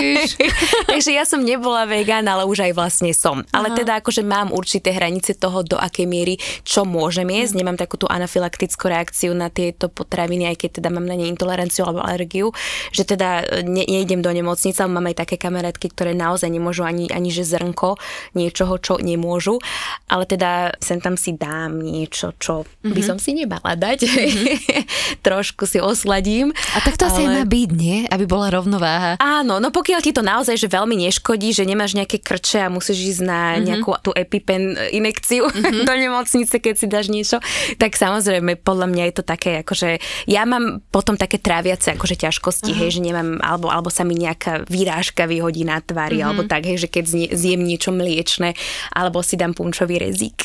takže 0.93 1.11
ja 1.17 1.25
som 1.25 1.41
nebola 1.41 1.89
vegán, 1.89 2.29
ale 2.29 2.45
už 2.45 2.69
aj 2.69 2.73
vlastne 2.77 3.17
som. 3.17 3.49
Ale 3.49 3.73
teda 3.73 4.05
akože 4.05 4.21
mám 4.21 4.53
určité 4.53 4.93
hranice 4.93 5.33
toho, 5.41 5.65
do 5.65 5.81
akej 5.81 6.05
miery 6.05 6.37
čo 6.69 6.85
môžem 6.85 7.33
jesť. 7.33 7.57
Uh-huh. 7.57 7.61
Nemám 7.65 7.81
takú 7.81 7.97
tú 7.97 8.05
anafylaktickú 8.13 8.93
reakciu 8.93 9.33
na 9.33 9.49
tieto 9.49 9.89
potraviny, 9.89 10.53
aj 10.53 10.57
keď 10.61 10.71
teda 10.85 10.89
mám 10.93 11.09
na 11.09 11.17
ne 11.17 11.33
intoleranciu 11.33 11.89
alebo 11.89 12.05
alergiu, 12.05 12.53
že 12.93 13.09
teda 13.09 13.65
ne, 13.65 13.86
nejdem 13.87 14.21
do 14.23 14.31
nemocnice, 14.31 14.79
ale 14.83 14.93
mám 14.93 15.09
aj 15.11 15.27
také 15.27 15.37
kamarátky, 15.41 15.91
ktoré 15.91 16.13
naozaj 16.15 16.47
nemôžu 16.47 16.87
ani, 16.87 17.11
ani 17.11 17.35
že 17.35 17.43
zrnko 17.43 17.99
niečoho, 18.39 18.79
čo 18.79 19.03
nemôžu, 19.03 19.59
ale 20.07 20.25
teda 20.29 20.79
sem 20.79 21.03
tam 21.03 21.19
si 21.19 21.35
dám 21.35 21.83
niečo, 21.83 22.37
čo 22.39 22.63
mm-hmm. 22.63 22.95
by 22.95 23.01
mhm. 23.03 23.09
som 23.09 23.19
si 23.19 23.31
nebala 23.35 23.73
dať. 23.75 23.99
Mm-hmm. 24.07 24.47
Trošku 25.27 25.67
si 25.67 25.83
osladím. 25.83 26.55
A 26.77 26.79
tak 26.83 27.01
to 27.01 27.11
ale... 27.11 27.13
asi 27.13 27.23
má 27.27 27.43
byť, 27.43 27.71
nie? 27.75 27.99
Aby 28.07 28.25
bola 28.31 28.53
rovnováha. 28.55 29.19
Áno, 29.19 29.59
no 29.59 29.75
pokiaľ 29.75 30.01
ti 30.05 30.15
to 30.15 30.23
naozaj 30.23 30.55
že 30.57 30.71
veľmi 30.71 30.97
neškodí, 31.09 31.51
že 31.51 31.67
nemáš 31.67 31.99
nejaké 31.99 32.23
krče 32.23 32.65
a 32.65 32.73
musíš 32.73 33.17
ísť 33.17 33.23
na 33.27 33.41
mm-hmm. 33.57 33.65
nejakú 33.67 33.91
tú 34.01 34.11
epipen 34.15 34.79
inekciu 34.95 35.51
mm-hmm. 35.51 35.85
do 35.89 35.95
nemocnice, 35.95 36.55
keď 36.63 36.75
si 36.79 36.87
dáš 36.87 37.07
niečo, 37.11 37.43
tak 37.77 37.99
samozrejme 37.99 38.57
podľa 38.63 38.87
mňa 38.89 39.03
je 39.11 39.15
to 39.15 39.25
také, 39.27 39.51
akože 39.67 39.99
ja 40.31 40.43
mám 40.47 40.81
potom 40.89 41.19
také 41.19 41.39
tráviace 41.43 41.97
akože 41.97 42.17
ťažkosti, 42.21 42.71
uh-huh. 42.73 42.81
hej, 42.87 42.91
že 42.99 43.01
nemám, 43.01 43.39
alebo, 43.41 43.73
alebo 43.77 43.93
sa 43.93 44.09
mi 44.09 44.17
nejaká 44.17 44.65
výrážka 44.67 45.29
vyhodí 45.29 45.69
na 45.69 45.85
tvári, 45.85 46.21
uh-huh. 46.21 46.33
alebo 46.33 46.49
tak, 46.49 46.65
hej, 46.65 46.81
že 46.81 46.89
keď 46.89 47.33
zjem 47.37 47.61
niečo 47.61 47.93
mliečne, 47.93 48.57
alebo 48.97 49.21
si 49.21 49.37
dám 49.37 49.53
punčový 49.53 50.01
rezík. 50.01 50.41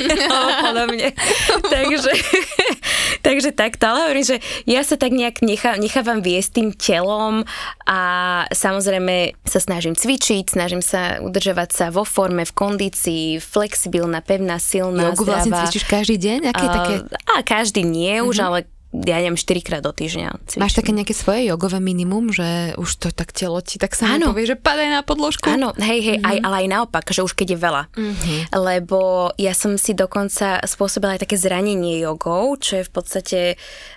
podobne. 0.64 1.12
takže, 1.68 2.12
takže 3.26 3.50
takto, 3.52 3.92
ale 3.92 3.98
hovorím, 4.08 4.26
že 4.26 4.36
ja 4.64 4.80
sa 4.80 4.96
tak 4.96 5.12
nejak 5.12 5.44
nechá, 5.44 5.76
nechávam 5.76 6.24
viesť 6.24 6.50
tým 6.56 6.68
telom 6.72 7.44
a 7.84 8.00
samozrejme 8.50 9.36
sa 9.44 9.60
snažím 9.60 9.94
cvičiť, 9.94 10.56
snažím 10.56 10.80
sa 10.80 11.20
udržovať 11.20 11.68
sa 11.70 11.86
vo 11.92 12.06
forme, 12.08 12.46
v 12.46 12.52
kondícii, 12.56 13.42
flexibilná, 13.42 14.24
pevná, 14.24 14.56
silná, 14.56 15.12
Jogu 15.12 15.28
vlastne 15.28 15.52
cvičíš 15.52 15.84
každý 15.84 16.16
deň? 16.16 16.38
Aké 16.50 16.66
uh, 16.66 16.72
také? 16.72 16.94
A 17.28 17.34
každý 17.44 17.82
nie 17.84 18.22
už, 18.24 18.40
mhm. 18.40 18.46
ale 18.46 18.58
ja 18.90 19.22
neviem, 19.22 19.38
4 19.38 19.62
krát 19.62 19.82
do 19.86 19.94
týždňa 19.94 20.42
cvičím. 20.50 20.60
Máš 20.66 20.74
také 20.74 20.90
nejaké 20.90 21.14
svoje 21.14 21.46
jogové 21.46 21.78
minimum, 21.78 22.34
že 22.34 22.74
už 22.74 22.90
to 22.98 23.08
tak 23.14 23.30
telo 23.30 23.62
ti 23.62 23.78
tak 23.78 23.94
sa 23.94 24.18
povie, 24.18 24.50
že 24.50 24.58
padaj 24.58 24.90
na 24.90 25.02
podložku? 25.06 25.46
Áno, 25.46 25.70
hej, 25.78 26.02
hej, 26.02 26.16
mm-hmm. 26.18 26.26
aj, 26.26 26.36
ale 26.42 26.56
aj 26.66 26.68
naopak, 26.74 27.04
že 27.06 27.22
už 27.22 27.38
keď 27.38 27.54
je 27.54 27.58
veľa. 27.62 27.82
Mm-hmm. 27.94 28.38
Lebo 28.58 29.30
ja 29.38 29.54
som 29.54 29.78
si 29.78 29.94
dokonca 29.94 30.58
spôsobila 30.66 31.14
aj 31.14 31.22
také 31.22 31.38
zranenie 31.38 32.02
jogou, 32.02 32.58
čo 32.58 32.82
je 32.82 32.84
v 32.86 32.92
podstate 32.92 33.38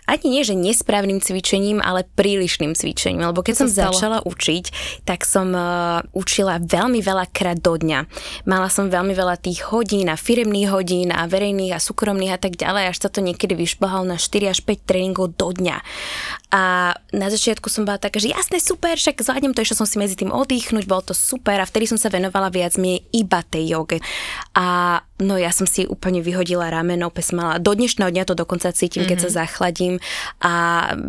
ani 0.06 0.26
nie, 0.30 0.44
že 0.46 0.54
nesprávnym 0.54 1.18
cvičením, 1.26 1.82
ale 1.82 2.06
prílišným 2.06 2.78
cvičením. 2.78 3.26
Lebo 3.26 3.42
keď 3.42 3.66
som 3.66 3.70
stalo? 3.72 3.98
začala 3.98 4.18
učiť, 4.22 4.66
tak 5.10 5.26
som 5.26 5.50
uh, 5.58 6.06
učila 6.14 6.62
veľmi 6.62 7.02
veľa 7.02 7.34
krát 7.34 7.58
do 7.58 7.74
dňa. 7.74 8.06
Mala 8.46 8.70
som 8.70 8.94
veľmi 8.94 9.18
veľa 9.18 9.42
tých 9.42 9.66
hodín 9.74 10.06
a 10.14 10.20
firemných 10.20 10.70
hodín 10.70 11.10
a 11.10 11.26
verejných 11.26 11.74
a 11.74 11.82
súkromných 11.82 12.38
a 12.38 12.40
tak 12.40 12.62
ďalej, 12.62 12.94
až 12.94 12.98
sa 13.02 13.10
to 13.10 13.26
niekedy 13.26 13.58
vyšplhalo 13.58 14.06
na 14.06 14.22
4 14.22 14.54
až 14.54 14.62
5 14.62 14.83
tréningov 14.84 15.36
do 15.36 15.50
dňa. 15.52 15.78
A 16.54 16.94
na 17.16 17.28
začiatku 17.34 17.68
som 17.72 17.88
bola 17.88 17.98
taká, 17.98 18.22
že 18.22 18.30
jasné, 18.30 18.62
super, 18.62 18.94
však 19.00 19.24
zvládnem 19.24 19.56
to, 19.58 19.66
išla 19.66 19.80
som 19.84 19.90
si 19.90 19.98
medzi 19.98 20.14
tým 20.20 20.30
oddychnúť, 20.30 20.86
bolo 20.86 21.02
to 21.02 21.16
super 21.18 21.58
a 21.58 21.66
vtedy 21.66 21.90
som 21.90 21.98
sa 21.98 22.14
venovala 22.14 22.54
viac 22.54 22.78
mi 22.78 23.02
iba 23.16 23.42
tej 23.42 23.74
joge. 23.74 23.98
A 24.54 25.00
no 25.24 25.40
ja 25.40 25.50
som 25.56 25.64
si 25.64 25.88
úplne 25.88 26.20
vyhodila 26.20 26.68
rameno, 26.68 27.08
pes 27.10 27.32
mala, 27.32 27.58
do 27.58 27.72
dnešného 27.72 28.12
dňa 28.12 28.24
to 28.28 28.36
dokonca 28.36 28.76
cítim, 28.76 29.04
mm-hmm. 29.04 29.10
keď 29.10 29.18
sa 29.24 29.30
mhm. 29.32 29.36
zachladím 29.40 29.96
a 30.44 30.54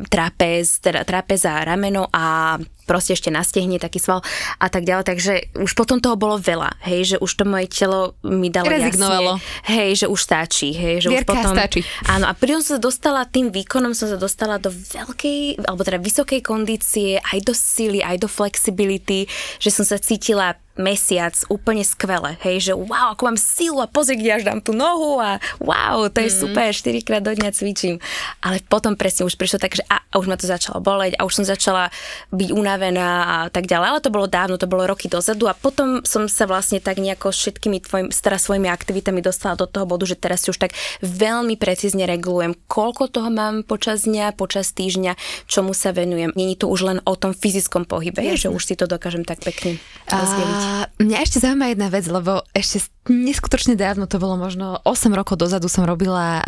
trapez, 0.09 0.79
teda 0.79 1.03
trapez 1.03 1.43
a 1.45 1.61
rameno 1.67 2.07
a 2.15 2.57
proste 2.85 3.17
ešte 3.17 3.33
na 3.33 3.41
stehne 3.41 3.81
taký 3.81 3.99
sval 3.99 4.21
a 4.61 4.67
tak 4.69 4.85
ďalej, 4.85 5.05
takže 5.09 5.33
už 5.57 5.73
potom 5.73 5.99
toho 5.99 6.21
bolo 6.21 6.37
veľa, 6.37 6.77
hej, 6.85 7.17
že 7.17 7.19
už 7.19 7.31
to 7.33 7.45
moje 7.49 7.67
telo 7.73 8.15
mi 8.21 8.53
dalo 8.53 8.69
Rezignovalo. 8.69 9.41
jasne, 9.41 9.73
hej, 9.73 9.91
že 10.05 10.07
už 10.07 10.21
stačí, 10.21 10.71
hej, 10.77 11.01
že 11.01 11.09
Vierka 11.09 11.33
už 11.33 11.37
potom... 11.41 11.55
stačí. 11.57 11.81
Áno, 12.07 12.29
a 12.29 12.33
pritom 12.37 12.61
som 12.61 12.77
sa 12.77 12.81
dostala, 12.81 13.25
tým 13.25 13.49
výkonom 13.49 13.97
som 13.97 14.07
sa 14.13 14.21
dostala 14.21 14.61
do 14.61 14.69
veľkej, 14.69 15.65
alebo 15.65 15.83
teda 15.83 15.99
vysokej 15.99 16.41
kondície, 16.45 17.17
aj 17.19 17.41
do 17.43 17.57
sily, 17.57 18.05
aj 18.05 18.21
do 18.21 18.29
flexibility, 18.29 19.25
že 19.57 19.73
som 19.73 19.89
sa 19.89 19.97
cítila 19.97 20.61
mesiac 20.75 21.35
úplne 21.47 21.87
skvelé, 21.87 22.35
hej, 22.43 22.71
že 22.71 22.73
wow, 22.75 23.15
ako 23.15 23.23
mám 23.31 23.39
silu 23.39 23.79
a 23.79 23.87
pozri, 23.87 24.19
kde 24.19 24.31
až 24.35 24.43
dám 24.43 24.59
tú 24.59 24.75
nohu 24.75 25.23
a 25.23 25.39
wow, 25.63 26.11
to 26.11 26.19
je 26.19 26.31
mm. 26.31 26.39
super, 26.43 26.69
4 26.75 27.07
krát 27.07 27.23
do 27.23 27.31
dňa 27.31 27.51
cvičím. 27.55 28.03
Ale 28.43 28.59
potom 28.67 28.99
presne 28.99 29.23
už 29.23 29.39
prišlo 29.39 29.63
tak, 29.63 29.79
že 29.79 29.87
a, 29.87 30.03
a 30.03 30.15
už 30.19 30.27
ma 30.27 30.35
to 30.35 30.51
začalo 30.51 30.83
boleť 30.83 31.15
a 31.15 31.23
už 31.23 31.43
som 31.43 31.45
začala 31.47 31.95
byť 32.35 32.51
unavená 32.51 33.09
a 33.25 33.37
tak 33.55 33.71
ďalej, 33.71 33.87
ale 33.87 34.01
to 34.03 34.11
bolo 34.11 34.27
dávno, 34.27 34.59
to 34.59 34.67
bolo 34.67 34.87
roky 34.91 35.07
dozadu 35.07 35.47
a 35.47 35.55
potom 35.55 36.03
som 36.03 36.27
sa 36.27 36.51
vlastne 36.51 36.83
tak 36.83 36.99
nejako 36.99 37.31
všetkými 37.31 37.79
tvojim, 37.87 38.09
teraz 38.11 38.51
svojimi 38.51 38.67
aktivitami 38.67 39.23
dostala 39.23 39.55
do 39.55 39.71
toho 39.71 39.87
bodu, 39.87 40.05
že 40.11 40.19
teraz 40.19 40.43
si 40.43 40.51
už 40.51 40.59
tak 40.59 40.75
veľmi 41.01 41.55
precízne 41.55 42.03
regulujem, 42.05 42.59
koľko 42.67 43.07
toho 43.15 43.31
mám 43.31 43.63
počas 43.63 44.05
dňa, 44.05 44.35
počas 44.35 44.75
týždňa, 44.75 45.15
čomu 45.47 45.71
sa 45.71 45.95
venujem. 45.95 46.35
Není 46.35 46.59
to 46.59 46.67
už 46.67 46.81
len 46.83 46.99
o 47.07 47.15
tom 47.15 47.31
fyzickom 47.31 47.87
pohybe, 47.87 48.21
Jasne. 48.21 48.41
že 48.41 48.49
už 48.51 48.63
si 48.67 48.75
to 48.75 48.91
dokážem 48.91 49.23
tak 49.23 49.41
pekne 49.41 49.79
rozdeliť. 50.11 50.64
A 50.65 50.89
mňa 50.97 51.19
ešte 51.21 51.45
zaujíma 51.45 51.77
jedna 51.77 51.93
vec, 51.93 52.09
lebo 52.09 52.41
ešte 52.57 52.89
neskutočne 53.05 53.77
dávno, 53.77 54.09
to 54.09 54.17
bolo 54.17 54.41
možno 54.41 54.81
8 54.81 55.13
rokov 55.13 55.37
dozadu 55.37 55.69
som 55.69 55.85
robila 55.85 56.41
uh, 56.41 56.45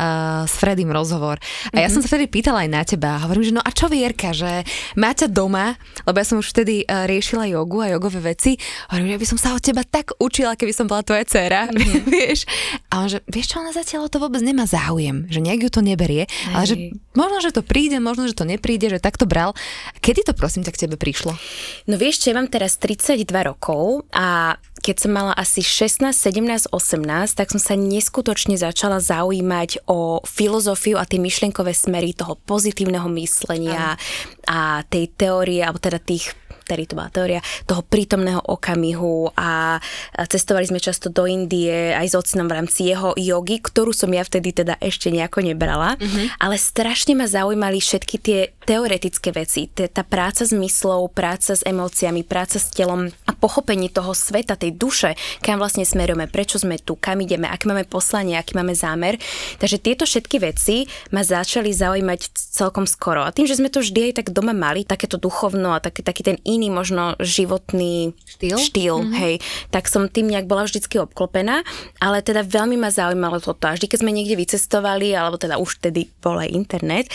s 0.48 0.56
Fredim 0.56 0.88
rozhovor. 0.88 1.36
A 1.36 1.44
mm-hmm. 1.44 1.82
ja 1.84 1.88
mhm. 1.88 1.92
som 1.92 2.00
sa 2.00 2.08
vtedy 2.08 2.32
pýtala 2.32 2.64
aj 2.64 2.70
na 2.72 2.82
teba. 2.88 3.20
Hovorím, 3.20 3.44
že 3.44 3.52
no 3.52 3.60
a 3.60 3.68
čo 3.68 3.92
Vierka, 3.92 4.32
že 4.32 4.64
má 4.96 5.12
ťa 5.12 5.28
doma, 5.28 5.76
lebo 6.08 6.16
ja 6.16 6.24
som 6.24 6.40
už 6.40 6.48
vtedy 6.56 6.88
uh, 6.88 7.04
riešila 7.04 7.44
jogu 7.52 7.84
a 7.84 7.92
jogové 7.92 8.32
veci. 8.32 8.56
Hovorím, 8.88 9.20
že 9.20 9.20
by 9.20 9.26
som 9.28 9.38
sa 9.38 9.52
od 9.52 9.60
teba 9.60 9.84
tak 9.84 10.16
učila, 10.16 10.56
keby 10.56 10.72
som 10.72 10.88
bola 10.88 11.04
tvoja 11.04 11.28
dcera, 11.28 11.68
mm-hmm. 11.68 12.08
vieš. 12.16 12.48
A 12.88 13.04
on 13.04 13.12
že, 13.12 13.20
vieš 13.28 13.52
čo, 13.52 13.60
ona 13.60 13.76
zatiaľ 13.76 14.08
to 14.08 14.16
vôbec 14.16 14.40
nemá 14.40 14.64
záujem, 14.64 15.28
že 15.28 15.44
nejak 15.44 15.68
ju 15.68 15.70
to 15.70 15.84
neberie, 15.84 16.24
Aj. 16.24 16.54
ale 16.56 16.64
že 16.64 16.76
možno, 17.12 17.44
že 17.44 17.52
to 17.52 17.60
príde, 17.60 18.00
možno, 18.00 18.24
že 18.24 18.32
to 18.32 18.48
nepríde, 18.48 18.88
že 18.88 18.96
takto 18.96 19.28
bral. 19.28 19.52
Kedy 20.00 20.24
to 20.24 20.32
prosím 20.32 20.64
tak 20.64 20.80
k 20.80 20.88
tebe 20.88 20.96
prišlo? 20.96 21.36
No 21.84 22.00
vieš, 22.00 22.24
čo, 22.24 22.32
ja 22.32 22.40
mám 22.40 22.48
teraz 22.48 22.80
32 22.80 23.28
rokov 23.44 24.05
a 24.12 24.58
keď 24.86 24.96
som 25.02 25.10
mala 25.10 25.34
asi 25.34 25.66
16, 25.66 26.14
17, 26.14 26.70
18, 26.70 27.34
tak 27.34 27.50
som 27.50 27.58
sa 27.58 27.74
neskutočne 27.74 28.54
začala 28.54 29.02
zaujímať 29.02 29.82
o 29.90 30.22
filozofiu 30.22 30.94
a 30.94 31.08
tie 31.08 31.18
myšlienkové 31.18 31.74
smery 31.74 32.14
toho 32.14 32.38
pozitívneho 32.46 33.10
myslenia 33.18 33.98
a 34.46 34.86
tej 34.86 35.10
teórie, 35.18 35.66
alebo 35.66 35.82
teda 35.82 35.98
tých 35.98 36.30
vtedy 36.66 36.90
to 36.90 36.98
bola 36.98 37.14
teória 37.14 37.38
toho 37.70 37.86
prítomného 37.86 38.42
okamihu. 38.42 39.30
A 39.38 39.78
cestovali 40.26 40.66
sme 40.66 40.82
často 40.82 41.14
do 41.14 41.22
Indie 41.30 41.94
aj 41.94 42.10
s 42.10 42.18
ocinom 42.18 42.50
v 42.50 42.58
rámci 42.58 42.90
jeho 42.90 43.14
jogy, 43.14 43.62
ktorú 43.62 43.94
som 43.94 44.10
ja 44.10 44.26
vtedy 44.26 44.50
teda 44.50 44.74
ešte 44.82 45.14
nejako 45.14 45.46
nebrala, 45.46 45.94
mm-hmm. 45.94 46.42
ale 46.42 46.58
strašne 46.58 47.14
ma 47.14 47.30
zaujímali 47.30 47.78
všetky 47.78 48.16
tie 48.18 48.40
teoretické 48.66 49.30
veci, 49.30 49.70
tá 49.70 50.02
práca 50.02 50.42
s 50.42 50.50
myslou, 50.50 51.06
práca 51.06 51.54
s 51.54 51.62
emóciami, 51.62 52.26
práca 52.26 52.58
s 52.58 52.74
telom 52.74 53.06
a 53.24 53.32
pochopenie 53.38 53.86
toho 53.86 54.10
sveta, 54.10 54.58
tej 54.58 54.74
duše, 54.74 55.14
kam 55.38 55.62
vlastne 55.62 55.86
smerujeme, 55.86 56.26
prečo 56.26 56.58
sme 56.58 56.82
tu, 56.82 56.98
kam 56.98 57.22
ideme, 57.22 57.46
aké 57.46 57.70
máme 57.70 57.86
poslanie, 57.86 58.34
aký 58.34 58.58
máme 58.58 58.74
zámer. 58.74 59.22
Takže 59.62 59.78
tieto 59.78 60.02
všetky 60.02 60.42
veci 60.42 60.90
ma 61.14 61.22
začali 61.22 61.70
zaujímať 61.70 62.20
celkom 62.34 62.90
skoro. 62.90 63.22
A 63.22 63.30
tým, 63.30 63.46
že 63.46 63.54
sme 63.54 63.70
to 63.70 63.78
vždy 63.78 64.10
aj 64.10 64.26
tak 64.26 64.34
doma 64.34 64.50
mali, 64.50 64.82
takéto 64.82 65.14
duchovno 65.14 65.70
a 65.70 65.78
taký, 65.78 66.02
taký 66.02 66.26
ten 66.26 66.42
iný 66.42 66.74
možno 66.74 67.14
životný 67.22 68.18
štýl, 68.26 68.58
štýl 68.58 68.96
mm-hmm. 68.98 69.20
hej, 69.22 69.34
tak 69.70 69.86
som 69.86 70.10
tým 70.10 70.26
nejak 70.26 70.50
bola 70.50 70.66
vždycky 70.66 70.98
obklopená, 70.98 71.62
ale 72.02 72.18
teda 72.18 72.42
veľmi 72.42 72.74
ma 72.74 72.90
zaujímalo 72.90 73.38
toto. 73.38 73.70
A 73.70 73.78
vždy, 73.78 73.86
keď 73.86 73.98
sme 74.02 74.10
niekde 74.10 74.34
vycestovali, 74.34 75.14
alebo 75.14 75.38
teda 75.38 75.62
už 75.62 75.78
vtedy 75.78 76.10
bol 76.18 76.42
aj 76.42 76.50
internet, 76.50 77.06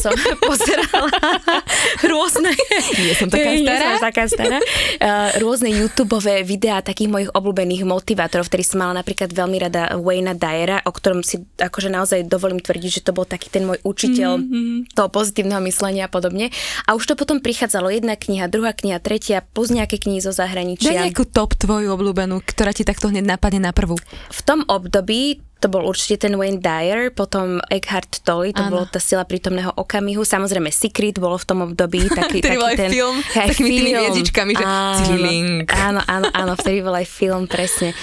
som 0.00 0.16
pozerala 0.48 0.85
rôzne... 2.12 2.50
Nie 2.96 3.14
som 3.14 3.28
taká 3.28 3.50
stará. 3.56 3.86
Nie 3.86 3.94
som 3.96 4.04
taká 4.04 4.24
stará. 4.28 4.58
rôzne 5.44 5.70
YouTube 5.72 6.18
videá 6.46 6.80
takých 6.80 7.10
mojich 7.10 7.30
obľúbených 7.34 7.84
motivátorov, 7.84 8.48
ktorý 8.48 8.64
som 8.64 8.82
mala 8.82 9.02
napríklad 9.02 9.30
veľmi 9.30 9.58
rada 9.60 9.94
Wayna 9.98 10.34
Dyera, 10.34 10.80
o 10.86 10.92
ktorom 10.92 11.20
si 11.20 11.42
akože 11.58 11.92
naozaj 11.92 12.24
dovolím 12.26 12.62
tvrdiť, 12.62 12.90
že 13.00 13.04
to 13.04 13.12
bol 13.12 13.28
taký 13.28 13.52
ten 13.52 13.68
môj 13.68 13.82
učiteľ 13.84 14.30
mm-hmm. 14.40 14.96
toho 14.96 15.08
pozitívneho 15.12 15.60
myslenia 15.66 16.08
a 16.08 16.10
podobne. 16.10 16.48
A 16.88 16.96
už 16.96 17.12
to 17.12 17.14
potom 17.14 17.42
prichádzalo 17.42 17.92
jedna 17.92 18.16
kniha, 18.16 18.48
druhá 18.48 18.72
kniha, 18.72 19.02
tretia, 19.02 19.42
plus 19.42 19.70
nejaké 19.70 20.00
knihy 20.00 20.22
zo 20.22 20.32
zahraničia. 20.32 20.92
Daj 20.92 21.12
nejakú 21.12 21.24
top 21.28 21.54
tvoju 21.58 21.92
obľúbenú, 21.92 22.40
ktorá 22.42 22.72
ti 22.72 22.86
takto 22.86 23.12
hneď 23.12 23.36
napadne 23.36 23.68
na 23.68 23.72
prvú. 23.74 23.98
V 24.32 24.40
tom 24.42 24.62
období 24.66 25.42
to 25.56 25.72
bol 25.72 25.88
určite 25.88 26.28
ten 26.28 26.36
Wayne 26.36 26.60
Dyer, 26.60 27.08
potom 27.08 27.64
Eckhart 27.72 28.20
Tolle, 28.20 28.52
to 28.52 28.60
bolo 28.68 28.84
tá 28.84 29.00
sila 29.00 29.24
prítomného 29.24 29.72
okamihu, 29.72 30.20
samozrejme 30.20 30.68
Secret 30.68 31.16
bolo 31.16 31.40
v 31.40 31.46
tom 31.48 31.64
období 31.64 32.06
taký, 32.18 32.44
taký 32.44 32.76
ten... 32.76 32.90
film 32.92 33.16
s 33.24 33.32
takými 33.32 33.70
tými 33.72 33.92
hviezdičkami, 33.96 34.52
že 34.52 34.64
áno, 34.64 35.64
áno, 35.72 36.00
áno, 36.04 36.28
áno, 36.28 36.52
vtedy 36.60 36.84
bol 36.84 36.92
aj 36.92 37.08
film, 37.08 37.48
presne. 37.48 37.96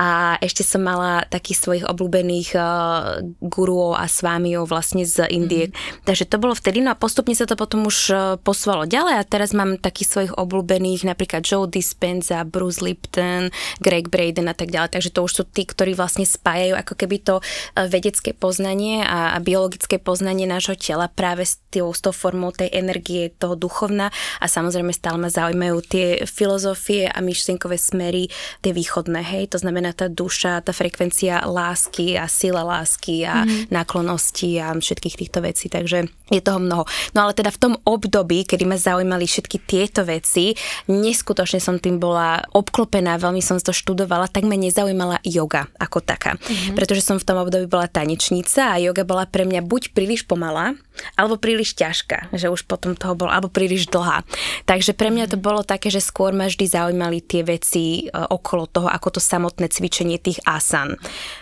A 0.00 0.40
ešte 0.40 0.64
som 0.64 0.80
mala 0.80 1.28
takých 1.28 1.60
svojich 1.60 1.84
obľúbených 1.84 2.56
uh, 2.56 3.20
guruov 3.44 4.00
a 4.00 4.08
svámiov 4.08 4.64
vlastne 4.72 5.04
z 5.04 5.28
Indie. 5.28 5.68
Mm. 5.68 6.08
Takže 6.08 6.24
to 6.24 6.40
bolo 6.40 6.56
vtedy, 6.56 6.80
no 6.80 6.96
a 6.96 6.96
postupne 6.96 7.36
sa 7.36 7.44
to 7.44 7.52
potom 7.52 7.84
už 7.84 7.98
uh, 8.08 8.18
posúvalo 8.40 8.88
ďalej 8.88 9.20
a 9.20 9.28
teraz 9.28 9.52
mám 9.52 9.76
takých 9.76 10.08
svojich 10.08 10.32
obľúbených, 10.40 11.04
napríklad 11.04 11.44
Joe 11.44 11.68
Dispenza, 11.68 12.48
Bruce 12.48 12.80
Lipton, 12.80 13.52
Greg 13.84 14.08
Braden 14.08 14.48
a 14.48 14.56
tak 14.56 14.72
ďalej. 14.72 14.96
Takže 14.96 15.12
to 15.12 15.20
už 15.20 15.32
sú 15.36 15.42
tí, 15.44 15.68
ktorí 15.68 15.92
vlastne 15.92 16.24
spájajú 16.24 16.80
ako 16.80 16.94
keby 16.96 17.16
to 17.20 17.34
uh, 17.44 17.84
vedecké 17.84 18.32
poznanie 18.32 19.04
a, 19.04 19.36
a 19.36 19.38
biologické 19.44 20.00
poznanie 20.00 20.48
nášho 20.48 20.80
tela 20.80 21.12
práve 21.12 21.44
s, 21.44 21.60
tým, 21.68 21.92
s 21.92 22.00
tou 22.00 22.16
formou 22.16 22.56
tej 22.56 22.72
energie, 22.72 23.28
toho 23.36 23.52
duchovna 23.52 24.08
a 24.40 24.48
samozrejme 24.48 24.96
stále 24.96 25.20
ma 25.20 25.28
zaujímajú 25.28 25.76
tie 25.84 26.06
filozofie 26.24 27.04
a 27.04 27.20
myšlienkové 27.20 27.76
smery, 27.76 28.32
tie 28.64 28.72
východné, 28.72 29.20
hej, 29.20 29.52
to 29.52 29.60
znamená 29.60 29.89
tá 29.92 30.06
duša, 30.08 30.62
tá 30.64 30.72
frekvencia 30.74 31.42
lásky 31.46 32.16
a 32.16 32.26
sila 32.26 32.62
lásky 32.62 33.24
a 33.26 33.44
mm. 33.44 33.72
náklonosti 33.72 34.60
a 34.60 34.74
všetkých 34.76 35.18
týchto 35.20 35.38
vecí, 35.44 35.66
takže 35.68 36.08
je 36.30 36.40
toho 36.40 36.62
mnoho. 36.62 36.86
No 37.12 37.26
ale 37.26 37.34
teda 37.34 37.50
v 37.50 37.58
tom 37.58 37.74
období, 37.82 38.46
kedy 38.46 38.64
ma 38.64 38.78
zaujímali 38.78 39.26
všetky 39.26 39.66
tieto 39.66 40.06
veci, 40.06 40.54
neskutočne 40.86 41.58
som 41.58 41.76
tým 41.82 41.98
bola 41.98 42.40
obklopená, 42.54 43.18
veľmi 43.18 43.42
som 43.42 43.58
to 43.58 43.74
študovala, 43.74 44.30
tak 44.30 44.46
ma 44.46 44.54
nezaujímala 44.54 45.20
yoga 45.26 45.66
ako 45.76 45.98
taká. 46.00 46.38
Mm-hmm. 46.38 46.74
Pretože 46.78 47.02
som 47.02 47.18
v 47.18 47.26
tom 47.26 47.42
období 47.42 47.66
bola 47.66 47.90
tanečnica 47.90 48.74
a 48.74 48.80
yoga 48.80 49.02
bola 49.02 49.26
pre 49.26 49.42
mňa 49.44 49.60
buď 49.66 49.92
príliš 49.92 50.24
pomalá, 50.24 50.78
alebo 51.16 51.40
príliš 51.40 51.76
ťažká, 51.76 52.32
že 52.34 52.48
už 52.48 52.64
potom 52.64 52.96
toho 52.96 53.16
bolo, 53.16 53.30
alebo 53.32 53.52
príliš 53.52 53.88
dlhá. 53.88 54.24
Takže 54.66 54.92
pre 54.96 55.10
mňa 55.12 55.30
to 55.30 55.38
mhm. 55.38 55.44
bolo 55.44 55.62
také, 55.62 55.88
že 55.88 56.02
skôr 56.02 56.32
ma 56.32 56.48
vždy 56.48 56.66
zaujímali 56.66 57.20
tie 57.24 57.42
veci 57.44 58.06
e, 58.06 58.12
okolo 58.12 58.64
toho, 58.70 58.88
ako 58.88 59.18
to 59.18 59.20
samotné 59.20 59.68
cvičenie 59.70 60.20
tých 60.20 60.40
asan. 60.46 60.96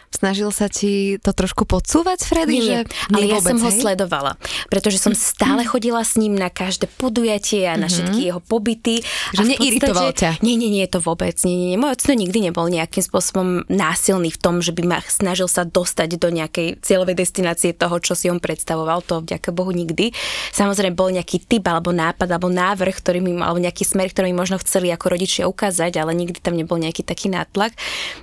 Snažil 0.08 0.48
sa 0.50 0.72
ti 0.72 1.20
to 1.20 1.36
trošku 1.36 1.68
podsúvať, 1.68 2.24
Freddy? 2.24 2.58
Nie, 2.58 2.64
že 2.64 2.78
ale 3.12 3.24
ja 3.28 3.38
vôbec, 3.38 3.52
som 3.54 3.58
ho 3.60 3.70
hej? 3.70 3.80
sledovala, 3.84 4.32
pretože 4.72 4.98
som 4.98 5.12
stále 5.12 5.62
chodila 5.68 6.00
s 6.00 6.16
ním 6.16 6.34
na 6.34 6.48
každé 6.48 6.88
podujatie 6.96 7.68
a 7.68 7.76
na 7.76 7.86
mm-hmm. 7.86 7.92
všetky 7.92 8.20
jeho 8.32 8.40
pobyty. 8.40 9.04
Že 9.36 9.42
a 9.44 9.48
neiritoval 9.52 10.10
ťa? 10.16 10.30
Nie, 10.40 10.56
nie, 10.56 10.72
nie, 10.72 10.86
to 10.88 10.98
vôbec. 11.04 11.36
Nie, 11.44 11.54
nie, 11.54 11.66
nie. 11.74 11.78
Môj 11.78 11.94
ocino 11.94 12.16
nikdy 12.16 12.48
nebol 12.48 12.66
nejakým 12.72 13.04
spôsobom 13.04 13.68
násilný 13.68 14.32
v 14.32 14.40
tom, 14.40 14.64
že 14.64 14.72
by 14.72 14.82
ma 14.88 14.98
snažil 15.04 15.46
sa 15.46 15.68
dostať 15.68 16.16
do 16.16 16.32
nejakej 16.32 16.80
cieľovej 16.80 17.16
destinácie 17.20 17.76
toho, 17.76 18.00
čo 18.00 18.16
si 18.16 18.32
on 18.32 18.40
predstavoval. 18.40 19.04
To 19.06 19.20
vďaka 19.20 19.52
Bohu 19.52 19.70
nikdy. 19.70 20.16
Samozrejme 20.56 20.96
bol 20.96 21.12
nejaký 21.12 21.44
typ 21.44 21.68
alebo 21.68 21.92
nápad 21.92 22.26
alebo 22.32 22.48
návrh, 22.48 22.96
ktorý 22.96 23.20
mi, 23.20 23.36
alebo 23.36 23.60
nejaký 23.60 23.84
smer, 23.84 24.08
ktorý 24.10 24.32
mi 24.32 24.40
možno 24.40 24.56
chceli 24.58 24.88
ako 24.88 25.14
rodičia 25.14 25.44
ukázať, 25.44 26.00
ale 26.00 26.16
nikdy 26.16 26.40
tam 26.40 26.56
nebol 26.56 26.80
nejaký 26.80 27.04
taký 27.04 27.28
nátlak. 27.28 27.76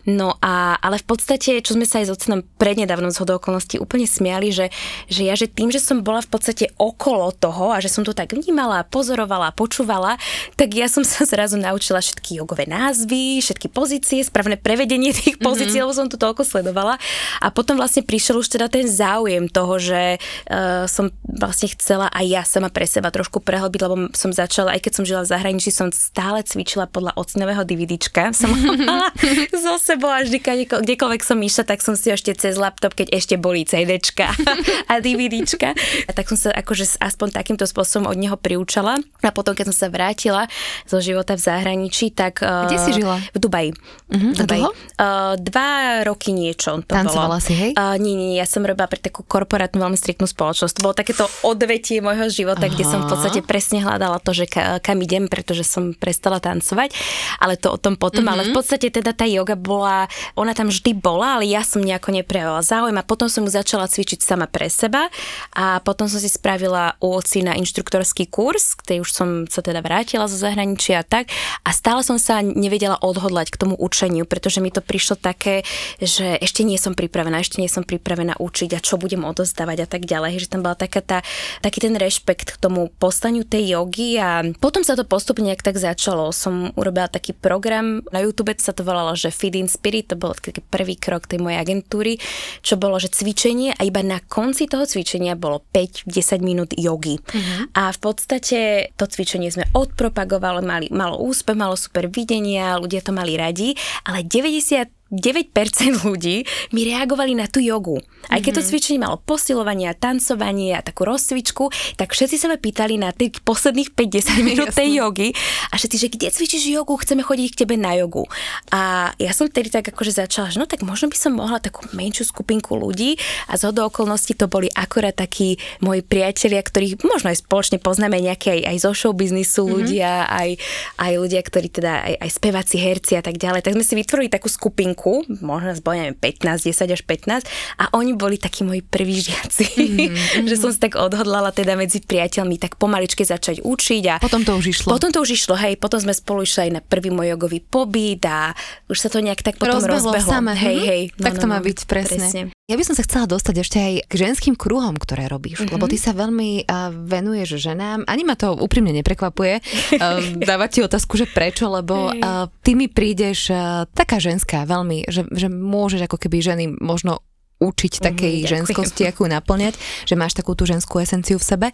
No 0.09 0.35
a, 0.41 0.75
ale 0.81 0.97
v 0.97 1.05
podstate, 1.05 1.61
čo 1.61 1.74
sme 1.75 1.85
sa 1.85 1.99
aj 1.99 2.07
s 2.07 2.13
ocenom 2.15 2.41
prednedávnom 2.55 3.11
z 3.11 3.19
okolností 3.21 3.75
úplne 3.77 4.07
smiali, 4.07 4.49
že, 4.55 4.71
že 5.11 5.27
ja, 5.27 5.35
že 5.35 5.51
tým, 5.51 5.69
že 5.69 5.83
som 5.83 5.99
bola 5.99 6.23
v 6.23 6.29
podstate 6.31 6.71
okolo 6.79 7.35
toho 7.35 7.75
a 7.75 7.83
že 7.83 7.91
som 7.91 8.07
to 8.07 8.15
tak 8.15 8.31
vnímala, 8.31 8.87
pozorovala, 8.87 9.51
počúvala, 9.51 10.15
tak 10.55 10.71
ja 10.71 10.87
som 10.87 11.03
sa 11.03 11.27
zrazu 11.27 11.59
naučila 11.59 11.99
všetky 11.99 12.39
jogové 12.39 12.63
názvy, 12.65 13.43
všetky 13.43 13.67
pozície, 13.67 14.23
správne 14.23 14.55
prevedenie 14.55 15.11
tých 15.11 15.35
pozícií, 15.37 15.83
mm-hmm. 15.83 15.91
lebo 15.91 15.99
som 15.99 16.07
to 16.07 16.15
toľko 16.15 16.47
sledovala. 16.47 16.95
A 17.43 17.51
potom 17.51 17.75
vlastne 17.75 18.05
prišiel 18.05 18.39
už 18.39 18.55
teda 18.55 18.71
ten 18.71 18.87
záujem 18.87 19.51
toho, 19.51 19.75
že 19.81 20.17
uh, 20.17 20.87
som 20.87 21.11
vlastne 21.27 21.67
chcela 21.75 22.07
aj 22.13 22.25
ja 22.25 22.41
sama 22.47 22.71
pre 22.71 22.87
seba 22.87 23.11
trošku 23.11 23.43
prehlbiť, 23.43 23.79
lebo 23.83 23.95
som 24.15 24.31
začala, 24.31 24.73
aj 24.77 24.81
keď 24.87 24.93
som 24.95 25.03
žila 25.03 25.21
v 25.27 25.31
zahraničí, 25.35 25.69
som 25.73 25.91
stále 25.91 26.45
cvičila 26.45 26.87
podľa 26.87 27.17
ocnového 27.19 27.67
DVDčka. 27.67 28.31
Som 28.31 28.55
mala 28.89 29.11
zo 29.51 29.75
sebou 29.81 30.09
a 30.09 30.23
vždy, 30.23 30.39
kdekoľvek 30.69 31.21
som 31.25 31.37
išla, 31.41 31.64
tak 31.65 31.81
som 31.81 31.97
si 31.97 32.13
ešte 32.13 32.31
cez 32.37 32.55
laptop, 32.55 32.93
keď 32.93 33.11
ešte 33.11 33.35
boli 33.35 33.65
CDčka 33.65 34.31
a 34.91 34.93
DVDčka. 35.01 35.73
A 36.07 36.11
tak 36.13 36.29
som 36.29 36.37
sa 36.37 36.53
akože 36.53 37.01
aspoň 37.01 37.35
takýmto 37.35 37.65
spôsobom 37.65 38.07
od 38.07 38.17
neho 38.17 38.37
priučala. 38.37 39.01
A 39.25 39.33
potom, 39.33 39.57
keď 39.57 39.73
som 39.73 39.75
sa 39.75 39.87
vrátila 39.89 40.45
zo 40.85 41.01
života 41.01 41.33
v 41.33 41.41
zahraničí, 41.41 42.13
tak... 42.13 42.39
Kde 42.41 42.77
si 42.77 42.91
žila? 43.01 43.17
V 43.33 43.37
Dubaji. 43.41 43.73
Uh-huh, 44.13 44.33
Dubaji. 44.37 44.63
Uh, 44.95 45.33
dva 45.41 46.01
roky 46.05 46.31
niečo 46.31 46.77
to 46.85 46.93
Tancovala 46.93 47.39
bolo. 47.39 47.45
si, 47.45 47.53
hej? 47.57 47.71
Uh, 47.73 47.97
nie, 47.97 48.13
nie, 48.13 48.37
ja 48.37 48.45
som 48.45 48.61
robila 48.61 48.85
pre 48.85 49.01
takú 49.01 49.25
korporátnu 49.25 49.81
veľmi 49.81 49.97
striktnú 49.97 50.29
spoločnosť. 50.29 50.73
To 50.77 50.85
bolo 50.85 50.95
takéto 50.95 51.25
odvetie 51.41 51.99
môjho 52.03 52.29
života, 52.29 52.67
Aha. 52.67 52.71
kde 52.71 52.83
som 52.85 53.05
v 53.05 53.09
podstate 53.09 53.39
presne 53.41 53.81
hľadala 53.81 54.21
to, 54.21 54.31
že 54.35 54.45
ka, 54.45 54.77
kam 54.83 55.01
idem, 55.01 55.25
pretože 55.31 55.65
som 55.65 55.95
prestala 55.95 56.37
tancovať. 56.37 56.93
Ale 57.41 57.57
to 57.57 57.73
o 57.73 57.77
tom 57.79 57.95
potom. 57.95 58.27
Uh-huh. 58.27 58.33
Ale 58.37 58.51
v 58.51 58.53
podstate 58.53 58.91
teda 58.91 59.15
tá 59.15 59.25
yoga 59.25 59.55
bola, 59.57 60.07
ona 60.35 60.51
tam 60.51 60.69
vždy 60.69 60.91
bola, 60.97 61.39
ale 61.39 61.47
ja 61.47 61.54
som 61.61 61.79
nejako 61.79 62.11
neprejavovala 62.11 62.65
záujem 62.65 62.97
a 62.99 63.07
potom 63.07 63.29
som 63.31 63.45
ju 63.45 63.51
začala 63.53 63.87
cvičiť 63.87 64.19
sama 64.19 64.49
pre 64.49 64.67
seba 64.67 65.07
a 65.55 65.79
potom 65.79 66.09
som 66.09 66.19
si 66.19 66.27
spravila 66.27 66.97
u 66.99 67.15
oci 67.15 67.45
na 67.45 67.55
inštruktorský 67.55 68.27
kurz, 68.27 68.75
kde 68.75 69.05
už 69.05 69.09
som 69.13 69.29
sa 69.47 69.61
teda 69.61 69.79
vrátila 69.79 70.27
zo 70.27 70.35
zahraničia 70.35 70.99
a 70.99 71.07
tak 71.07 71.31
a 71.63 71.69
stále 71.71 72.01
som 72.01 72.19
sa 72.19 72.41
nevedela 72.43 72.99
odhodlať 72.99 73.53
k 73.53 73.59
tomu 73.61 73.75
učeniu, 73.77 74.25
pretože 74.25 74.59
mi 74.59 74.73
to 74.73 74.81
prišlo 74.81 75.15
také, 75.15 75.61
že 76.01 76.41
ešte 76.41 76.65
nie 76.65 76.81
som 76.81 76.97
pripravená, 76.97 77.39
ešte 77.39 77.61
nie 77.61 77.69
som 77.69 77.85
pripravená 77.85 78.41
učiť 78.41 78.75
a 78.75 78.83
čo 78.83 78.97
budem 78.97 79.23
odozdávať 79.23 79.85
a 79.85 79.87
tak 79.87 80.09
ďalej, 80.09 80.41
že 80.41 80.51
tam 80.51 80.65
bola 80.65 80.73
taká 80.73 81.05
tá, 81.05 81.21
taký 81.61 81.85
ten 81.85 81.93
rešpekt 81.93 82.57
k 82.57 82.61
tomu 82.61 82.89
postaniu 82.97 83.45
tej 83.45 83.77
jogy 83.77 84.17
a 84.17 84.41
potom 84.57 84.81
sa 84.81 84.97
to 84.97 85.05
postupne 85.05 85.45
nejak 85.45 85.61
tak 85.61 85.77
začalo. 85.77 86.33
Som 86.33 86.73
urobila 86.73 87.05
taký 87.05 87.37
program, 87.37 88.01
na 88.09 88.25
YouTube 88.25 88.49
sa 88.57 88.73
to 88.73 88.81
volalo, 88.81 89.13
že 89.13 89.29
Feed 89.29 89.53
in 89.53 89.69
Spirit, 89.69 90.09
to 90.09 90.15
bol 90.17 90.33
taký 90.33 90.65
prvý 90.65 90.97
krok 90.97 91.29
tej 91.29 91.44
mojej 91.45 91.61
agentúry, 91.61 92.17
čo 92.65 92.81
bolo, 92.81 92.97
že 92.97 93.13
cvičenie 93.13 93.77
a 93.77 93.81
iba 93.85 94.01
na 94.01 94.17
konci 94.17 94.65
toho 94.65 94.89
cvičenia 94.89 95.37
bolo 95.37 95.61
5-10 95.69 96.41
minút 96.41 96.73
jogy. 96.73 97.21
Uh-huh. 97.21 97.69
A 97.77 97.93
v 97.93 97.99
podstate 98.01 98.89
to 98.97 99.05
cvičenie 99.05 99.53
sme 99.53 99.69
odpropagovali, 99.77 100.61
mali, 100.65 100.87
malo 100.89 101.21
úspech, 101.21 101.53
malo 101.53 101.77
super 101.77 102.09
videnia, 102.09 102.81
ľudia 102.81 103.05
to 103.05 103.13
mali 103.13 103.37
radi, 103.37 103.77
ale 104.09 104.25
90 104.25 104.94
9% 105.13 106.01
ľudí 106.01 106.49
mi 106.73 106.81
reagovali 106.89 107.37
na 107.37 107.45
tú 107.45 107.61
jogu. 107.61 108.01
Aj 108.25 108.41
keď 108.41 108.57
to 108.57 108.63
mhm. 108.65 108.69
cvičenie 108.73 108.99
malo 109.05 109.21
posilovanie 109.21 109.85
a 109.85 109.93
tancovanie 109.93 110.73
a 110.73 110.81
takú 110.81 111.05
rozcvičku, 111.05 111.69
tak 111.93 112.17
všetci 112.17 112.41
sa 112.41 112.49
ma 112.49 112.57
pýtali 112.57 112.97
na 112.97 113.13
tých 113.13 113.37
posledných 113.45 113.93
50 113.93 114.41
minút 114.49 114.73
tej 114.73 114.97
jogy 114.97 115.29
a 115.69 115.77
všetci, 115.77 115.97
že 116.01 116.07
kde 116.09 116.27
cvičíš 116.33 116.63
jogu, 116.73 116.97
chceme 116.97 117.21
chodiť 117.21 117.47
k 117.53 117.59
tebe 117.61 117.75
na 117.77 117.93
jogu. 117.93 118.25
A 118.73 119.13
ja 119.21 119.29
som 119.29 119.45
vtedy 119.45 119.69
tak 119.69 119.93
akože 119.93 120.25
začala, 120.25 120.49
že 120.49 120.57
no 120.57 120.65
tak 120.65 120.81
možno 120.81 121.13
by 121.13 121.17
som 121.17 121.37
mohla 121.37 121.61
takú 121.61 121.85
menšiu 121.93 122.25
skupinku 122.25 122.73
ľudí 122.73 123.21
a 123.45 123.61
z 123.61 123.69
okolností 123.69 124.33
to 124.33 124.49
boli 124.49 124.73
akorát 124.73 125.13
takí 125.13 125.61
moji 125.85 126.01
priatelia, 126.01 126.65
ktorých 126.65 127.05
možno 127.05 127.29
aj 127.29 127.45
spoločne 127.45 127.77
poznáme 127.77 128.17
nejaké 128.17 128.57
aj, 128.57 128.61
aj 128.73 128.77
zo 128.81 128.91
show 128.97 129.13
biznisu 129.13 129.61
mm-hmm. 129.61 129.75
ľudia, 129.77 130.11
aj, 130.25 130.49
aj 130.97 131.11
ľudia, 131.13 131.41
ktorí 131.45 131.67
teda 131.69 131.93
aj, 132.09 132.13
aj 132.25 132.29
speváci, 132.33 132.75
herci 132.81 133.13
a 133.19 133.21
tak 133.21 133.37
ďalej. 133.37 133.61
Tak 133.61 133.77
sme 133.77 133.85
si 133.85 133.93
vytvorili 133.93 134.33
takú 134.33 134.49
skupinku 134.49 134.94
rodinku, 134.95 135.27
možno 135.43 135.67
nás 135.75 135.79
neviem, 135.83 136.15
15, 136.15 136.71
10 136.71 136.95
až 136.95 137.01
15 137.03 137.43
a 137.77 137.83
oni 137.93 138.15
boli 138.15 138.39
takí 138.39 138.63
moji 138.63 138.81
prví 138.81 139.21
žiaci, 139.21 139.65
mm-hmm. 139.75 140.47
že 140.49 140.55
som 140.55 140.71
si 140.71 140.79
tak 140.79 140.95
odhodlala 140.95 141.51
teda 141.51 141.75
medzi 141.75 141.99
priateľmi 141.99 142.55
tak 142.55 142.79
pomaličke 142.79 143.27
začať 143.27 143.61
učiť 143.61 144.03
a 144.07 144.15
potom 144.23 144.47
to 144.47 144.55
už 144.55 144.65
išlo. 144.71 144.95
Potom 144.95 145.11
to 145.11 145.19
už 145.21 145.35
išlo, 145.35 145.55
hej, 145.59 145.75
potom 145.75 145.99
sme 145.99 146.15
spolu 146.15 146.47
išli 146.47 146.69
aj 146.69 146.71
na 146.79 146.81
prvý 146.81 147.11
môj 147.11 147.35
jogový 147.35 147.59
pobyt 147.59 148.23
a 148.25 148.55
už 148.87 148.97
sa 148.97 149.09
to 149.11 149.19
nejak 149.19 149.43
tak 149.43 149.59
potom 149.59 149.83
rozbehlo. 149.83 150.15
rozbehlo. 150.15 150.31
Samé. 150.31 150.53
Hej, 150.55 150.77
mhm. 150.79 150.87
hej. 150.87 151.01
No, 151.19 151.23
tak 151.27 151.33
to 151.37 151.47
no, 151.47 151.51
má 151.51 151.59
no, 151.59 151.65
byť 151.67 151.77
presne. 151.85 152.23
presne. 152.23 152.41
Ja 152.65 152.81
by 152.81 152.81
som 152.81 152.97
sa 152.97 153.05
chcela 153.05 153.29
dostať 153.29 153.55
ešte 153.61 153.77
aj 153.77 153.93
k 154.09 154.13
ženským 154.25 154.57
kruhom, 154.57 154.97
ktoré 154.97 155.29
robíš, 155.29 155.61
mm-hmm. 155.61 155.77
lebo 155.77 155.85
ty 155.85 156.01
sa 156.01 156.17
veľmi 156.17 156.65
uh, 156.65 156.89
venuješ 156.89 157.61
ženám. 157.61 158.09
Ani 158.09 158.25
ma 158.25 158.33
to 158.33 158.57
úprimne 158.57 158.89
neprekvapuje. 158.89 159.61
Uh, 160.01 160.41
dávať 160.49 160.69
ti 160.73 160.79
otázku, 160.81 161.13
že 161.13 161.29
prečo, 161.29 161.69
lebo 161.69 162.09
uh, 162.09 162.49
ty 162.65 162.73
mi 162.73 162.89
prídeš 162.89 163.53
uh, 163.53 163.85
taká 163.93 164.17
ženská 164.17 164.65
veľmi, 164.65 165.05
že, 165.05 165.29
že 165.29 165.45
môžeš 165.45 166.09
ako 166.09 166.17
keby 166.17 166.41
ženy 166.41 166.65
možno 166.81 167.21
učiť 167.61 168.01
mhm, 168.01 168.03
takej 168.03 168.35
mm, 168.41 168.47
ženskosti, 168.49 169.13
ju 169.13 169.25
naplňať, 169.29 169.77
že 170.09 170.17
máš 170.17 170.33
takú 170.33 170.57
tú 170.57 170.65
ženskú 170.65 170.97
esenciu 170.97 171.37
v 171.37 171.45
sebe. 171.45 171.67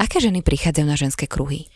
Aké 0.00 0.24
ženy 0.24 0.40
prichádzajú 0.40 0.86
na 0.88 0.96
ženské 0.96 1.28
kruhy? 1.28 1.68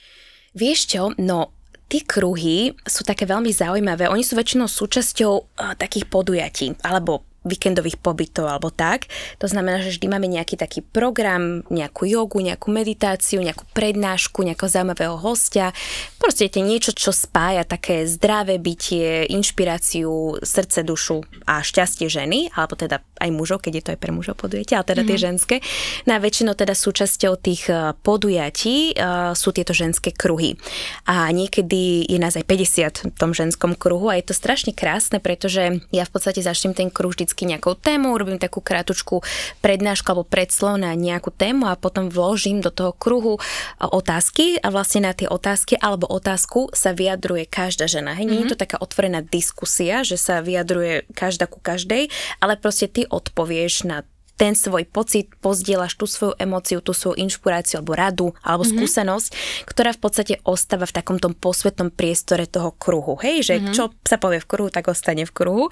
Vieš 0.56 0.80
čo, 0.88 1.12
no 1.20 1.52
Tí 1.84 2.00
kruhy 2.00 2.72
sú 2.80 3.04
také 3.04 3.28
veľmi 3.28 3.52
zaujímavé. 3.52 4.08
Oni 4.08 4.24
sú 4.24 4.40
väčšinou 4.40 4.72
súčasťou 4.72 5.32
uh, 5.36 5.76
takých 5.76 6.08
podujatí 6.08 6.80
alebo 6.80 7.28
víkendových 7.44 8.00
pobytov 8.00 8.48
alebo 8.48 8.72
tak. 8.72 9.06
To 9.38 9.46
znamená, 9.46 9.84
že 9.84 9.94
vždy 9.94 10.06
máme 10.08 10.26
nejaký 10.28 10.56
taký 10.56 10.80
program, 10.80 11.62
nejakú 11.68 12.08
jogu, 12.08 12.40
nejakú 12.40 12.72
meditáciu, 12.72 13.44
nejakú 13.44 13.68
prednášku, 13.76 14.40
nejakého 14.42 14.68
zaujímavého 14.68 15.16
hostia. 15.20 15.70
Proste 16.16 16.48
je 16.48 16.64
niečo, 16.64 16.96
čo 16.96 17.12
spája 17.12 17.62
také 17.68 18.08
zdravé 18.08 18.56
bytie, 18.56 19.28
inšpiráciu, 19.28 20.40
srdce, 20.40 20.80
dušu 20.82 21.20
a 21.44 21.60
šťastie 21.60 22.08
ženy, 22.08 22.48
alebo 22.56 22.74
teda 22.74 23.04
aj 23.24 23.30
mužov, 23.32 23.64
keď 23.64 23.72
je 23.80 23.84
to 23.88 23.90
aj 23.96 24.00
pre 24.00 24.12
mužov 24.12 24.36
podujete, 24.36 24.76
ale 24.76 24.84
teda 24.84 25.00
mm-hmm. 25.00 25.08
tie 25.08 25.16
mhm. 25.16 25.24
ženské. 25.24 25.56
Na 26.04 26.20
no 26.20 26.22
väčšinou 26.22 26.52
teda 26.52 26.76
súčasťou 26.76 27.32
tých 27.40 27.72
e, 27.72 27.96
podujatí 28.04 28.96
uh, 28.96 29.32
sú 29.32 29.50
tieto 29.50 29.72
ženské 29.72 30.12
kruhy. 30.12 30.60
A 31.08 31.28
niekedy 31.32 32.04
je 32.04 32.18
nás 32.20 32.36
aj 32.36 32.44
50 32.44 33.14
v 33.14 33.16
tom 33.16 33.32
ženskom 33.32 33.72
kruhu 33.78 34.12
a 34.12 34.18
je 34.20 34.28
to 34.28 34.34
strašne 34.36 34.76
krásne, 34.76 35.18
pretože 35.18 35.80
ja 35.88 36.04
v 36.04 36.12
podstate 36.12 36.44
začnem 36.44 36.76
ten 36.76 36.88
kruh 36.92 37.14
vždycky 37.14 37.48
nejakou 37.48 37.78
témou, 37.78 38.16
robím 38.18 38.36
takú 38.36 38.60
krátučku 38.60 39.24
prednášku 39.64 40.06
alebo 40.12 40.26
predslov 40.26 40.76
na 40.76 40.92
nejakú 40.92 41.32
tému 41.32 41.70
a 41.70 41.78
potom 41.78 42.10
vložím 42.10 42.60
do 42.60 42.68
toho 42.68 42.92
kruhu 42.92 43.40
otázky 43.80 44.60
a 44.60 44.68
vlastne 44.68 45.08
na 45.08 45.12
tie 45.16 45.30
otázky 45.30 45.78
alebo 45.80 46.10
otázku 46.10 46.74
sa 46.74 46.92
vyjadruje 46.92 47.46
každá 47.48 47.88
žena. 47.88 48.16
Hej, 48.18 48.26
nie 48.26 48.42
mm-hmm. 48.42 48.48
je 48.48 48.52
to 48.52 48.58
mhm. 48.58 48.64
taká 48.64 48.76
otvorená 48.82 49.20
diskusia, 49.24 50.02
že 50.02 50.18
sa 50.20 50.44
vyjadruje 50.44 51.08
každá 51.14 51.46
ku 51.48 51.62
každej, 51.62 52.10
ale 52.42 52.58
proste 52.58 52.90
ty 52.90 53.06
odpovieš 53.14 53.86
na 53.86 54.02
ten 54.34 54.58
svoj 54.58 54.82
pocit, 54.90 55.30
pozdieľaš 55.38 55.94
tú 55.94 56.10
svoju 56.10 56.34
emóciu, 56.42 56.82
tú 56.82 56.90
svoju 56.90 57.22
inšpiráciu 57.22 57.78
alebo 57.80 57.94
radu 57.94 58.28
alebo 58.42 58.66
mm-hmm. 58.66 58.82
skúsenosť, 58.82 59.28
ktorá 59.70 59.94
v 59.94 60.00
podstate 60.02 60.34
ostáva 60.42 60.90
v 60.90 60.96
takom 60.98 61.22
tom 61.22 61.38
posvetnom 61.38 61.94
priestore 61.94 62.50
toho 62.50 62.74
kruhu. 62.74 63.14
Hej, 63.22 63.46
že 63.46 63.54
mm-hmm. 63.62 63.74
čo 63.74 63.94
sa 64.02 64.18
povie 64.18 64.42
v 64.42 64.50
kruhu, 64.50 64.68
tak 64.74 64.90
ostane 64.90 65.22
v 65.22 65.32
kruhu. 65.32 65.70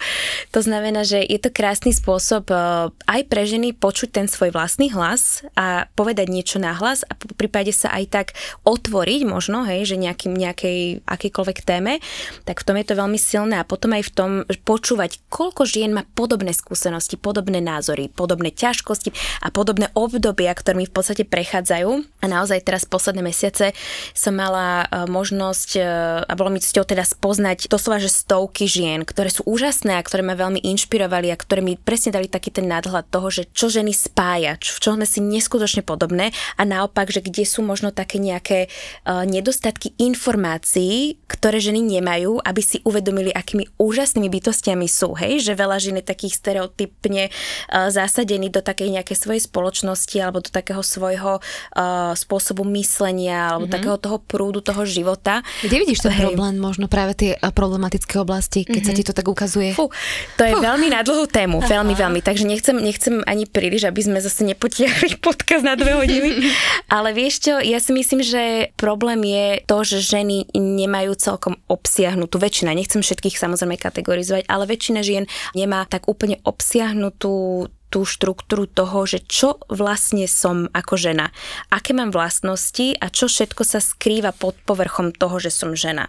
To 0.54 0.60
znamená, 0.62 1.02
že 1.02 1.18
je 1.26 1.38
to 1.42 1.50
krásny 1.50 1.90
spôsob 1.90 2.54
uh, 2.54 2.94
aj 3.10 3.20
pre 3.26 3.42
ženy 3.42 3.74
počuť 3.74 4.14
ten 4.14 4.26
svoj 4.30 4.54
vlastný 4.54 4.94
hlas 4.94 5.42
a 5.58 5.90
povedať 5.98 6.30
niečo 6.30 6.62
na 6.62 6.78
hlas 6.78 7.02
a 7.02 7.18
v 7.18 7.34
prípade 7.34 7.74
sa 7.74 7.90
aj 7.90 8.04
tak 8.14 8.26
otvoriť 8.62 9.26
možno, 9.26 9.66
hej, 9.66 9.90
že 9.90 9.96
nejakým, 9.98 10.38
nejakej 10.38 11.02
akýkoľvek 11.02 11.58
téme, 11.66 11.98
tak 12.46 12.62
v 12.62 12.66
tom 12.70 12.76
je 12.78 12.86
to 12.86 12.94
veľmi 12.94 13.18
silné 13.18 13.58
a 13.58 13.66
potom 13.66 13.90
aj 13.98 14.06
v 14.06 14.12
tom 14.14 14.30
počúvať, 14.62 15.18
koľko 15.26 15.66
žien 15.66 15.90
má 15.90 16.06
podobné 16.14 16.54
skúsenosti, 16.54 17.18
podobné 17.18 17.58
názory, 17.58 18.06
podobné 18.06 18.51
ťažkosti 18.52 19.10
a 19.42 19.48
podobné 19.48 19.88
obdobia, 19.96 20.52
ktorými 20.52 20.86
v 20.88 20.94
podstate 20.94 21.24
prechádzajú. 21.24 21.90
A 22.22 22.26
naozaj 22.28 22.62
teraz 22.62 22.84
posledné 22.84 23.24
mesiace 23.24 23.72
som 24.12 24.36
mala 24.36 24.84
e, 24.86 25.08
možnosť 25.08 25.70
e, 25.76 25.80
a 26.28 26.32
bolo 26.36 26.52
mi 26.52 26.60
cťou 26.60 26.84
teda 26.84 27.02
spoznať 27.02 27.72
doslova, 27.72 27.98
že 27.98 28.12
stovky 28.12 28.68
žien, 28.68 29.02
ktoré 29.08 29.32
sú 29.32 29.42
úžasné 29.48 29.96
a 29.96 30.04
ktoré 30.04 30.20
ma 30.20 30.36
veľmi 30.36 30.60
inšpirovali 30.60 31.32
a 31.32 31.40
ktoré 31.40 31.64
mi 31.64 31.78
presne 31.78 32.12
dali 32.12 32.28
taký 32.28 32.52
ten 32.52 32.68
nadhľad 32.68 33.08
toho, 33.08 33.32
že 33.32 33.48
čo 33.50 33.72
ženy 33.72 33.94
spája, 33.96 34.60
v 34.60 34.78
čo 34.78 34.90
sme 34.92 35.06
si 35.08 35.24
neskutočne 35.24 35.86
podobné 35.86 36.34
a 36.58 36.62
naopak, 36.66 37.08
že 37.08 37.22
kde 37.22 37.46
sú 37.46 37.62
možno 37.62 37.94
také 37.94 38.18
nejaké 38.18 38.66
uh, 38.68 39.22
nedostatky 39.24 39.94
informácií, 39.96 41.22
ktoré 41.30 41.62
ženy 41.62 41.80
nemajú, 41.80 42.42
aby 42.42 42.62
si 42.62 42.82
uvedomili, 42.82 43.30
akými 43.30 43.70
úžasnými 43.78 44.28
bytostiami 44.28 44.86
sú, 44.90 45.14
hej, 45.16 45.40
že 45.40 45.56
veľa 45.56 45.78
žien 45.78 45.96
je 46.02 46.06
takých 46.10 46.34
stereotypne 46.42 47.30
zasadených 47.70 48.41
zasadený 48.42 48.48
do 48.50 48.62
takej 48.62 48.88
nejakej 48.98 49.16
svojej 49.18 49.42
spoločnosti 49.46 50.16
alebo 50.18 50.42
do 50.42 50.50
takého 50.50 50.82
svojho 50.82 51.38
uh, 51.38 52.12
spôsobu 52.18 52.66
myslenia 52.74 53.54
alebo 53.54 53.70
mm-hmm. 53.70 53.76
takého 53.78 53.96
toho 53.98 54.18
prúdu 54.18 54.58
toho 54.64 54.82
života. 54.82 55.46
Kde 55.62 55.76
vidíš 55.78 56.02
ten 56.02 56.14
Hej. 56.14 56.32
problém, 56.32 56.58
možno 56.58 56.90
práve 56.90 57.14
tie 57.14 57.30
problematické 57.38 58.18
oblasti, 58.18 58.66
keď 58.66 58.82
mm-hmm. 58.82 58.86
sa 58.86 58.92
mhm. 58.92 58.98
ti 58.98 59.04
to 59.06 59.12
tak 59.14 59.26
ukazuje? 59.28 59.70
Fú, 59.76 59.90
to 60.34 60.42
je 60.42 60.54
Fú. 60.56 60.60
veľmi 60.62 60.88
na 60.90 61.06
dlhú 61.06 61.28
tému, 61.30 61.62
Aha. 61.62 61.68
veľmi, 61.78 61.94
veľmi, 61.94 62.20
takže 62.24 62.44
nechcem, 62.48 62.76
nechcem 62.78 63.22
ani 63.28 63.46
príliš, 63.46 63.86
aby 63.86 64.00
sme 64.02 64.18
zase 64.18 64.42
nepotiahli 64.42 65.20
podcast 65.26 65.62
na 65.62 65.78
dve 65.78 65.94
hodiny, 65.94 66.42
ale 66.96 67.14
vieš 67.14 67.46
čo, 67.46 67.54
ja 67.62 67.78
si 67.78 67.94
myslím, 67.94 68.24
že 68.24 68.72
problém 68.74 69.22
je 69.22 69.46
to, 69.68 69.76
že 69.86 69.98
ženy 70.02 70.50
nemajú 70.56 71.14
celkom 71.14 71.54
obsiahnutú, 71.68 72.40
väčšina, 72.40 72.74
nechcem 72.74 73.04
všetkých 73.04 73.36
samozrejme 73.38 73.76
kategorizovať, 73.78 74.48
ale 74.48 74.64
väčšina 74.66 75.00
žien 75.04 75.24
nemá 75.52 75.84
tak 75.86 76.08
úplne 76.08 76.40
obsiahnutú 76.42 77.68
tú 77.92 78.08
štruktúru 78.08 78.64
toho, 78.64 79.04
že 79.04 79.20
čo 79.20 79.60
vlastne 79.68 80.24
som 80.24 80.72
ako 80.72 80.96
žena, 80.96 81.28
aké 81.68 81.92
mám 81.92 82.08
vlastnosti 82.08 82.96
a 82.96 83.12
čo 83.12 83.28
všetko 83.28 83.62
sa 83.68 83.84
skrýva 83.84 84.32
pod 84.32 84.56
povrchom 84.64 85.12
toho, 85.12 85.36
že 85.36 85.52
som 85.52 85.76
žena. 85.76 86.08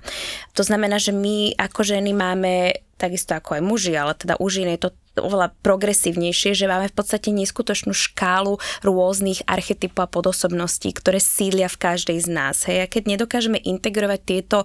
To 0.56 0.64
znamená, 0.64 0.96
že 0.96 1.12
my 1.12 1.60
ako 1.60 1.84
ženy 1.84 2.16
máme 2.16 2.80
takisto 2.96 3.36
ako 3.36 3.60
aj 3.60 3.62
muži, 3.68 3.94
ale 4.00 4.16
teda 4.16 4.40
u 4.40 4.48
žien 4.48 4.72
je 4.72 4.88
to 4.88 4.96
oveľa 5.18 5.54
progresívnejšie, 5.62 6.58
že 6.58 6.66
máme 6.66 6.90
v 6.90 6.96
podstate 6.98 7.30
neskutočnú 7.30 7.94
škálu 7.94 8.58
rôznych 8.82 9.46
archetypov 9.46 10.06
a 10.06 10.12
podosobností, 10.12 10.94
ktoré 10.94 11.22
sídlia 11.22 11.70
v 11.70 11.78
každej 11.78 12.18
z 12.26 12.28
nás. 12.30 12.66
Hej. 12.66 12.86
A 12.86 12.92
keď 12.92 13.04
nedokážeme 13.18 13.62
integrovať 13.62 14.20
tieto 14.26 14.58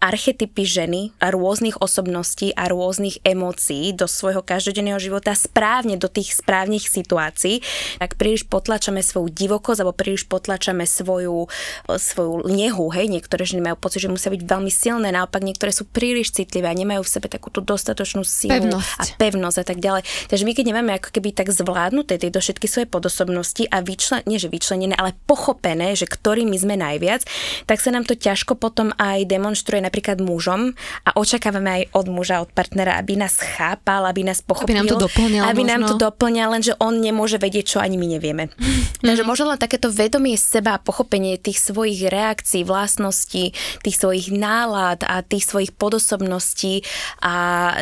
archetypy 0.00 0.64
ženy 0.64 1.12
a 1.20 1.28
rôznych 1.32 1.78
osobností 1.78 2.56
a 2.56 2.72
rôznych 2.72 3.20
emócií 3.22 3.92
do 3.92 4.08
svojho 4.08 4.40
každodenného 4.40 4.96
života 4.96 5.36
správne 5.36 6.00
do 6.00 6.08
tých 6.08 6.40
správnych 6.40 6.88
situácií, 6.88 7.60
tak 8.00 8.16
príliš 8.16 8.48
potlačame 8.48 9.04
svoju 9.04 9.28
divokosť 9.28 9.84
alebo 9.84 9.96
príliš 9.96 10.24
potlačame 10.24 10.88
svoju, 10.88 11.46
svoju 11.86 12.48
nehu. 12.48 12.88
Hej. 12.90 13.12
Niektoré 13.12 13.44
ženy 13.44 13.72
majú 13.72 13.76
pocit, 13.76 14.02
že 14.04 14.12
musia 14.12 14.32
byť 14.32 14.42
veľmi 14.42 14.72
silné, 14.72 15.12
naopak 15.12 15.44
niektoré 15.44 15.70
sú 15.70 15.84
príliš 15.84 16.32
citlivé 16.32 16.72
a 16.72 16.74
nemajú 16.74 17.04
v 17.04 17.12
sebe 17.12 17.28
takú 17.28 17.52
tú 17.52 17.60
dostatočnú 17.60 18.24
silu 18.24 18.56
pevnosť. 18.56 18.98
a 18.98 19.02
pevnosť 19.20 19.58
a 19.60 19.64
tak 19.66 19.78
ďalej 19.78 19.89
ďalej. 19.90 20.02
Takže 20.30 20.44
my 20.46 20.52
keď 20.54 20.64
nemáme 20.70 20.92
ako 20.94 21.10
keby 21.10 21.34
tak 21.34 21.50
zvládnuté 21.50 22.22
tieto 22.22 22.38
všetky 22.38 22.70
svoje 22.70 22.86
podosobnosti 22.86 23.66
a 23.66 23.82
vyčlen, 23.82 24.22
nie 24.30 24.38
že 24.38 24.46
vyčlenené, 24.46 24.94
ale 24.94 25.18
pochopené, 25.26 25.98
že 25.98 26.06
ktorými 26.06 26.54
sme 26.54 26.78
najviac, 26.78 27.26
tak 27.66 27.82
sa 27.82 27.90
nám 27.90 28.06
to 28.06 28.14
ťažko 28.14 28.54
potom 28.54 28.94
aj 28.94 29.26
demonstruje 29.26 29.82
napríklad 29.82 30.22
mužom 30.22 30.78
a 31.02 31.10
očakávame 31.18 31.82
aj 31.82 31.82
od 31.98 32.06
muža, 32.06 32.44
od 32.44 32.50
partnera, 32.54 32.94
aby 33.00 33.18
nás 33.18 33.40
chápal, 33.40 34.06
aby 34.06 34.22
nás 34.22 34.38
pochopil. 34.44 34.78
Aby 34.78 34.86
nám 34.86 34.92
to 34.94 35.02
doplňal. 35.10 35.42
Aby 35.50 35.62
možno. 35.66 35.72
nám 35.72 35.82
to 35.90 35.94
doplňal, 35.98 36.48
lenže 36.54 36.72
on 36.78 36.94
nemôže 37.02 37.40
vedieť, 37.40 37.76
čo 37.76 37.78
ani 37.82 37.98
my 37.98 38.06
nevieme. 38.06 38.52
Takže 39.06 39.26
možno 39.26 39.50
len 39.50 39.58
takéto 39.58 39.90
vedomie 39.90 40.38
seba 40.38 40.78
a 40.78 40.82
pochopenie 40.82 41.40
tých 41.40 41.58
svojich 41.58 42.06
reakcií, 42.06 42.62
vlastností, 42.62 43.56
tých 43.82 43.96
svojich 43.96 44.30
nálad 44.30 45.02
a 45.08 45.24
tých 45.24 45.48
svojich 45.48 45.72
podosobností 45.74 46.84
a 47.24 47.32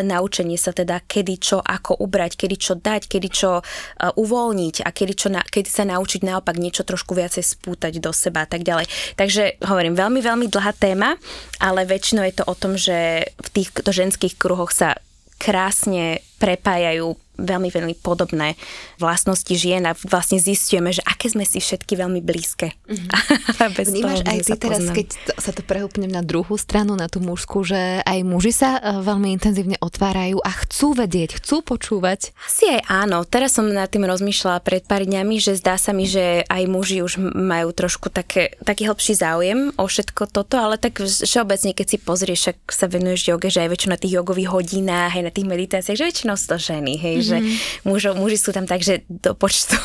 naučenie 0.06 0.54
sa 0.54 0.70
teda 0.70 1.02
kedy, 1.02 1.34
čo, 1.42 1.58
ako 1.58 1.97
ubrať, 1.98 2.38
kedy 2.38 2.56
čo 2.56 2.74
dať, 2.78 3.10
kedy 3.10 3.28
čo 3.28 3.60
uh, 3.60 3.64
uvoľniť 4.14 4.86
a 4.86 4.88
kedy, 4.94 5.12
čo 5.18 5.28
na, 5.28 5.42
kedy 5.42 5.68
sa 5.68 5.84
naučiť 5.84 6.24
naopak 6.24 6.56
niečo 6.56 6.86
trošku 6.86 7.12
viacej 7.12 7.44
spútať 7.44 7.98
do 7.98 8.14
seba 8.14 8.46
a 8.46 8.48
tak 8.48 8.62
ďalej. 8.62 8.88
Takže 9.18 9.62
hovorím, 9.66 9.98
veľmi, 9.98 10.20
veľmi 10.22 10.46
dlhá 10.48 10.72
téma, 10.78 11.18
ale 11.58 11.84
väčšinou 11.84 12.24
je 12.24 12.34
to 12.38 12.44
o 12.46 12.54
tom, 12.54 12.78
že 12.78 13.28
v 13.34 13.48
týchto 13.52 13.90
ženských 13.90 14.38
kruhoch 14.38 14.70
sa 14.70 14.96
krásne 15.38 16.22
prepájajú 16.42 17.14
veľmi, 17.38 17.70
veľmi 17.70 17.94
podobné 18.02 18.58
vlastnosti 18.98 19.50
žien 19.54 19.86
a 19.86 19.94
vlastne 19.94 20.42
zistujeme, 20.42 20.90
že 20.90 21.00
aké 21.06 21.30
sme 21.30 21.46
si 21.46 21.62
všetky 21.62 21.94
veľmi 21.94 22.20
blízke. 22.20 22.74
Mm-hmm. 22.98 23.76
Bez 23.78 23.86
Vnímaš 23.92 24.20
toho, 24.24 24.32
aj 24.32 24.38
ty 24.42 24.52
teraz, 24.56 24.82
keď 24.90 25.06
to, 25.12 25.32
sa 25.38 25.52
to 25.52 25.62
prehúpnem 25.62 26.08
na 26.08 26.24
druhú 26.24 26.56
stranu, 26.56 26.96
na 26.96 27.06
tú 27.06 27.20
mužskú, 27.20 27.62
že 27.62 28.00
aj 28.02 28.18
muži 28.24 28.50
sa 28.50 28.80
uh, 28.80 29.04
veľmi 29.04 29.28
intenzívne 29.36 29.76
otvárajú 29.78 30.40
a 30.40 30.50
chcú 30.50 30.96
vedieť, 30.96 31.38
chcú 31.38 31.62
počúvať? 31.62 32.32
Asi 32.48 32.64
aj 32.72 32.80
áno. 32.88 33.22
Teraz 33.28 33.54
som 33.54 33.68
nad 33.68 33.92
tým 33.92 34.08
rozmýšľala 34.08 34.64
pred 34.64 34.82
pár 34.88 35.04
dňami, 35.04 35.36
že 35.36 35.60
zdá 35.60 35.76
sa 35.76 35.92
mi, 35.92 36.08
že 36.08 36.42
aj 36.48 36.62
muži 36.64 37.04
už 37.04 37.20
majú 37.20 37.70
trošku 37.76 38.08
také, 38.08 38.56
taký 38.64 38.88
hĺbší 38.88 39.14
záujem 39.14 39.58
o 39.76 39.84
všetko 39.84 40.32
toto, 40.32 40.56
ale 40.58 40.80
tak 40.80 40.98
všeobecne, 41.04 41.76
keď 41.76 41.86
si 41.86 41.98
pozrieš, 42.00 42.56
ak 42.56 42.72
sa 42.72 42.88
venuješ 42.88 43.30
joge, 43.30 43.52
že 43.52 43.62
aj 43.62 43.70
väčšinou 43.70 43.94
na 43.94 44.00
tých 44.00 44.14
jogových 44.16 44.50
hodinách, 44.50 45.12
aj 45.12 45.24
na 45.28 45.32
tých 45.32 45.46
meditáciách, 45.46 45.98
že 45.98 46.08
väčšinou 46.08 46.36
to 46.40 46.56
ženy, 46.56 46.96
hej, 46.96 47.16
mm-hmm. 47.20 47.27
Že 47.28 47.38
mm-hmm. 47.38 47.84
mužo, 47.84 48.10
muži 48.16 48.38
sú 48.40 48.50
tam 48.56 48.64
tak, 48.64 48.80
že 48.80 49.04
do 49.08 49.36
počtu 49.36 49.76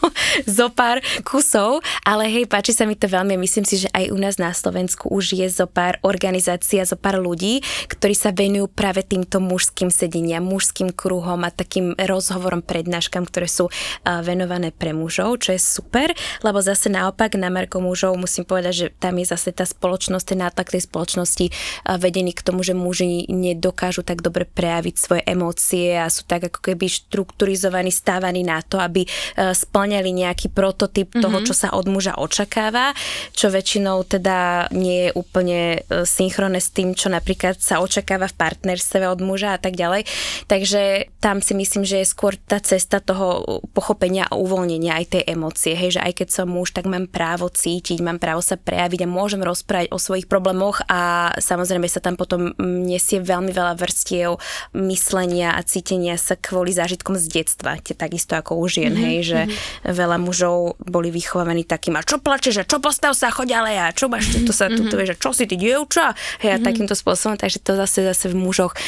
zo 0.58 0.66
pár 0.74 0.98
kusov, 1.22 1.80
ale 2.02 2.26
hej, 2.26 2.50
páči 2.50 2.74
sa 2.74 2.84
mi 2.84 2.98
to 2.98 3.06
veľmi. 3.06 3.38
Myslím 3.38 3.62
si, 3.62 3.86
že 3.86 3.88
aj 3.94 4.10
u 4.10 4.18
nás 4.18 4.36
na 4.42 4.50
Slovensku 4.50 5.06
už 5.08 5.38
je 5.38 5.46
zo 5.46 5.70
pár 5.70 6.02
organizácií 6.02 6.82
a 6.82 6.88
zo 6.88 6.98
pár 6.98 7.22
ľudí, 7.22 7.62
ktorí 7.86 8.14
sa 8.18 8.34
venujú 8.34 8.66
práve 8.66 9.06
týmto 9.06 9.38
mužským 9.38 9.94
sedeniam, 9.94 10.42
mužským 10.42 10.90
kruhom 10.90 11.46
a 11.46 11.54
takým 11.54 11.94
rozhovorom, 11.94 12.60
prednáškam, 12.64 13.22
ktoré 13.22 13.46
sú 13.46 13.70
venované 14.04 14.74
pre 14.74 14.90
mužov, 14.90 15.44
čo 15.44 15.54
je 15.54 15.60
super, 15.60 16.10
lebo 16.42 16.58
zase 16.58 16.90
naopak 16.90 17.38
na 17.38 17.52
Marko 17.52 17.78
mužov 17.78 18.18
musím 18.18 18.42
povedať, 18.42 18.74
že 18.74 18.86
tam 18.98 19.16
je 19.20 19.26
zase 19.28 19.54
tá 19.54 19.62
spoločnosť, 19.62 20.24
ten 20.34 20.40
nátlak 20.42 20.74
tej 20.74 20.82
spoločnosti 20.88 21.46
vedený 21.84 22.32
k 22.34 22.44
tomu, 22.44 22.64
že 22.64 22.74
muži 22.74 23.28
nedokážu 23.28 24.02
tak 24.02 24.24
dobre 24.24 24.48
prejaviť 24.48 24.94
svoje 24.98 25.22
emócie 25.28 25.94
a 25.94 26.08
sú 26.08 26.24
tak 26.24 26.48
ako 26.48 26.72
keby 26.72 26.87
štrukturizovaní, 26.88 27.92
stávaní 27.92 28.42
na 28.42 28.64
to, 28.64 28.80
aby 28.80 29.04
e, 29.04 29.08
splňali 29.54 30.10
nejaký 30.10 30.50
prototyp 30.50 31.12
mm-hmm. 31.12 31.22
toho, 31.24 31.38
čo 31.44 31.54
sa 31.54 31.68
od 31.76 31.86
muža 31.86 32.16
očakáva, 32.16 32.96
čo 33.32 33.52
väčšinou 33.52 34.02
teda 34.08 34.68
nie 34.74 35.08
je 35.08 35.10
úplne 35.14 35.60
e, 35.84 36.08
synchronné 36.08 36.58
s 36.58 36.72
tým, 36.72 36.96
čo 36.96 37.12
napríklad 37.12 37.60
sa 37.60 37.78
očakáva 37.84 38.26
v 38.28 38.38
partnerstve 38.38 39.04
od 39.06 39.20
muža 39.20 39.56
a 39.56 39.60
tak 39.60 39.76
ďalej. 39.76 40.08
Takže 40.48 41.12
tam 41.20 41.44
si 41.44 41.52
myslím, 41.52 41.84
že 41.84 42.02
je 42.02 42.08
skôr 42.08 42.34
tá 42.34 42.58
cesta 42.62 42.98
toho 42.98 43.60
pochopenia 43.76 44.24
a 44.28 44.38
uvoľnenia 44.38 44.96
aj 44.98 45.06
tej 45.12 45.22
emócie, 45.28 45.76
hej, 45.76 45.98
že 45.98 46.04
aj 46.04 46.24
keď 46.24 46.28
som 46.32 46.48
muž, 46.48 46.72
tak 46.72 46.88
mám 46.88 47.06
právo 47.10 47.52
cítiť, 47.52 48.00
mám 48.00 48.16
právo 48.22 48.40
sa 48.40 48.56
prejaviť 48.56 49.04
a 49.04 49.12
môžem 49.12 49.42
rozprávať 49.44 49.92
o 49.92 49.98
svojich 49.98 50.30
problémoch 50.30 50.80
a 50.88 51.32
samozrejme 51.36 51.86
sa 51.90 52.00
tam 52.00 52.16
potom 52.16 52.54
nesie 52.58 53.20
veľmi 53.20 53.52
veľa 53.52 53.74
vrstiev 53.76 54.38
myslenia 54.76 55.54
a 55.56 55.60
cítenia 55.66 56.16
sa 56.16 56.38
kvôli 56.38 56.72
zážitkom 56.78 57.18
z 57.18 57.26
detstva, 57.42 57.76
takisto 57.82 58.38
ako 58.38 58.62
u 58.62 58.66
žien, 58.70 58.94
mm-hmm, 58.94 59.06
hej, 59.10 59.18
že 59.26 59.40
mm-hmm. 59.44 59.92
veľa 59.98 60.18
mužov 60.22 60.78
boli 60.78 61.10
vychovávaní 61.10 61.66
takým, 61.66 61.98
a 61.98 62.06
čo 62.06 62.22
plačeš, 62.22 62.62
a 62.62 62.68
čo 62.68 62.78
postav 62.78 63.12
sa, 63.18 63.34
choď 63.34 63.48
ale 63.58 63.70
a 63.74 63.90
čo 63.90 64.06
máš, 64.06 64.30
to 64.46 64.54
sa 64.54 64.70
tu, 64.70 64.86
mm-hmm. 64.86 65.08
že 65.10 65.14
čo 65.18 65.34
si 65.34 65.50
ty 65.50 65.58
dievča, 65.58 66.14
hej, 66.40 66.54
a 66.54 66.56
mm-hmm. 66.56 66.66
takýmto 66.66 66.94
spôsobom, 66.94 67.34
takže 67.34 67.58
to 67.58 67.74
zase 67.74 68.06
zase 68.06 68.30
v 68.30 68.38
mužoch 68.38 68.78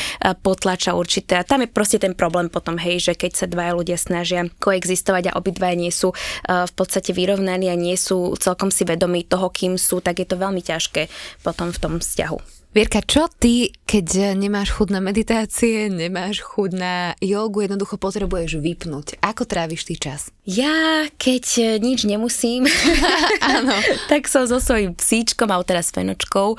potlača 0.44 0.94
určité 0.94 1.40
a 1.40 1.46
tam 1.46 1.66
je 1.66 1.68
proste 1.68 1.98
ten 1.98 2.14
problém 2.14 2.46
potom, 2.46 2.78
hej, 2.78 3.02
že 3.02 3.12
keď 3.18 3.32
sa 3.34 3.46
dvaja 3.50 3.72
ľudia 3.74 3.98
snažia 3.98 4.46
koexistovať 4.60 5.32
a 5.32 5.36
obidvaja 5.36 5.74
nie 5.74 5.90
sú 5.90 6.14
v 6.46 6.72
podstate 6.76 7.10
vyrovnaní 7.16 7.72
a 7.72 7.76
nie 7.76 7.96
sú 7.96 8.36
celkom 8.36 8.68
si 8.70 8.84
vedomí 8.84 9.26
toho, 9.26 9.48
kým 9.50 9.80
sú, 9.80 10.04
tak 10.04 10.22
je 10.22 10.28
to 10.28 10.36
veľmi 10.36 10.60
ťažké 10.60 11.08
potom 11.42 11.72
v 11.72 11.78
tom 11.80 11.94
vzťahu. 11.98 12.59
Vierka, 12.70 13.02
čo 13.02 13.26
ty, 13.26 13.74
keď 13.82 14.38
nemáš 14.38 14.70
chuť 14.78 14.94
na 14.94 15.02
meditácie, 15.02 15.90
nemáš 15.90 16.38
chuť 16.38 16.70
na 16.78 16.94
jogu, 17.18 17.66
jednoducho 17.66 17.98
potrebuješ 17.98 18.62
vypnúť? 18.62 19.18
Ako 19.18 19.42
tráviš 19.42 19.90
ty 19.90 19.98
čas? 19.98 20.30
Ja, 20.46 21.10
keď 21.18 21.44
e, 21.58 21.62
nič 21.82 22.06
nemusím, 22.06 22.70
Áno. 23.58 23.74
tak 24.10 24.30
som 24.30 24.46
so 24.46 24.62
svojím 24.62 24.94
psíčkom, 24.94 25.50
alebo 25.50 25.66
teraz 25.66 25.90
fenočkou, 25.90 26.54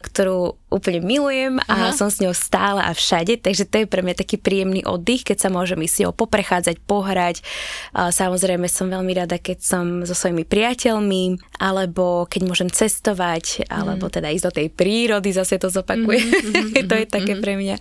ktorú 0.00 0.56
úplne 0.70 1.02
milujem 1.02 1.58
a 1.66 1.90
Aha. 1.90 1.92
som 1.92 2.06
s 2.06 2.22
ňou 2.22 2.30
stále 2.30 2.78
a 2.78 2.94
všade, 2.94 3.42
takže 3.42 3.66
to 3.66 3.82
je 3.82 3.90
pre 3.90 4.06
mňa 4.06 4.14
taký 4.22 4.38
príjemný 4.38 4.86
oddych, 4.86 5.26
keď 5.26 5.36
sa 5.44 5.48
môžem 5.50 5.82
ísť 5.82 6.06
ho 6.06 6.12
poprechádzať, 6.14 6.78
pohrať. 6.86 7.42
Samozrejme 7.90 8.70
som 8.70 8.86
veľmi 8.86 9.10
rada, 9.18 9.42
keď 9.42 9.58
som 9.58 9.84
so 10.06 10.14
svojimi 10.14 10.46
priateľmi, 10.46 11.42
alebo 11.58 12.30
keď 12.30 12.40
môžem 12.46 12.70
cestovať, 12.70 13.66
alebo 13.66 14.06
mm. 14.06 14.12
teda 14.14 14.30
ísť 14.30 14.46
do 14.46 14.52
tej 14.62 14.68
prírody, 14.70 15.34
zase 15.34 15.49
to 15.58 15.72
zopakuje. 15.72 16.20
Mm, 16.40 16.72
mm, 16.72 16.88
to 16.88 16.94
je 16.98 17.06
mm, 17.06 17.12
také 17.12 17.32
mm. 17.36 17.40
pre 17.42 17.52
mňa. 17.54 17.76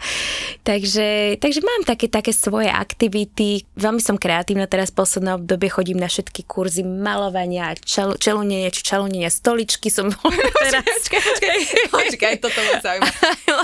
Takže, 0.61 1.07
takže 1.41 1.59
mám 1.63 1.81
také, 1.87 2.05
také 2.05 2.35
svoje 2.35 2.69
aktivity. 2.69 3.65
Veľmi 3.73 3.97
som 4.03 4.19
kreatívna 4.19 4.69
teraz 4.69 4.93
v 4.93 5.01
poslednom 5.01 5.41
obdobie, 5.41 5.71
chodím 5.73 5.97
na 5.97 6.05
všetky 6.05 6.45
kurzy 6.45 6.85
malovania, 6.85 7.73
čel, 7.81 8.19
čelunenia, 8.19 8.69
či 8.69 8.81
čelunenia 8.85 9.31
stoličky 9.33 9.89
som 9.89 10.13
teraz. 10.65 10.85
Počkaj, 10.85 11.21
počkaj, 11.23 11.59
počkaj, 11.89 12.33
toto 12.43 12.59
zaujíma. 12.83 13.09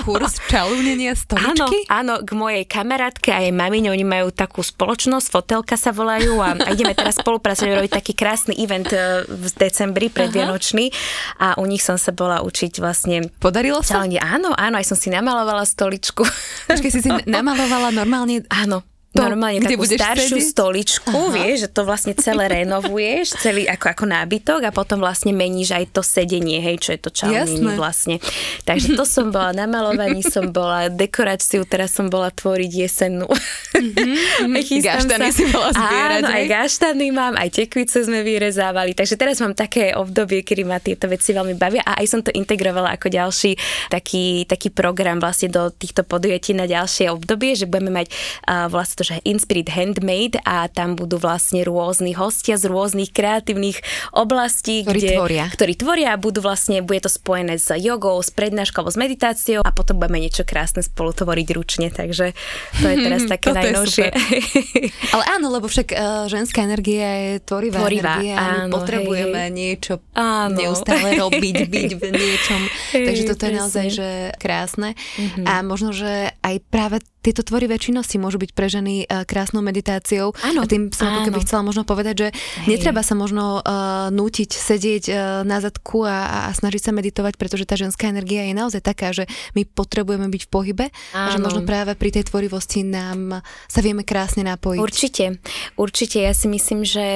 Kurs 0.02 0.34
čalúnenia 0.50 1.12
stoličky? 1.14 1.86
Áno, 1.92 2.18
áno, 2.18 2.26
k 2.26 2.30
mojej 2.34 2.64
kamarátke 2.66 3.30
a 3.30 3.42
jej 3.42 3.54
mamine, 3.54 3.92
oni 3.92 4.04
majú 4.04 4.34
takú 4.34 4.60
spoločnosť, 4.60 5.26
fotelka 5.30 5.76
sa 5.78 5.94
volajú 5.94 6.40
a, 6.42 6.56
a 6.56 6.68
ideme 6.72 6.92
teraz 6.92 7.20
spolupracovať, 7.20 7.70
robiť 7.78 7.92
taký 7.92 8.12
krásny 8.12 8.58
event 8.58 8.90
e, 8.90 9.24
v 9.28 9.46
decembri 9.56 10.08
predvianočný 10.10 10.90
a 11.40 11.56
u 11.60 11.64
nich 11.64 11.84
som 11.84 11.96
sa 11.96 12.10
bola 12.12 12.42
učiť 12.44 12.78
vlastne. 12.80 13.28
Podarilo 13.40 13.80
sa? 13.80 13.95
Čalenie. 13.96 14.20
Áno, 14.20 14.52
áno, 14.52 14.76
aj 14.76 14.86
som 14.86 14.98
si 14.98 15.08
namalovala 15.08 15.64
stoličku. 15.64 16.22
Počkej, 16.68 16.90
si 16.92 17.00
si 17.00 17.10
namalovala 17.36 17.90
normálne? 17.96 18.44
Áno, 18.52 18.84
to, 19.16 19.24
normálne 19.24 19.58
kde 19.64 19.74
takú 19.74 19.84
staršiu 19.88 20.36
sedieť? 20.36 20.52
stoličku, 20.52 21.16
Aha. 21.16 21.32
vieš, 21.32 21.56
že 21.66 21.68
to 21.72 21.82
vlastne 21.88 22.12
celé 22.12 22.44
renovuješ, 22.60 23.40
celý 23.40 23.64
ako, 23.64 23.86
ako 23.96 24.04
nábytok 24.04 24.60
a 24.68 24.70
potom 24.70 25.00
vlastne 25.00 25.32
meníš 25.32 25.72
aj 25.72 25.84
to 25.96 26.04
sedenie, 26.04 26.60
hej, 26.60 26.76
čo 26.78 26.90
je 26.94 27.00
to 27.00 27.10
čalnenie 27.10 27.72
vlastne. 27.74 28.20
Takže 28.68 28.92
to 28.94 29.04
som 29.08 29.32
bola, 29.32 29.56
na 29.56 29.64
malovaní 29.64 30.20
som 30.20 30.52
bola, 30.52 30.92
dekoráciu 30.92 31.64
teraz 31.64 31.96
som 31.96 32.12
bola 32.12 32.28
tvoriť 32.28 32.70
jesennú. 32.70 33.26
Mm-hmm. 33.76 34.80
gaštany 34.80 35.28
sa. 35.30 35.36
si 35.36 35.44
bola 35.52 35.70
zbierať. 35.72 36.22
Áno, 36.24 36.28
aj 36.32 36.44
gaštany 36.48 37.06
mám, 37.12 37.34
aj 37.36 37.48
tekvice 37.52 38.04
sme 38.04 38.24
vyrezávali, 38.24 38.96
takže 38.96 39.14
teraz 39.20 39.38
mám 39.42 39.52
také 39.52 39.92
obdobie, 39.92 40.40
kedy 40.40 40.62
ma 40.64 40.80
tieto 40.80 41.06
veci 41.06 41.36
veľmi 41.36 41.54
bavia 41.56 41.84
a 41.84 42.00
aj 42.00 42.06
som 42.08 42.20
to 42.24 42.32
integrovala 42.32 42.96
ako 42.96 43.12
ďalší 43.12 43.56
taký, 43.92 44.48
taký 44.48 44.72
program 44.72 45.20
vlastne 45.20 45.52
do 45.52 45.68
týchto 45.72 46.02
podujatí 46.06 46.56
na 46.56 46.64
ďalšie 46.64 47.12
obdobie, 47.12 47.54
že 47.54 47.68
budeme 47.68 47.92
mať 48.02 48.06
uh, 48.12 48.66
vlastne 48.72 48.94
to, 49.00 49.04
že 49.12 49.24
Inspirit 49.28 49.68
Handmade 49.72 50.40
a 50.46 50.66
tam 50.72 50.96
budú 50.96 51.20
vlastne 51.20 51.60
rôzni 51.66 52.16
hostia 52.16 52.56
z 52.56 52.68
rôznych 52.70 53.12
kreatívnych 53.12 53.82
oblastí, 54.16 54.86
ktorí 54.86 55.00
kde, 55.00 55.10
tvoria. 55.18 55.44
ktorí 55.52 55.72
tvoria 55.76 56.08
a 56.14 56.20
budú 56.20 56.40
vlastne, 56.40 56.80
bude 56.80 57.04
to 57.04 57.10
spojené 57.12 57.60
s 57.60 57.68
jogou, 57.76 58.16
s 58.22 58.32
prednáškou, 58.32 58.86
s 58.86 58.96
meditáciou 58.96 59.60
a 59.60 59.70
potom 59.74 60.00
budeme 60.00 60.22
niečo 60.22 60.46
krásne 60.46 60.80
spolu 60.80 61.12
tvoriť 61.12 61.48
ručne, 61.52 61.88
takže 61.92 62.32
to 62.80 62.86
je 62.86 62.96
teraz 63.02 63.22
také 63.34 63.52
najnovšie. 63.72 64.06
Ale 65.14 65.24
áno, 65.34 65.46
lebo 65.50 65.66
však 65.66 65.88
uh, 65.90 65.98
ženská 66.30 66.62
energia 66.62 67.08
je 67.18 67.32
tvorivá, 67.42 67.82
tvorivá 67.82 68.22
energia 68.22 68.36
áno, 68.38 68.72
potrebujeme 68.78 69.42
hej, 69.48 69.54
niečo 69.54 69.92
áno. 70.14 70.54
neustále 70.54 71.18
robiť, 71.18 71.56
byť 71.66 71.90
v 71.98 72.04
niečom. 72.20 72.60
Hej, 72.94 73.04
takže 73.10 73.22
toto 73.26 73.42
presne. 73.42 73.48
je 73.48 73.58
naozaj 73.58 73.86
že 73.90 74.08
krásne. 74.38 74.88
Mm-hmm. 74.94 75.44
A 75.44 75.52
možno, 75.66 75.90
že 75.90 76.30
aj 76.40 76.56
práve 76.70 77.02
tieto 77.26 77.42
tvorivé 77.42 77.74
činnosti 77.82 78.22
môžu 78.22 78.38
byť 78.38 78.50
pre 78.54 78.70
ženy 78.70 78.94
uh, 79.10 79.26
krásnou 79.26 79.58
meditáciou. 79.66 80.30
Áno, 80.46 80.62
a 80.62 80.70
tým 80.70 80.94
som 80.94 81.10
ako 81.10 81.26
keby 81.26 81.42
chcela 81.42 81.66
možno 81.66 81.82
povedať, 81.82 82.14
že 82.14 82.28
Hej. 82.30 82.78
netreba 82.78 83.02
sa 83.02 83.18
možno 83.18 83.58
uh, 83.58 84.08
nútiť 84.14 84.50
sedieť 84.54 85.04
uh, 85.10 85.16
na 85.42 85.58
zadku 85.58 86.06
a, 86.06 86.46
a 86.46 86.54
snažiť 86.54 86.86
sa 86.86 86.92
meditovať, 86.94 87.34
pretože 87.34 87.66
tá 87.66 87.74
ženská 87.74 88.06
energia 88.06 88.46
je 88.46 88.54
naozaj 88.54 88.82
taká, 88.86 89.10
že 89.10 89.26
my 89.58 89.66
potrebujeme 89.66 90.30
byť 90.30 90.42
v 90.46 90.50
pohybe 90.50 90.86
Áno. 91.10 91.26
a 91.26 91.28
že 91.34 91.42
možno 91.42 91.66
práve 91.66 91.98
pri 91.98 92.14
tej 92.14 92.30
tvorivosti 92.30 92.86
nám 92.86 93.42
sa 93.66 93.80
vieme 93.82 94.06
krásne 94.06 94.46
napojiť. 94.46 94.78
Určite, 94.78 95.24
určite. 95.74 96.22
Ja 96.22 96.30
si 96.30 96.46
myslím, 96.46 96.86
že 96.86 97.06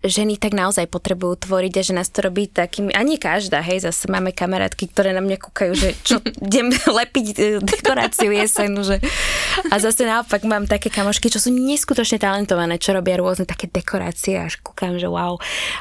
ženy 0.00 0.40
tak 0.40 0.56
naozaj 0.56 0.88
potrebujú 0.88 1.44
tvoriť 1.44 1.72
a 1.76 1.82
že 1.84 1.92
nás 1.92 2.08
to 2.08 2.24
robí 2.24 2.48
takým, 2.48 2.88
a 2.94 3.04
nie 3.04 3.20
každá, 3.20 3.60
hej, 3.60 3.84
zase 3.84 4.08
máme 4.08 4.32
kamarátky, 4.32 4.88
ktoré 4.88 5.12
na 5.12 5.20
mňa 5.20 5.36
kúkajú, 5.36 5.72
že 5.76 5.88
čo, 6.00 6.22
idem 6.48 6.72
lepiť 6.72 7.60
dekoráciu 7.60 8.32
jesenu, 8.32 8.80
že 8.86 9.02
a 9.66 9.74
zase 9.82 10.06
naopak 10.06 10.46
mám 10.46 10.70
také 10.70 10.88
kamošky, 10.88 11.28
čo 11.28 11.42
sú 11.42 11.50
neskutočne 11.50 12.22
talentované, 12.22 12.78
čo 12.78 12.94
robia 12.94 13.18
rôzne 13.18 13.44
také 13.44 13.66
dekorácie, 13.66 14.38
až 14.38 14.62
kúkam, 14.62 14.96
že 14.96 15.10
wow. 15.10 15.36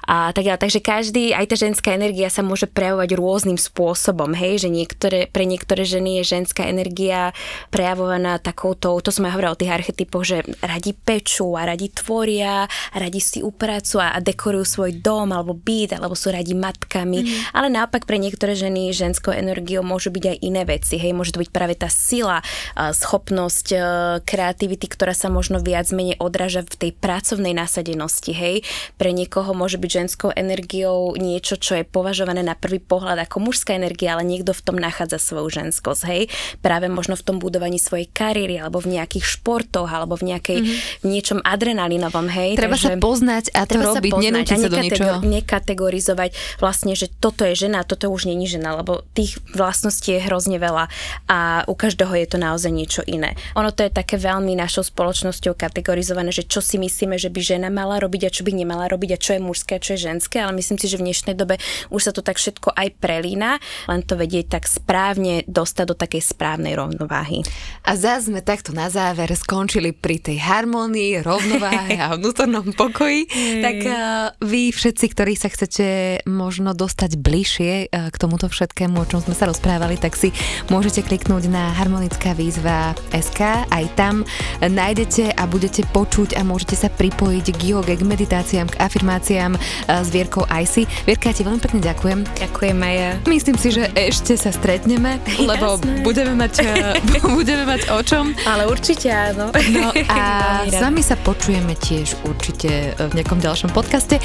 A 0.10 0.34
tak. 0.34 0.48
Takže 0.48 0.80
každý, 0.80 1.36
aj 1.36 1.54
tá 1.54 1.56
ženská 1.60 1.90
energia 1.94 2.32
sa 2.32 2.40
môže 2.42 2.66
prejavovať 2.72 3.10
rôznym 3.20 3.60
spôsobom, 3.60 4.32
hej, 4.32 4.64
že 4.64 4.70
niektoré, 4.72 5.28
pre 5.28 5.44
niektoré 5.44 5.84
ženy 5.84 6.24
je 6.24 6.40
ženská 6.40 6.66
energia 6.72 7.36
prejavovaná 7.68 8.40
takouto, 8.40 8.96
to 9.04 9.12
som 9.12 9.28
aj 9.28 9.36
hovorila 9.36 9.54
o 9.54 9.60
tých 9.60 9.76
archetypoch, 9.76 10.24
že 10.24 10.48
radi 10.64 10.96
pečú 10.96 11.60
a 11.60 11.68
radi 11.68 11.92
tvoria, 11.92 12.64
a 12.66 12.96
radi 12.96 13.20
si 13.20 13.44
upracujú 13.44 14.00
a 14.00 14.18
dekorujú 14.24 14.64
svoj 14.64 14.92
dom 15.04 15.36
alebo 15.36 15.52
byt, 15.52 16.00
alebo 16.00 16.16
sú 16.16 16.32
radi 16.32 16.56
matkami, 16.56 17.28
mm. 17.28 17.52
ale 17.52 17.68
naopak 17.68 18.08
pre 18.08 18.16
niektoré 18.16 18.56
ženy 18.56 18.96
ženskou 18.96 19.36
energiou 19.36 19.84
môžu 19.84 20.10
byť 20.16 20.24
aj 20.32 20.38
iné 20.48 20.64
veci, 20.64 20.96
hej, 20.96 21.12
môže 21.12 21.36
to 21.36 21.44
byť 21.44 21.52
práve 21.52 21.76
tá 21.76 21.92
sila, 21.92 22.40
schopnosť 22.78 23.67
oblasť 23.68 24.24
e, 24.24 24.24
kreativity, 24.24 24.88
ktorá 24.88 25.12
sa 25.12 25.28
možno 25.28 25.60
viac 25.60 25.92
menej 25.92 26.16
odráža 26.20 26.64
v 26.64 26.88
tej 26.88 26.92
pracovnej 26.96 27.52
nasadenosti, 27.52 28.32
hej. 28.32 28.64
Pre 28.96 29.12
niekoho 29.12 29.52
môže 29.52 29.76
byť 29.78 29.90
ženskou 29.92 30.30
energiou 30.32 31.16
niečo, 31.20 31.60
čo 31.60 31.76
je 31.76 31.84
považované 31.84 32.44
na 32.44 32.56
prvý 32.56 32.80
pohľad 32.80 33.28
ako 33.28 33.52
mužská 33.52 33.76
energia, 33.76 34.16
ale 34.16 34.24
niekto 34.24 34.56
v 34.56 34.62
tom 34.64 34.78
nachádza 34.80 35.20
svoju 35.20 35.52
ženskosť, 35.52 36.02
hej. 36.08 36.32
Práve 36.64 36.88
možno 36.88 37.20
v 37.20 37.24
tom 37.24 37.38
budovaní 37.40 37.78
svojej 37.80 38.08
kariéry, 38.08 38.60
alebo 38.62 38.80
v 38.80 39.00
nejakých 39.00 39.26
športoch, 39.26 39.90
alebo 39.90 40.16
v 40.16 40.36
nejakej, 40.36 40.60
mm-hmm. 40.64 41.04
v 41.04 41.06
niečom 41.06 41.40
adrenalinovom, 41.44 42.28
hej. 42.32 42.56
Treba 42.56 42.80
Takže, 42.80 42.96
sa 42.96 43.02
poznať 43.02 43.46
a 43.52 43.62
to 43.68 43.78
robiť, 43.84 44.12
nenútiť 44.16 44.58
sa 44.58 44.70
do 44.72 44.80
ničoho. 44.80 45.16
Nekategorizovať 45.28 46.30
vlastne, 46.62 46.94
že 46.96 47.12
toto 47.12 47.44
je 47.44 47.58
žena, 47.58 47.84
toto 47.84 48.08
už 48.08 48.30
není 48.30 48.48
žena, 48.48 48.78
lebo 48.80 49.04
tých 49.12 49.40
vlastností 49.52 50.16
je 50.18 50.22
hrozne 50.24 50.58
veľa 50.62 50.90
a 51.28 51.68
u 51.68 51.74
každého 51.74 52.14
je 52.14 52.28
to 52.30 52.38
naozaj 52.38 52.72
niečo 52.72 53.02
iné. 53.04 53.34
Ono 53.56 53.72
to 53.72 53.88
je 53.88 53.92
také 53.94 54.20
veľmi 54.20 54.58
našou 54.58 54.84
spoločnosťou 54.84 55.54
kategorizované, 55.56 56.36
že 56.36 56.44
čo 56.44 56.60
si 56.60 56.82
myslíme, 56.82 57.16
že 57.16 57.32
by 57.32 57.40
žena 57.40 57.70
mala 57.72 58.02
robiť 58.02 58.28
a 58.28 58.34
čo 58.34 58.42
by 58.44 58.52
nemala 58.52 58.90
robiť 58.92 59.10
a 59.16 59.22
čo 59.22 59.32
je 59.38 59.42
mužské 59.42 59.78
a 59.78 59.84
čo 59.84 59.96
je 59.96 60.10
ženské, 60.10 60.42
ale 60.42 60.58
myslím 60.58 60.82
si, 60.82 60.90
že 60.90 61.00
v 61.00 61.06
dnešnej 61.08 61.36
dobe 61.38 61.62
už 61.94 62.10
sa 62.10 62.12
to 62.12 62.26
tak 62.26 62.42
všetko 62.42 62.74
aj 62.74 62.98
prelína, 62.98 63.62
len 63.88 64.02
to 64.04 64.18
vedieť 64.18 64.60
tak 64.60 64.64
správne 64.66 65.46
dostať 65.46 65.86
do 65.88 65.96
takej 65.96 66.22
správnej 66.26 66.74
rovnováhy. 66.76 67.46
A 67.86 67.96
zás 67.96 68.28
sme 68.28 68.44
takto 68.44 68.74
na 68.74 68.90
záver 68.90 69.32
skončili 69.38 69.94
pri 69.94 70.20
tej 70.20 70.42
harmonii, 70.42 71.22
rovnováhe 71.22 72.02
a 72.02 72.18
vnútornom 72.18 72.74
pokoji. 72.74 73.30
Tak 73.62 73.78
uh, 73.86 73.96
vy 74.42 74.74
všetci, 74.74 75.06
ktorí 75.14 75.34
sa 75.38 75.54
chcete 75.54 76.22
možno 76.26 76.74
dostať 76.74 77.16
bližšie 77.22 77.72
uh, 77.88 78.10
k 78.10 78.16
tomuto 78.18 78.50
všetkému, 78.50 78.98
o 78.98 79.08
čom 79.08 79.22
sme 79.22 79.38
sa 79.38 79.46
rozprávali, 79.46 79.96
tak 80.02 80.18
si 80.18 80.34
môžete 80.74 81.06
kliknúť 81.06 81.48
na 81.52 81.72
harmonická 81.78 82.34
výzva 82.34 82.98
SK 83.14 83.37
Aj 83.46 83.86
tam 83.94 84.26
nájdete 84.62 85.36
a 85.38 85.44
budete 85.46 85.86
počuť 85.94 86.34
a 86.38 86.42
môžete 86.42 86.74
sa 86.74 86.90
pripojiť 86.90 87.46
k 87.54 87.62
joge, 87.76 87.94
k 87.94 88.04
meditáciám, 88.04 88.68
k 88.72 88.80
afirmáciám 88.82 89.54
s 89.86 90.08
Vierkou 90.10 90.48
Icy. 90.50 90.90
Vierka, 91.06 91.30
ja 91.30 91.36
ti 91.38 91.44
veľmi 91.46 91.62
pekne 91.62 91.80
ďakujem. 91.84 92.20
Ďakujem 92.40 92.78
aj 92.82 92.96
ja. 92.96 93.12
Myslím 93.30 93.58
si, 93.60 93.68
že 93.74 93.92
ešte 93.94 94.34
sa 94.40 94.50
stretneme, 94.50 95.22
lebo 95.50 95.78
budeme 96.02 96.34
mať, 96.34 96.66
budeme 97.38 97.64
mať 97.68 97.92
o 97.94 98.00
čom. 98.02 98.34
Ale 98.48 98.66
určite 98.66 99.12
áno. 99.14 99.54
No 99.74 99.94
a 100.14 100.64
s 100.66 100.80
vami 100.80 101.06
sa 101.06 101.20
počujeme 101.20 101.76
tiež 101.78 102.18
určite 102.26 102.96
v 102.98 103.12
nejakom 103.14 103.38
ďalšom 103.38 103.70
podcaste. 103.76 104.18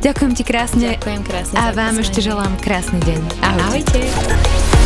Ďakujem 0.00 0.32
ti 0.36 0.42
krásne. 0.44 0.86
Ďakujem 0.96 1.22
krásne. 1.24 1.56
A 1.58 1.72
vám 1.72 1.98
ešte 1.98 2.22
želám 2.22 2.54
krásny 2.62 3.00
deň. 3.02 3.20
Ahojte. 3.42 4.00
Ahojte. 4.00 4.85